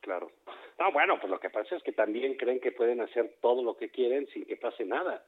Claro. 0.00 0.30
No, 0.78 0.92
bueno, 0.92 1.20
pues 1.20 1.30
lo 1.30 1.38
que 1.38 1.50
pasa 1.50 1.76
es 1.76 1.82
que 1.82 1.92
también 1.92 2.36
creen 2.36 2.60
que 2.60 2.72
pueden 2.72 3.00
hacer 3.00 3.36
todo 3.40 3.62
lo 3.62 3.76
que 3.76 3.90
quieren 3.90 4.26
sin 4.28 4.46
que 4.46 4.56
pase 4.56 4.84
nada. 4.84 5.24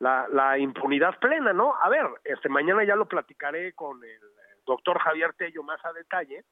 La, 0.00 0.28
la 0.28 0.58
impunidad 0.58 1.18
plena, 1.18 1.52
¿no? 1.52 1.74
A 1.74 1.88
ver, 1.88 2.06
este 2.24 2.48
mañana 2.48 2.84
ya 2.84 2.94
lo 2.94 3.08
platicaré 3.08 3.72
con 3.74 4.02
el 4.04 4.20
doctor 4.64 4.98
Javier 5.00 5.34
Tello 5.34 5.62
más 5.62 5.84
a 5.84 5.92
detalle, 5.92 6.44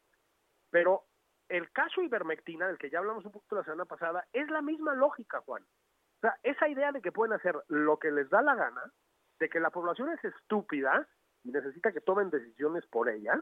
pero 0.70 1.04
el 1.48 1.70
caso 1.70 2.02
ivermectina, 2.02 2.66
del 2.66 2.78
que 2.78 2.90
ya 2.90 2.98
hablamos 2.98 3.24
un 3.24 3.32
poquito 3.32 3.56
la 3.56 3.64
semana 3.64 3.84
pasada, 3.84 4.26
es 4.32 4.50
la 4.50 4.62
misma 4.62 4.94
lógica, 4.94 5.40
Juan. 5.40 5.62
O 5.62 6.20
sea, 6.20 6.36
esa 6.42 6.68
idea 6.68 6.92
de 6.92 7.00
que 7.00 7.12
pueden 7.12 7.34
hacer 7.34 7.54
lo 7.68 7.98
que 7.98 8.10
les 8.10 8.28
da 8.30 8.42
la 8.42 8.54
gana, 8.54 8.82
de 9.38 9.48
que 9.48 9.60
la 9.60 9.70
población 9.70 10.10
es 10.10 10.24
estúpida 10.24 11.06
y 11.44 11.50
necesita 11.50 11.92
que 11.92 12.00
tomen 12.00 12.30
decisiones 12.30 12.86
por 12.86 13.08
ella, 13.08 13.40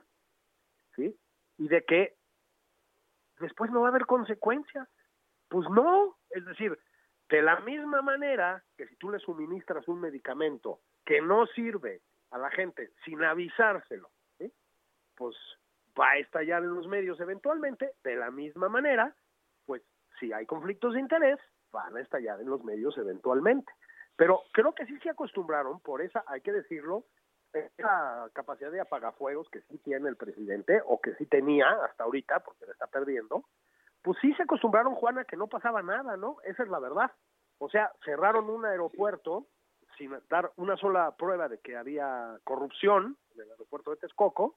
¿sí? 0.96 1.16
Y 1.56 1.68
de 1.68 1.84
que 1.84 2.16
después 3.38 3.70
no 3.70 3.80
va 3.80 3.88
a 3.88 3.90
haber 3.90 4.06
consecuencias. 4.06 4.88
Pues 5.48 5.68
no, 5.70 6.18
es 6.30 6.44
decir, 6.44 6.78
de 7.34 7.42
la 7.42 7.58
misma 7.62 8.00
manera 8.00 8.62
que 8.76 8.86
si 8.86 8.94
tú 8.94 9.10
le 9.10 9.18
suministras 9.18 9.88
un 9.88 10.00
medicamento 10.00 10.78
que 11.04 11.20
no 11.20 11.46
sirve 11.46 12.00
a 12.30 12.38
la 12.38 12.48
gente 12.50 12.92
sin 13.04 13.24
avisárselo, 13.24 14.08
pues 15.16 15.34
va 15.98 16.10
a 16.10 16.18
estallar 16.18 16.62
en 16.62 16.72
los 16.72 16.86
medios 16.86 17.18
eventualmente, 17.18 17.90
de 18.04 18.14
la 18.14 18.30
misma 18.30 18.68
manera, 18.68 19.16
pues 19.66 19.82
si 20.20 20.32
hay 20.32 20.46
conflictos 20.46 20.94
de 20.94 21.00
interés, 21.00 21.40
van 21.72 21.96
a 21.96 22.02
estallar 22.02 22.40
en 22.40 22.48
los 22.48 22.62
medios 22.62 22.96
eventualmente. 22.98 23.72
Pero 24.14 24.42
creo 24.52 24.72
que 24.72 24.86
sí 24.86 24.96
se 25.00 25.10
acostumbraron, 25.10 25.80
por 25.80 26.02
esa, 26.02 26.22
hay 26.28 26.40
que 26.40 26.52
decirlo, 26.52 27.04
esa 27.52 28.30
capacidad 28.32 28.70
de 28.70 28.80
apagafuegos 28.80 29.50
que 29.50 29.60
sí 29.62 29.78
tiene 29.78 30.08
el 30.08 30.16
presidente, 30.16 30.80
o 30.86 31.00
que 31.00 31.16
sí 31.16 31.26
tenía 31.26 31.68
hasta 31.84 32.04
ahorita, 32.04 32.44
porque 32.44 32.66
la 32.66 32.72
está 32.74 32.86
perdiendo, 32.86 33.44
pues 34.04 34.18
sí 34.20 34.34
se 34.34 34.42
acostumbraron, 34.42 34.94
Juana, 34.94 35.24
que 35.24 35.36
no 35.36 35.46
pasaba 35.46 35.82
nada, 35.82 36.18
¿no? 36.18 36.36
Esa 36.44 36.62
es 36.62 36.68
la 36.68 36.78
verdad. 36.78 37.10
O 37.58 37.70
sea, 37.70 37.90
cerraron 38.04 38.50
un 38.50 38.66
aeropuerto 38.66 39.46
sin 39.96 40.12
dar 40.28 40.52
una 40.56 40.76
sola 40.76 41.16
prueba 41.16 41.48
de 41.48 41.58
que 41.60 41.74
había 41.74 42.38
corrupción 42.44 43.16
en 43.34 43.40
el 43.40 43.50
aeropuerto 43.52 43.92
de 43.92 43.96
Texcoco. 43.96 44.56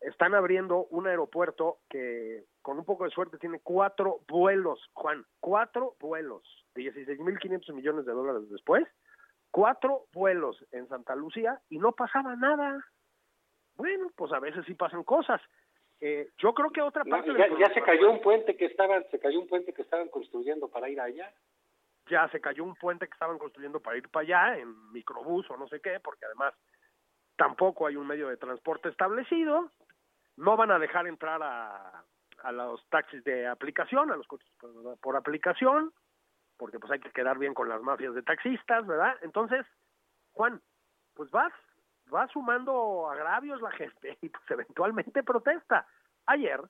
Están 0.00 0.34
abriendo 0.34 0.86
un 0.90 1.08
aeropuerto 1.08 1.78
que, 1.90 2.44
con 2.62 2.78
un 2.78 2.84
poco 2.84 3.04
de 3.04 3.10
suerte, 3.10 3.36
tiene 3.38 3.58
cuatro 3.58 4.20
vuelos, 4.28 4.78
Juan, 4.92 5.24
cuatro 5.40 5.96
vuelos, 5.98 6.42
16.500 6.76 7.74
millones 7.74 8.06
de 8.06 8.12
dólares 8.12 8.48
después, 8.48 8.86
cuatro 9.50 10.04
vuelos 10.12 10.64
en 10.70 10.88
Santa 10.88 11.16
Lucía 11.16 11.60
y 11.68 11.78
no 11.78 11.92
pasaba 11.92 12.36
nada. 12.36 12.84
Bueno, 13.74 14.12
pues 14.14 14.32
a 14.32 14.38
veces 14.38 14.64
sí 14.66 14.74
pasan 14.74 15.02
cosas. 15.02 15.40
Eh, 16.04 16.30
yo 16.36 16.52
creo 16.52 16.70
que 16.70 16.82
otra 16.82 17.04
parte 17.04 17.32
ya, 17.60 17.72
se 17.72 17.80
cayó 17.80 18.10
un 18.10 18.20
puente 18.20 18.56
que 18.56 18.64
estaban, 18.64 19.04
se 19.12 19.20
cayó 19.20 19.38
un 19.38 19.46
puente 19.46 19.72
que 19.72 19.82
estaban 19.82 20.08
construyendo 20.08 20.68
para 20.68 20.88
ir 20.88 21.00
allá. 21.00 21.32
ya 22.10 22.28
se 22.30 22.40
cayó 22.40 22.64
un 22.64 22.74
puente 22.74 23.06
que 23.06 23.12
estaban 23.12 23.38
construyendo 23.38 23.78
para 23.78 23.98
ir 23.98 24.08
para 24.08 24.24
allá 24.24 24.58
en 24.58 24.90
microbús 24.90 25.48
o 25.48 25.56
no 25.56 25.68
sé 25.68 25.80
qué, 25.80 26.00
porque 26.00 26.24
además 26.24 26.54
tampoco 27.36 27.86
hay 27.86 27.94
un 27.94 28.08
medio 28.08 28.28
de 28.28 28.36
transporte 28.36 28.88
establecido. 28.88 29.70
No 30.36 30.56
van 30.56 30.72
a 30.72 30.80
dejar 30.80 31.06
entrar 31.06 31.40
a, 31.40 32.04
a 32.42 32.50
los 32.50 32.84
taxis 32.88 33.22
de 33.22 33.46
aplicación, 33.46 34.10
a 34.10 34.16
los 34.16 34.26
coches 34.26 34.50
por, 34.58 34.98
por 34.98 35.16
aplicación, 35.16 35.92
porque 36.56 36.80
pues 36.80 36.90
hay 36.90 36.98
que 36.98 37.12
quedar 37.12 37.38
bien 37.38 37.54
con 37.54 37.68
las 37.68 37.80
mafias 37.80 38.12
de 38.14 38.22
taxistas, 38.22 38.84
¿verdad? 38.88 39.16
Entonces, 39.22 39.64
Juan, 40.32 40.60
pues 41.14 41.30
vas, 41.30 41.52
vas 42.12 42.30
sumando 42.30 43.10
agravios 43.10 43.60
la 43.60 43.72
gente 43.72 44.16
y 44.22 44.28
pues 44.28 44.44
eventualmente 44.50 45.24
protesta. 45.24 45.86
Ayer 46.26 46.60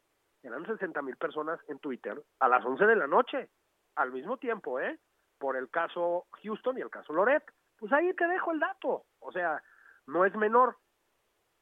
eran 0.43 0.65
60 0.65 1.03
mil 1.03 1.17
personas 1.17 1.61
en 1.69 1.79
Twitter 1.79 2.21
a 2.41 2.49
las 2.49 2.65
11 2.65 2.87
de 2.87 2.97
la 2.97 3.07
noche 3.07 3.51
al 3.97 4.11
mismo 4.13 4.39
tiempo, 4.39 4.81
¿eh? 4.81 4.99
Por 5.39 5.57
el 5.57 5.69
caso 5.69 6.27
Houston 6.43 6.79
y 6.79 6.81
el 6.81 6.91
caso 6.91 7.13
Loret. 7.13 7.45
Pues 7.77 7.93
ahí 7.93 8.15
te 8.15 8.27
dejo 8.27 8.53
el 8.53 8.61
dato. 8.61 9.05
O 9.19 9.33
sea, 9.33 9.63
no 10.07 10.25
es 10.25 10.35
menor. 10.37 10.77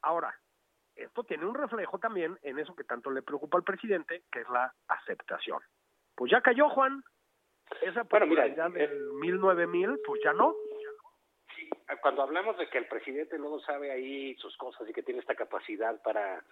Ahora, 0.03 0.33
esto 0.95 1.23
tiene 1.23 1.45
un 1.45 1.55
reflejo 1.55 1.97
también 1.97 2.37
en 2.43 2.59
eso 2.59 2.75
que 2.75 2.83
tanto 2.83 3.09
le 3.09 3.23
preocupa 3.23 3.57
al 3.57 3.63
presidente, 3.63 4.23
que 4.31 4.41
es 4.41 4.49
la 4.49 4.73
aceptación. 4.87 5.59
Pues 6.15 6.31
ya 6.31 6.41
cayó, 6.41 6.69
Juan. 6.69 7.03
Esa 7.81 8.03
bueno, 8.03 8.27
mira, 8.27 8.47
del 8.47 9.13
mil, 9.13 9.39
nueve 9.39 9.65
mil, 9.65 9.99
pues 10.05 10.21
ya 10.23 10.33
no. 10.33 10.55
Cuando 12.01 12.23
hablamos 12.23 12.57
de 12.57 12.67
que 12.67 12.77
el 12.77 12.87
presidente 12.87 13.37
luego 13.37 13.59
sabe 13.61 13.91
ahí 13.91 14.35
sus 14.35 14.55
cosas 14.57 14.89
y 14.89 14.93
que 14.93 15.03
tiene 15.03 15.19
esta 15.19 15.35
capacidad 15.35 16.01
para 16.01 16.43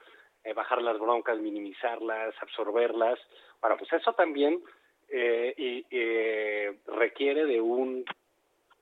eh, 0.44 0.54
bajar 0.54 0.82
las 0.82 1.00
broncas, 1.00 1.40
minimizarlas, 1.40 2.36
absorberlas, 2.42 3.20
bueno, 3.62 3.78
pues 3.78 3.92
eso 3.94 4.14
también 4.14 4.62
eh, 5.10 5.54
y, 5.58 5.86
eh, 5.90 6.80
requiere 6.88 7.46
de 7.46 7.60
un 7.60 8.06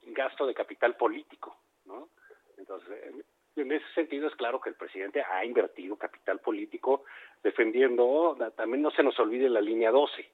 gasto 0.08 0.46
de 0.46 0.54
capital 0.54 0.96
político, 0.96 1.56
¿no? 1.86 2.10
Entonces, 2.58 3.14
en 3.56 3.72
ese 3.72 3.86
sentido 3.94 4.28
es 4.28 4.36
claro 4.36 4.60
que 4.60 4.70
el 4.70 4.76
presidente 4.76 5.24
ha 5.24 5.46
invertido 5.46 5.96
capital 5.96 6.40
político 6.40 7.06
defendiendo, 7.44 8.38
también 8.56 8.82
no 8.82 8.92
se 8.92 9.04
nos 9.04 9.18
olvide 9.20 9.50
la 9.50 9.62
línea 9.62 9.92
12. 9.92 10.30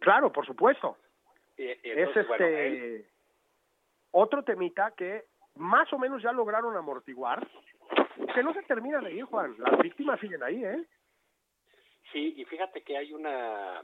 Claro, 0.00 0.32
por 0.32 0.44
supuesto. 0.46 0.98
es 1.56 2.16
este 2.16 3.13
otro 4.16 4.44
temita 4.44 4.92
que 4.96 5.24
más 5.56 5.92
o 5.92 5.98
menos 5.98 6.22
ya 6.22 6.32
lograron 6.32 6.76
amortiguar, 6.76 7.46
que 8.32 8.42
no 8.42 8.54
se 8.54 8.62
termina 8.62 9.00
de 9.00 9.12
ir, 9.12 9.24
Juan. 9.24 9.56
Las 9.58 9.78
víctimas 9.80 10.20
siguen 10.20 10.42
ahí, 10.42 10.64
¿eh? 10.64 10.84
Sí, 12.12 12.34
y 12.36 12.44
fíjate 12.44 12.82
que 12.82 12.96
hay 12.96 13.12
una 13.12 13.82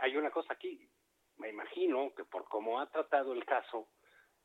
hay 0.00 0.16
una 0.16 0.30
cosa 0.30 0.52
aquí. 0.52 0.88
Me 1.38 1.48
imagino 1.48 2.12
que 2.14 2.24
por 2.24 2.44
cómo 2.44 2.80
ha 2.80 2.90
tratado 2.90 3.32
el 3.32 3.44
caso, 3.44 3.88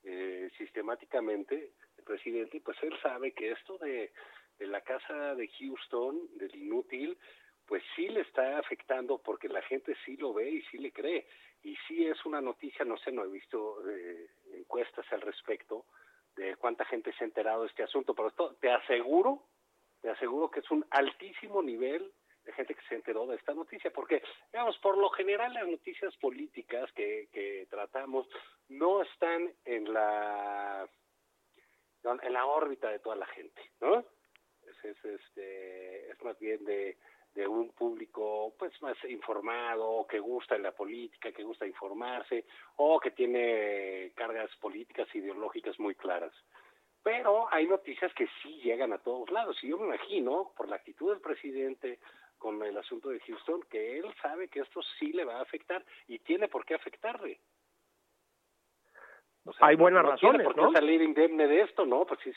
eh, 0.03 0.49
sistemáticamente 0.57 1.73
el 1.97 2.03
presidente, 2.03 2.61
pues 2.61 2.77
él 2.81 2.97
sabe 3.01 3.33
que 3.33 3.51
esto 3.51 3.77
de, 3.77 4.11
de 4.57 4.67
la 4.67 4.81
casa 4.81 5.35
de 5.35 5.47
Houston, 5.59 6.17
del 6.37 6.55
inútil, 6.55 7.17
pues 7.67 7.83
sí 7.95 8.07
le 8.07 8.21
está 8.21 8.57
afectando 8.57 9.17
porque 9.19 9.49
la 9.49 9.61
gente 9.63 9.95
sí 10.05 10.15
lo 10.17 10.33
ve 10.33 10.49
y 10.49 10.61
sí 10.63 10.77
le 10.77 10.91
cree. 10.91 11.27
Y 11.65 11.75
sí 11.87 12.05
es 12.05 12.23
una 12.25 12.41
noticia, 12.41 12.85
no 12.85 12.95
sé, 12.99 13.11
no 13.11 13.23
he 13.23 13.27
visto 13.27 13.77
eh, 13.89 14.29
encuestas 14.53 15.03
al 15.11 15.21
respecto 15.21 15.85
de 16.35 16.55
cuánta 16.57 16.85
gente 16.85 17.11
se 17.13 17.23
ha 17.23 17.27
enterado 17.27 17.63
de 17.63 17.69
este 17.69 17.81
asunto, 17.81 18.13
pero 18.13 18.27
esto 18.27 18.55
te 18.61 18.71
aseguro, 18.71 19.47
te 19.99 20.11
aseguro 20.11 20.51
que 20.51 20.59
es 20.59 20.69
un 20.69 20.85
altísimo 20.91 21.63
nivel 21.63 22.13
de 22.43 22.53
gente 22.53 22.75
que 22.75 22.87
se 22.87 22.93
enteró 22.93 23.25
de 23.25 23.37
esta 23.37 23.55
noticia, 23.55 23.89
porque, 23.89 24.21
digamos, 24.53 24.77
por 24.77 24.95
lo 24.95 25.09
general 25.09 25.55
las 25.55 25.67
noticias 25.67 26.15
políticas 26.17 26.91
que, 26.91 27.29
que 27.31 27.65
tratamos 27.67 28.27
no 28.69 29.01
están 29.01 29.51
en 29.65 29.91
la 29.91 30.87
en 32.21 32.33
la 32.33 32.45
órbita 32.45 32.91
de 32.91 32.99
toda 32.99 33.15
la 33.15 33.25
gente, 33.25 33.59
¿no? 33.81 34.05
Es, 34.67 34.85
es, 34.85 35.05
este, 35.05 36.11
es 36.11 36.23
más 36.23 36.37
bien 36.37 36.63
de, 36.63 36.95
de 37.35 37.47
un 37.47 37.69
público 37.71 38.53
pues 38.57 38.71
más 38.81 38.97
informado, 39.09 40.07
que 40.07 40.19
gusta 40.19 40.55
en 40.55 40.63
la 40.63 40.71
política, 40.71 41.33
que 41.33 41.43
gusta 41.43 41.67
informarse, 41.67 42.45
o 42.77 42.99
que 42.99 43.11
tiene 43.11 44.13
cargas 44.15 44.49
políticas 44.55 45.13
ideológicas 45.13 45.77
muy 45.77 45.95
claras. 45.95 46.33
Pero 47.03 47.53
hay 47.53 47.67
noticias 47.67 48.11
que 48.13 48.27
sí 48.41 48.61
llegan 48.63 48.93
a 48.93 48.99
todos 48.99 49.29
lados, 49.29 49.61
y 49.61 49.67
yo 49.67 49.77
me 49.77 49.87
imagino, 49.87 50.53
por 50.55 50.69
la 50.69 50.77
actitud 50.77 51.11
del 51.11 51.21
presidente, 51.21 51.99
con 52.37 52.63
el 52.63 52.77
asunto 52.77 53.09
de 53.09 53.19
Houston, 53.19 53.61
que 53.69 53.99
él 53.99 54.05
sabe 54.21 54.47
que 54.47 54.61
esto 54.61 54.81
sí 54.97 55.11
le 55.11 55.25
va 55.25 55.37
a 55.37 55.41
afectar 55.41 55.83
y 56.07 56.19
tiene 56.19 56.47
por 56.47 56.65
qué 56.65 56.75
afectarle. 56.75 57.39
hay 59.59 59.75
buenas 59.75 60.03
no 60.03 60.11
razones, 60.11 60.41
tiene 60.41 60.53
por 60.53 60.69
qué 60.69 60.79
salir 60.79 61.01
indemne 61.01 61.47
de 61.47 61.61
esto, 61.61 61.85
¿no? 61.85 62.05
Pues 62.05 62.19
sí, 62.21 62.31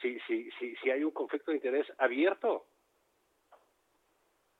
sí, 0.00 0.18
sí, 0.26 0.76
sí 0.82 0.90
hay 0.90 1.04
un 1.04 1.10
conflicto 1.10 1.50
de 1.50 1.56
interés 1.56 1.86
abierto. 1.98 2.66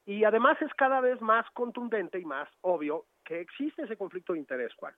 Y 0.07 0.25
además 0.25 0.61
es 0.63 0.73
cada 0.75 1.01
vez 1.01 1.21
más 1.21 1.45
contundente 1.51 2.19
y 2.19 2.25
más 2.25 2.49
obvio 2.63 3.07
que 3.25 3.41
existe 3.41 3.83
ese 3.83 3.97
conflicto 3.97 4.33
de 4.33 4.39
interés, 4.39 4.73
Juan. 4.75 4.95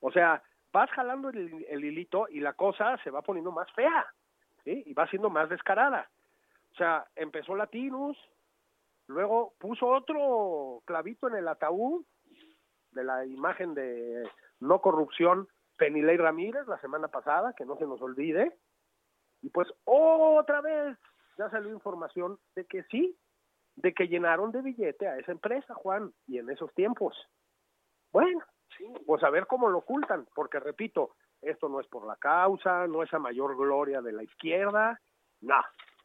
O 0.00 0.10
sea, 0.10 0.42
vas 0.72 0.90
jalando 0.90 1.28
el, 1.30 1.66
el 1.68 1.84
hilito 1.84 2.28
y 2.30 2.40
la 2.40 2.54
cosa 2.54 2.96
se 3.02 3.10
va 3.10 3.22
poniendo 3.22 3.52
más 3.52 3.70
fea. 3.72 4.06
Y 4.64 4.94
va 4.94 5.06
siendo 5.08 5.30
más 5.30 5.48
descarada. 5.48 6.08
O 6.72 6.74
sea, 6.76 7.06
empezó 7.14 7.54
Latinus, 7.54 8.18
Luego 9.08 9.54
puso 9.58 9.86
otro 9.86 10.82
clavito 10.84 11.28
en 11.28 11.36
el 11.36 11.48
ataúd 11.48 12.04
de 12.90 13.04
la 13.04 13.24
imagen 13.24 13.74
de 13.74 14.28
no 14.60 14.80
corrupción 14.80 15.48
Penilei 15.76 16.16
Ramírez 16.16 16.66
la 16.66 16.80
semana 16.80 17.08
pasada, 17.08 17.52
que 17.52 17.64
no 17.64 17.76
se 17.76 17.86
nos 17.86 18.00
olvide. 18.02 18.56
Y 19.42 19.50
pues 19.50 19.68
otra 19.84 20.60
vez 20.60 20.98
ya 21.38 21.50
salió 21.50 21.70
información 21.70 22.38
de 22.56 22.64
que 22.64 22.82
sí, 22.84 23.16
de 23.76 23.92
que 23.92 24.08
llenaron 24.08 24.52
de 24.52 24.62
billete 24.62 25.06
a 25.06 25.18
esa 25.18 25.32
empresa, 25.32 25.74
Juan, 25.74 26.12
y 26.26 26.38
en 26.38 26.50
esos 26.50 26.72
tiempos. 26.74 27.14
Bueno, 28.12 28.40
pues 29.06 29.22
a 29.22 29.30
ver 29.30 29.46
cómo 29.46 29.68
lo 29.68 29.78
ocultan, 29.78 30.26
porque 30.34 30.58
repito, 30.58 31.16
esto 31.42 31.68
no 31.68 31.80
es 31.80 31.86
por 31.86 32.06
la 32.06 32.16
causa, 32.16 32.86
no 32.86 33.02
es 33.02 33.12
a 33.12 33.18
mayor 33.18 33.56
gloria 33.56 34.00
de 34.00 34.12
la 34.12 34.22
izquierda, 34.22 35.00
no, 35.40 35.62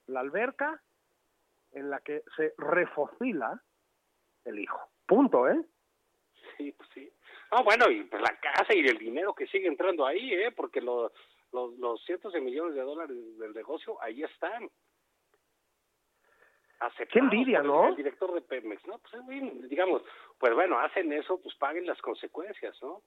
la 0.07 0.19
alberca 0.19 0.81
en 1.71 1.89
la 1.89 1.99
que 1.99 2.23
se 2.35 2.53
refocila 2.57 3.61
el 4.45 4.59
hijo. 4.59 4.79
Punto, 5.05 5.47
¿eh? 5.47 5.65
Sí, 6.57 6.71
pues 6.73 6.89
sí. 6.93 7.11
Ah, 7.51 7.61
bueno, 7.63 7.89
y 7.89 8.03
pues 8.03 8.21
la 8.21 8.39
casa 8.39 8.73
y 8.73 8.79
el 8.79 8.97
dinero 8.97 9.33
que 9.33 9.47
sigue 9.47 9.67
entrando 9.67 10.05
ahí, 10.05 10.33
¿eh? 10.33 10.51
Porque 10.51 10.81
los, 10.81 11.11
los, 11.51 11.77
los 11.77 12.03
cientos 12.05 12.33
de 12.33 12.41
millones 12.41 12.75
de 12.75 12.81
dólares 12.81 13.17
del 13.37 13.53
negocio 13.53 14.01
ahí 14.01 14.23
están. 14.23 14.69
Qué 17.11 17.19
envidia, 17.19 17.61
¿no? 17.61 17.89
El 17.89 17.95
director 17.95 18.33
de 18.33 18.41
Pemex, 18.41 18.85
¿no? 18.87 18.99
Pues 18.99 19.69
digamos, 19.69 20.01
pues 20.39 20.53
bueno, 20.53 20.79
hacen 20.79 21.11
eso, 21.13 21.39
pues 21.41 21.55
paguen 21.55 21.85
las 21.85 22.01
consecuencias, 22.01 22.75
¿no? 22.81 23.01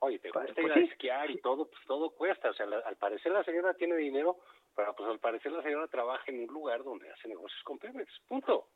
Oye, 0.00 0.18
te 0.18 0.30
pues, 0.30 0.46
gusta 0.46 0.62
ir 0.62 0.72
a 0.72 0.92
esquiar 0.92 1.30
y 1.30 1.40
todo, 1.40 1.68
pues 1.68 1.84
todo 1.86 2.10
cuesta. 2.10 2.50
O 2.50 2.54
sea, 2.54 2.66
al 2.66 2.96
parecer 2.96 3.32
la 3.32 3.42
señora 3.44 3.74
tiene 3.74 3.96
dinero 3.96 4.38
pero 4.78 4.94
pues 4.94 5.10
al 5.10 5.18
parecer 5.18 5.50
la 5.50 5.60
señora 5.60 5.88
trabaja 5.88 6.22
en 6.28 6.38
un 6.42 6.54
lugar 6.54 6.84
donde 6.84 7.10
hace 7.10 7.26
negocios 7.26 7.60
con 7.64 7.80
Pemex, 7.80 8.20
punto. 8.28 8.68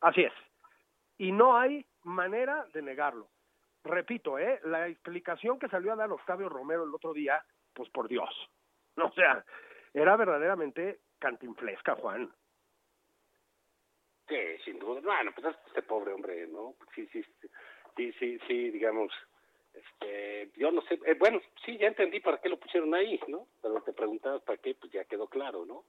Así 0.00 0.22
es. 0.22 0.32
Y 1.18 1.30
no 1.30 1.58
hay 1.58 1.84
manera 2.04 2.64
de 2.72 2.80
negarlo. 2.80 3.28
Repito, 3.84 4.38
¿eh? 4.38 4.60
la 4.64 4.88
explicación 4.88 5.58
que 5.58 5.68
salió 5.68 5.92
a 5.92 5.96
dar 5.96 6.10
Octavio 6.10 6.48
Romero 6.48 6.84
el 6.84 6.94
otro 6.94 7.12
día, 7.12 7.44
pues 7.74 7.90
por 7.90 8.08
Dios. 8.08 8.30
O 8.96 9.10
sea, 9.12 9.44
era 9.92 10.16
verdaderamente 10.16 11.00
cantinflesca, 11.18 11.96
Juan. 11.96 12.30
Sí, 14.32 14.64
sin 14.64 14.78
duda. 14.78 15.00
Bueno, 15.02 15.30
pues 15.34 15.54
este 15.66 15.82
pobre 15.82 16.12
hombre, 16.12 16.46
¿no? 16.46 16.74
Sí, 16.94 17.06
sí, 17.12 17.22
sí, 17.96 18.12
sí, 18.12 18.38
sí, 18.46 18.70
digamos, 18.70 19.12
este, 19.74 20.50
yo 20.56 20.70
no 20.70 20.80
sé, 20.82 20.98
eh, 21.04 21.16
bueno, 21.18 21.38
sí, 21.66 21.76
ya 21.76 21.88
entendí 21.88 22.20
para 22.20 22.38
qué 22.38 22.48
lo 22.48 22.58
pusieron 22.58 22.94
ahí, 22.94 23.20
¿no? 23.28 23.46
Pero 23.60 23.82
te 23.82 23.92
preguntabas 23.92 24.40
para 24.42 24.56
qué, 24.58 24.74
pues 24.74 24.90
ya 24.90 25.04
quedó 25.04 25.26
claro, 25.26 25.66
¿no? 25.66 25.84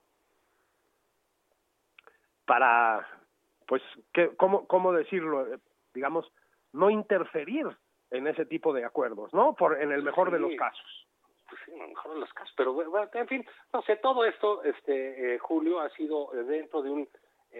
Para, 2.44 3.08
pues, 3.66 3.82
¿qué, 4.12 4.36
cómo, 4.36 4.66
¿cómo 4.66 4.92
decirlo? 4.92 5.54
Eh, 5.54 5.58
digamos, 5.94 6.30
no 6.72 6.90
interferir 6.90 7.66
en 8.10 8.26
ese 8.26 8.44
tipo 8.44 8.74
de 8.74 8.84
acuerdos, 8.84 9.32
¿no? 9.32 9.54
Por, 9.54 9.80
en 9.80 9.90
el 9.90 10.02
mejor 10.02 10.30
de 10.30 10.38
los 10.38 10.54
casos. 10.56 11.06
Pues 11.48 11.62
sí, 11.64 11.72
en 11.72 11.80
el 11.80 11.88
mejor 11.88 12.12
de 12.12 12.20
los 12.20 12.32
casos, 12.34 12.52
pero 12.58 12.74
bueno, 12.74 13.08
en 13.10 13.26
fin, 13.26 13.46
no 13.72 13.80
sé, 13.82 13.96
todo 13.96 14.26
esto, 14.26 14.62
este, 14.64 15.34
eh, 15.34 15.38
Julio, 15.38 15.80
ha 15.80 15.88
sido 15.90 16.30
dentro 16.46 16.82
de 16.82 16.90
un, 16.90 17.08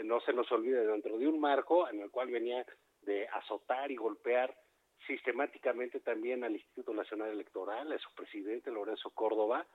no 0.02 0.20
se 0.20 0.32
nos 0.32 0.50
olvide, 0.50 0.86
dentro 0.86 1.18
de 1.18 1.28
un 1.28 1.38
marco 1.38 1.88
en 1.88 2.00
el 2.00 2.10
cual 2.10 2.30
venía 2.30 2.64
de 3.02 3.28
azotar 3.28 3.90
y 3.90 3.96
golpear 3.96 4.54
sistemáticamente 5.06 6.00
también 6.00 6.44
al 6.44 6.52
Instituto 6.52 6.94
Nacional 6.94 7.30
Electoral, 7.30 7.92
a 7.92 7.98
su 7.98 8.12
presidente 8.14 8.70
Lorenzo 8.70 9.10
Córdoba, 9.10 9.66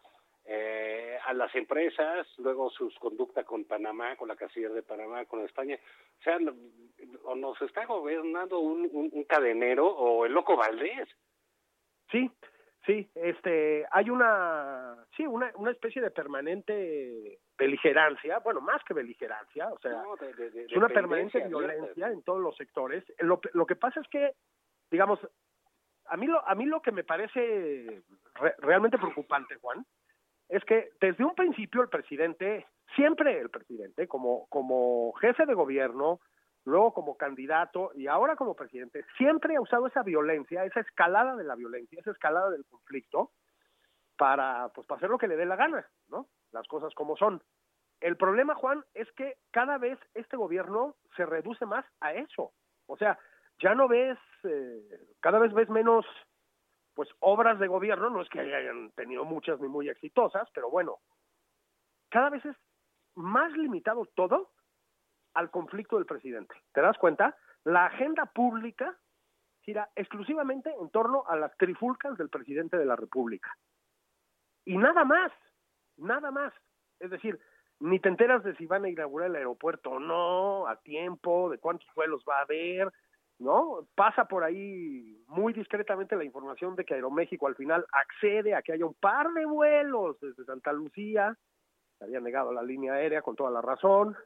eh, 0.46 1.18
a 1.26 1.34
las 1.34 1.54
empresas, 1.54 2.28
luego 2.40 2.72
sus 2.72 2.98
conducta 2.98 3.44
con 3.44 3.66
Panamá, 3.66 4.16
con 4.16 4.28
la 4.28 4.36
casilla 4.36 4.70
de 4.70 4.82
Panamá, 4.82 5.26
con 5.26 5.46
España. 5.46 5.78
O 6.20 6.24
sea, 6.24 6.40
o 7.24 7.36
nos 7.36 7.62
está 7.62 7.86
gobernando 7.86 8.60
un, 8.60 8.90
un, 8.92 9.24
cadenero 9.26 9.86
o 9.88 10.26
el 10.26 10.34
loco 10.34 10.58
Valdés. 10.58 11.08
Sí, 12.12 12.32
sí, 12.86 13.10
este, 13.16 13.86
hay 13.92 14.10
una, 14.10 14.96
sí, 15.16 15.26
una, 15.26 15.52
una 15.56 15.72
especie 15.72 16.02
de 16.02 16.12
permanente 16.12 17.40
beligerancia, 17.58 18.40
bueno, 18.40 18.62
más 18.62 18.84
que 18.84 18.94
beligerancia, 18.94 19.68
o 19.68 19.80
sea, 19.80 20.04
es 20.54 20.76
una 20.76 20.88
permanente 20.88 21.46
violencia 21.48 22.08
en 22.10 22.24
todos 22.24 22.42
los 22.42 22.56
sectores. 22.56 23.04
Lo, 23.20 23.40
lo 23.54 23.66
que 23.66 23.76
pasa 23.76 24.00
es 24.00 24.08
que 24.08 24.34
digamos, 24.92 25.20
a 26.06 26.18
mí 26.18 26.26
lo, 26.28 26.46
a 26.48 26.56
mí 26.56 26.66
lo 26.66 26.82
que 26.82 26.92
me 26.92 27.04
parece 27.04 28.02
realmente 28.60 28.98
preocupante, 28.98 29.56
Juan, 29.56 29.86
es 30.48 30.64
que 30.66 30.92
desde 31.00 31.24
un 31.24 31.36
principio 31.36 31.82
el 31.82 31.90
presidente, 31.90 32.66
siempre 32.96 33.40
el 33.40 33.50
presidente, 33.50 34.08
como, 34.08 34.48
como 34.48 35.14
jefe 35.14 35.46
de 35.46 35.54
gobierno, 35.54 36.20
luego 36.66 36.94
como 36.94 37.18
candidato 37.18 37.92
y 37.96 38.08
ahora 38.08 38.36
como 38.36 38.56
presidente, 38.56 39.06
siempre 39.18 39.56
ha 39.56 39.62
usado 39.62 39.88
esa 39.88 40.04
violencia, 40.04 40.66
esa 40.66 40.82
escalada 40.82 41.36
de 41.36 41.44
la 41.44 41.56
violencia, 41.56 42.00
esa 42.00 42.12
escalada 42.12 42.50
del 42.50 42.66
conflicto 42.66 43.32
para, 44.18 44.70
pues, 44.70 44.86
para 44.86 44.98
hacer 44.98 45.10
lo 45.10 45.18
que 45.18 45.28
le 45.28 45.38
dé 45.38 45.46
la 45.46 45.56
gana, 45.56 45.88
¿no? 46.10 46.28
Las 46.52 46.68
cosas 46.68 46.94
como 46.94 47.16
son. 47.16 47.42
El 48.02 48.18
problema, 48.18 48.56
Juan, 48.56 48.84
es 48.94 49.12
que 49.14 49.38
cada 49.52 49.78
vez 49.78 50.00
este 50.14 50.38
gobierno 50.38 50.96
se 51.16 51.26
reduce 51.26 51.66
más 51.66 51.86
a 52.02 52.14
eso. 52.14 52.52
O 52.86 52.98
sea, 52.98 53.18
ya 53.62 53.76
no 53.76 53.88
ves, 53.88 54.18
eh, 54.44 55.08
cada 55.20 55.40
vez 55.40 55.54
ves 55.54 55.70
menos, 55.70 56.06
pues, 56.94 57.10
obras 57.20 57.60
de 57.60 57.68
gobierno, 57.68 58.10
no 58.10 58.22
es 58.22 58.30
que 58.30 58.40
hayan 58.40 58.92
tenido 58.92 59.26
muchas 59.26 59.60
ni 59.60 59.68
muy 59.68 59.90
exitosas, 59.90 60.50
pero 60.54 60.70
bueno, 60.70 60.98
cada 62.10 62.30
vez 62.30 62.44
es 62.46 62.56
más 63.16 63.52
limitado 63.54 64.06
todo 64.16 64.52
al 65.40 65.50
conflicto 65.50 65.96
del 65.96 66.06
presidente. 66.06 66.54
¿Te 66.74 66.82
das 66.82 66.98
cuenta? 66.98 67.36
La 67.64 67.86
agenda 67.86 68.26
pública 68.26 68.98
gira 69.62 69.90
exclusivamente 69.96 70.74
en 70.80 70.90
torno 70.90 71.24
a 71.28 71.36
las 71.38 71.56
trifulcas 71.58 72.18
del 72.18 72.30
presidente 72.30 72.78
de 72.78 72.86
la 72.86 72.96
República. 72.96 73.56
Y 74.66 74.78
nada 74.78 75.06
más, 75.06 75.32
nada 75.98 76.30
más. 76.32 76.54
Es 77.00 77.10
decir, 77.10 77.40
ni 77.80 78.00
te 78.00 78.10
enteras 78.10 78.44
de 78.44 78.56
si 78.56 78.66
van 78.66 78.84
a 78.84 78.90
inaugurar 78.90 79.30
el 79.30 79.38
aeropuerto 79.38 79.92
o 79.92 80.00
no, 80.00 80.68
a 80.68 80.76
tiempo, 80.82 81.50
de 81.50 81.58
cuántos 81.58 81.88
vuelos 81.96 82.24
va 82.28 82.40
a 82.40 82.42
haber, 82.42 82.92
¿no? 83.40 83.88
Pasa 83.96 84.26
por 84.26 84.44
ahí 84.44 85.24
muy 85.28 85.54
discretamente 85.54 86.18
la 86.18 86.26
información 86.26 86.76
de 86.76 86.84
que 86.84 86.96
Aeroméxico 86.96 87.48
al 87.48 87.56
final 87.56 87.86
accede 87.94 88.54
a 88.54 88.62
que 88.62 88.74
haya 88.74 88.86
un 88.86 88.96
par 88.96 89.32
de 89.32 89.46
vuelos 89.46 90.20
desde 90.20 90.44
Santa 90.44 90.74
Lucía, 90.74 91.38
se 91.98 92.04
había 92.04 92.20
negado 92.20 92.52
la 92.52 92.64
línea 92.64 92.94
aérea 92.94 93.22
con 93.22 93.38
toda 93.38 93.52
la 93.52 93.62
razón, 93.62 94.18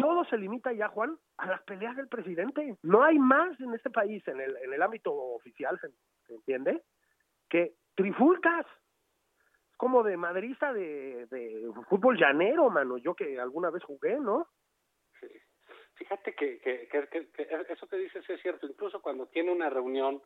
todo 0.00 0.24
se 0.24 0.38
limita 0.38 0.72
ya, 0.72 0.88
Juan, 0.88 1.18
a 1.36 1.46
las 1.46 1.62
peleas 1.62 1.96
del 1.96 2.08
presidente. 2.08 2.76
No 2.82 3.02
hay 3.02 3.18
más 3.18 3.58
en 3.60 3.74
este 3.74 3.90
país, 3.90 4.26
en 4.28 4.40
el, 4.40 4.56
en 4.56 4.72
el 4.72 4.82
ámbito 4.82 5.12
oficial, 5.12 5.78
¿se, 5.80 6.34
entiende? 6.34 6.82
Que 7.48 7.74
trifulcas. 7.94 8.66
Es 9.70 9.76
como 9.76 10.02
de 10.02 10.16
madrista 10.16 10.72
de, 10.72 11.26
de 11.26 11.70
fútbol 11.88 12.18
llanero, 12.18 12.70
mano. 12.70 12.98
Yo 12.98 13.14
que 13.14 13.40
alguna 13.40 13.70
vez 13.70 13.82
jugué, 13.84 14.18
¿no? 14.18 14.48
Fíjate 15.94 16.34
que, 16.34 16.60
que, 16.60 16.88
que, 16.88 17.28
eso 17.68 17.88
que 17.88 17.96
dices 17.96 18.28
es 18.28 18.40
cierto. 18.40 18.66
Incluso 18.66 19.02
cuando 19.02 19.26
tiene 19.26 19.50
una 19.50 19.68
reunión 19.68 20.22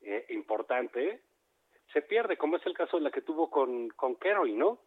eh, 0.00 0.26
importante, 0.30 1.22
se 1.92 2.02
pierde, 2.02 2.36
como 2.36 2.56
es 2.56 2.66
el 2.66 2.74
caso 2.74 2.96
de 2.96 3.04
la 3.04 3.10
que 3.10 3.22
tuvo 3.22 3.48
con, 3.48 3.88
con 3.90 4.16
Kerry, 4.16 4.54
¿no? 4.54 4.80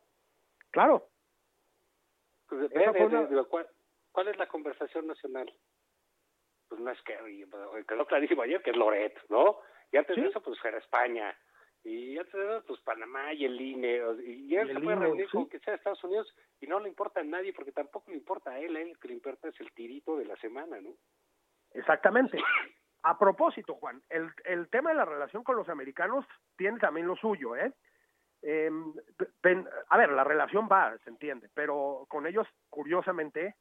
Claro. 0.72 1.08
Pues, 2.50 2.70
¿Cuál 4.16 4.30
es 4.30 4.38
la 4.38 4.48
conversación 4.48 5.08
nacional? 5.08 5.54
Pues 6.70 6.80
no 6.80 6.90
es 6.90 7.02
que, 7.02 7.18
quedó 7.86 8.06
clarísimo 8.06 8.44
ayer 8.44 8.64
que 8.64 8.70
es 8.70 8.78
Loret, 8.78 9.14
¿no? 9.28 9.60
Y 9.92 9.98
antes 9.98 10.16
de 10.16 10.28
eso, 10.28 10.42
pues 10.42 10.58
era 10.64 10.78
España. 10.78 11.38
Y 11.84 12.18
antes 12.18 12.34
de 12.34 12.46
eso, 12.46 12.64
pues 12.66 12.80
Panamá 12.80 13.34
y 13.34 13.44
el 13.44 13.60
INE. 13.60 14.00
Y 14.24 14.56
él 14.56 14.74
se 14.74 14.80
puede 14.80 14.96
reunir 14.96 15.30
con 15.30 15.50
que 15.50 15.60
sea 15.60 15.76
Estados 15.76 16.02
Unidos 16.06 16.34
y 16.62 16.68
no 16.68 16.80
le 16.80 16.88
importa 16.88 17.20
a 17.20 17.24
nadie 17.26 17.52
porque 17.52 17.74
tampoco 17.74 18.10
le 18.10 18.16
importa 18.16 18.52
a 18.52 18.60
él. 18.60 18.78
A 18.78 18.82
él 18.84 18.94
lo 18.94 19.00
que 19.02 19.10
le 19.10 19.16
importa 19.16 19.50
es 19.50 19.60
el 19.60 19.74
tirito 19.74 20.16
de 20.16 20.24
la 20.24 20.38
semana, 20.38 20.80
¿no? 20.80 20.92
Exactamente. 21.74 22.38
A 23.04 23.20
propósito, 23.20 23.76
Juan, 23.76 24.02
el, 24.08 24.32
el 24.46 24.70
tema 24.70 24.92
de 24.92 24.96
la 24.96 25.06
relación 25.06 25.44
con 25.44 25.58
los 25.58 25.68
americanos 25.68 26.26
tiene 26.56 26.80
también 26.80 27.06
lo 27.06 27.18
suyo, 27.18 27.58
¿eh? 27.58 27.74
Eh, 28.44 28.72
a 29.90 29.98
ver, 29.98 30.10
la 30.12 30.24
relación 30.24 30.70
va, 30.72 30.98
se 31.00 31.10
entiende, 31.10 31.50
pero 31.54 32.06
con 32.08 32.26
ellos, 32.26 32.48
curiosamente, 32.70 33.56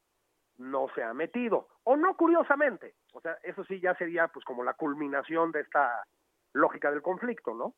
no 0.59 0.89
se 0.95 1.03
ha 1.03 1.13
metido, 1.15 1.69
o 1.85 1.97
no 1.97 2.17
curiosamente, 2.17 2.95
o 3.13 3.21
sea, 3.21 3.37
eso 3.43 3.65
sí 3.65 3.81
ya 3.81 3.95
sería 3.95 4.29
pues 4.29 4.45
como 4.45 4.63
la 4.63 4.75
culminación 4.75 5.53
de 5.53 5.61
esta 5.61 6.05
lógica 6.53 6.91
del 6.91 7.03
conflicto, 7.03 7.55
¿no? 7.55 7.75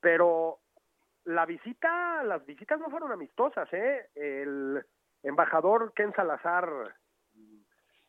Pero 0.00 0.58
la 1.24 1.46
visita, 1.46 2.22
las 2.24 2.44
visitas 2.44 2.80
no 2.80 2.90
fueron 2.90 3.12
amistosas, 3.12 3.68
¿eh? 3.72 4.08
El 4.14 4.84
embajador 5.22 5.92
Ken 5.94 6.12
Salazar 6.14 6.96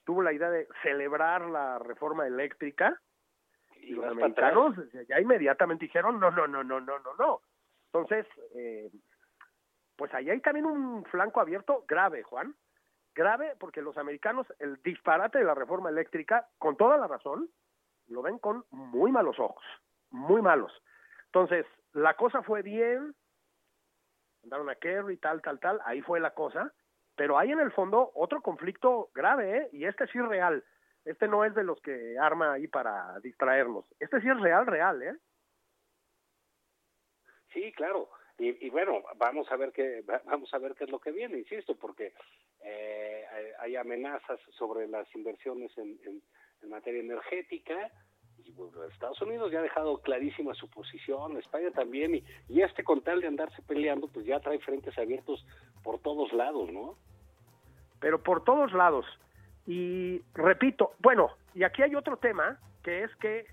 tuvo 0.06 0.24
la 0.24 0.34
idea 0.34 0.50
de 0.50 0.68
celebrar 0.82 1.50
la 1.50 1.78
reforma 1.80 2.26
eléctrica 2.26 3.00
y 3.82 3.92
los 3.92 4.06
americanos 4.06 4.76
ya 5.08 5.20
inmediatamente 5.20 5.86
dijeron 5.86 6.20
no, 6.20 6.32
no, 6.32 6.48
no, 6.48 6.64
no, 6.64 6.80
no, 6.80 7.00
no, 7.00 7.14
no. 7.18 7.42
Entonces, 7.92 8.26
eh, 8.56 8.90
pues 9.96 10.14
ahí 10.14 10.30
hay 10.30 10.42
también 10.42 10.66
un 10.66 11.04
flanco 11.06 11.42
abierto 11.42 11.86
grave, 11.88 12.24
Juan, 12.24 12.56
grave 13.20 13.54
porque 13.60 13.82
los 13.82 13.98
americanos 13.98 14.48
el 14.60 14.82
disparate 14.82 15.40
de 15.40 15.44
la 15.44 15.54
reforma 15.54 15.90
eléctrica, 15.90 16.48
con 16.58 16.78
toda 16.78 16.98
la 16.98 17.08
razón, 17.08 17.50
lo 18.08 18.22
ven 18.22 18.40
con 18.40 18.64
muy 18.72 19.12
malos 19.12 19.38
ojos, 19.40 19.64
muy 20.10 20.42
malos. 20.42 20.72
Entonces, 21.26 21.66
la 21.94 22.16
cosa 22.16 22.42
fue 22.42 22.62
bien, 22.62 23.14
mandaron 24.42 24.70
a 24.70 24.76
Kerry, 24.76 25.18
tal, 25.18 25.42
tal, 25.42 25.60
tal, 25.60 25.80
ahí 25.84 26.02
fue 26.02 26.20
la 26.22 26.34
cosa, 26.34 26.74
pero 27.16 27.38
hay 27.38 27.52
en 27.52 27.60
el 27.60 27.72
fondo 27.72 28.12
otro 28.16 28.42
conflicto 28.42 29.10
grave, 29.14 29.58
¿eh? 29.58 29.70
y 29.74 29.86
este 29.86 30.08
sí 30.08 30.18
es 30.18 30.26
real. 30.26 30.64
Este 31.04 31.28
no 31.28 31.44
es 31.44 31.54
de 31.56 31.64
los 31.64 31.82
que 31.82 32.18
arma 32.18 32.54
ahí 32.54 32.68
para 32.68 33.20
distraernos. 33.20 33.86
Este 34.00 34.22
sí 34.22 34.30
es 34.30 34.40
real, 34.40 34.66
real, 34.66 35.02
¿eh? 35.02 35.16
Sí, 37.52 37.72
claro. 37.74 38.10
Y, 38.38 38.66
y, 38.66 38.70
bueno, 38.70 39.04
vamos 39.18 39.52
a 39.52 39.58
ver 39.58 39.72
qué 39.74 40.04
vamos 40.26 40.54
a 40.54 40.58
ver 40.60 40.76
qué 40.76 40.86
es 40.86 40.90
lo 40.90 41.00
que 41.00 41.12
viene, 41.12 41.40
insisto, 41.40 41.76
porque 41.76 42.14
eh, 42.64 43.26
hay 43.60 43.76
amenazas 43.76 44.40
sobre 44.58 44.88
las 44.88 45.08
inversiones 45.16 45.72
en, 45.78 46.00
en, 46.06 46.22
materia 46.70 47.00
energética 47.00 47.90
y 48.44 48.54
Estados 48.92 49.22
Unidos 49.22 49.52
ya 49.52 49.60
ha 49.60 49.64
dejado 49.64 50.02
clarísima 50.02 50.54
su 50.54 50.70
posición, 50.70 51.38
España 51.38 51.72
también 51.72 52.16
y, 52.16 52.24
y 52.50 52.62
este 52.62 52.84
con 52.84 53.02
tal 53.02 53.22
de 53.22 53.28
andarse 53.28 53.62
peleando, 53.62 54.08
pues 54.08 54.26
ya 54.26 54.40
trae 54.40 54.60
frentes 54.60 54.98
abiertos 54.98 55.46
por 55.84 56.00
todos 56.00 56.34
lados, 56.34 56.72
¿no? 56.72 56.96
Pero 58.02 58.22
por 58.22 58.44
todos 58.44 58.74
lados. 58.74 59.06
Y 59.66 60.22
repito, 60.34 60.92
bueno, 61.00 61.30
y 61.56 61.64
aquí 61.64 61.82
hay 61.82 61.96
otro 61.96 62.18
tema 62.18 62.60
que 62.84 63.04
es 63.04 63.16
que 63.16 63.46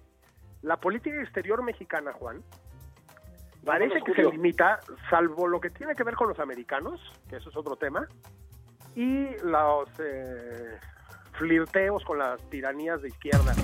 la 0.63 0.79
política 0.79 1.21
exterior 1.23 1.63
mexicana, 1.63 2.13
Juan, 2.13 2.43
Parece 3.67 4.01
que 4.03 4.15
se 4.15 4.23
limita, 4.23 4.79
salvo 5.11 5.49
lo 5.49 5.61
que 5.61 5.71
tiene 5.71 5.97
que 5.97 6.05
ver 6.05 6.15
con 6.15 6.29
los 6.29 6.39
americanos, 6.39 7.01
que 7.29 7.37
eso 7.37 7.51
es 7.51 7.57
otro 7.57 7.75
tema, 7.75 8.07
y 8.97 9.27
los 9.45 9.89
eh, 10.01 10.79
flirteos 11.39 12.03
con 12.05 12.19
las 12.19 12.41
tiranías 12.51 13.01
de 13.03 13.09
izquierda. 13.09 13.55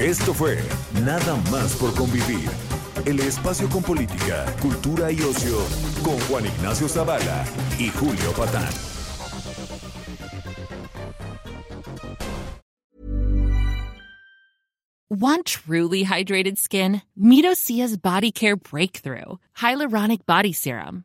Esto 0.00 0.34
fue 0.34 0.58
Nada 1.04 1.36
más 1.52 1.76
por 1.76 1.94
convivir. 1.94 2.50
El 3.06 3.20
espacio 3.20 3.68
con 3.68 3.82
política, 3.82 4.44
cultura 4.60 5.12
y 5.12 5.20
ocio 5.20 5.58
con 6.02 6.18
Juan 6.28 6.46
Ignacio 6.46 6.88
Zavala 6.88 7.44
y 7.78 7.90
Julio 7.90 8.32
Patán. 8.36 8.72
Want 15.10 15.44
truly 15.44 16.02
hydrated 16.02 16.58
skin? 16.58 17.02
Medocia's 17.16 17.96
Body 17.96 18.32
Care 18.32 18.56
Breakthrough 18.56 19.38
Hyaluronic 19.56 20.26
Body 20.26 20.52
Serum. 20.52 21.04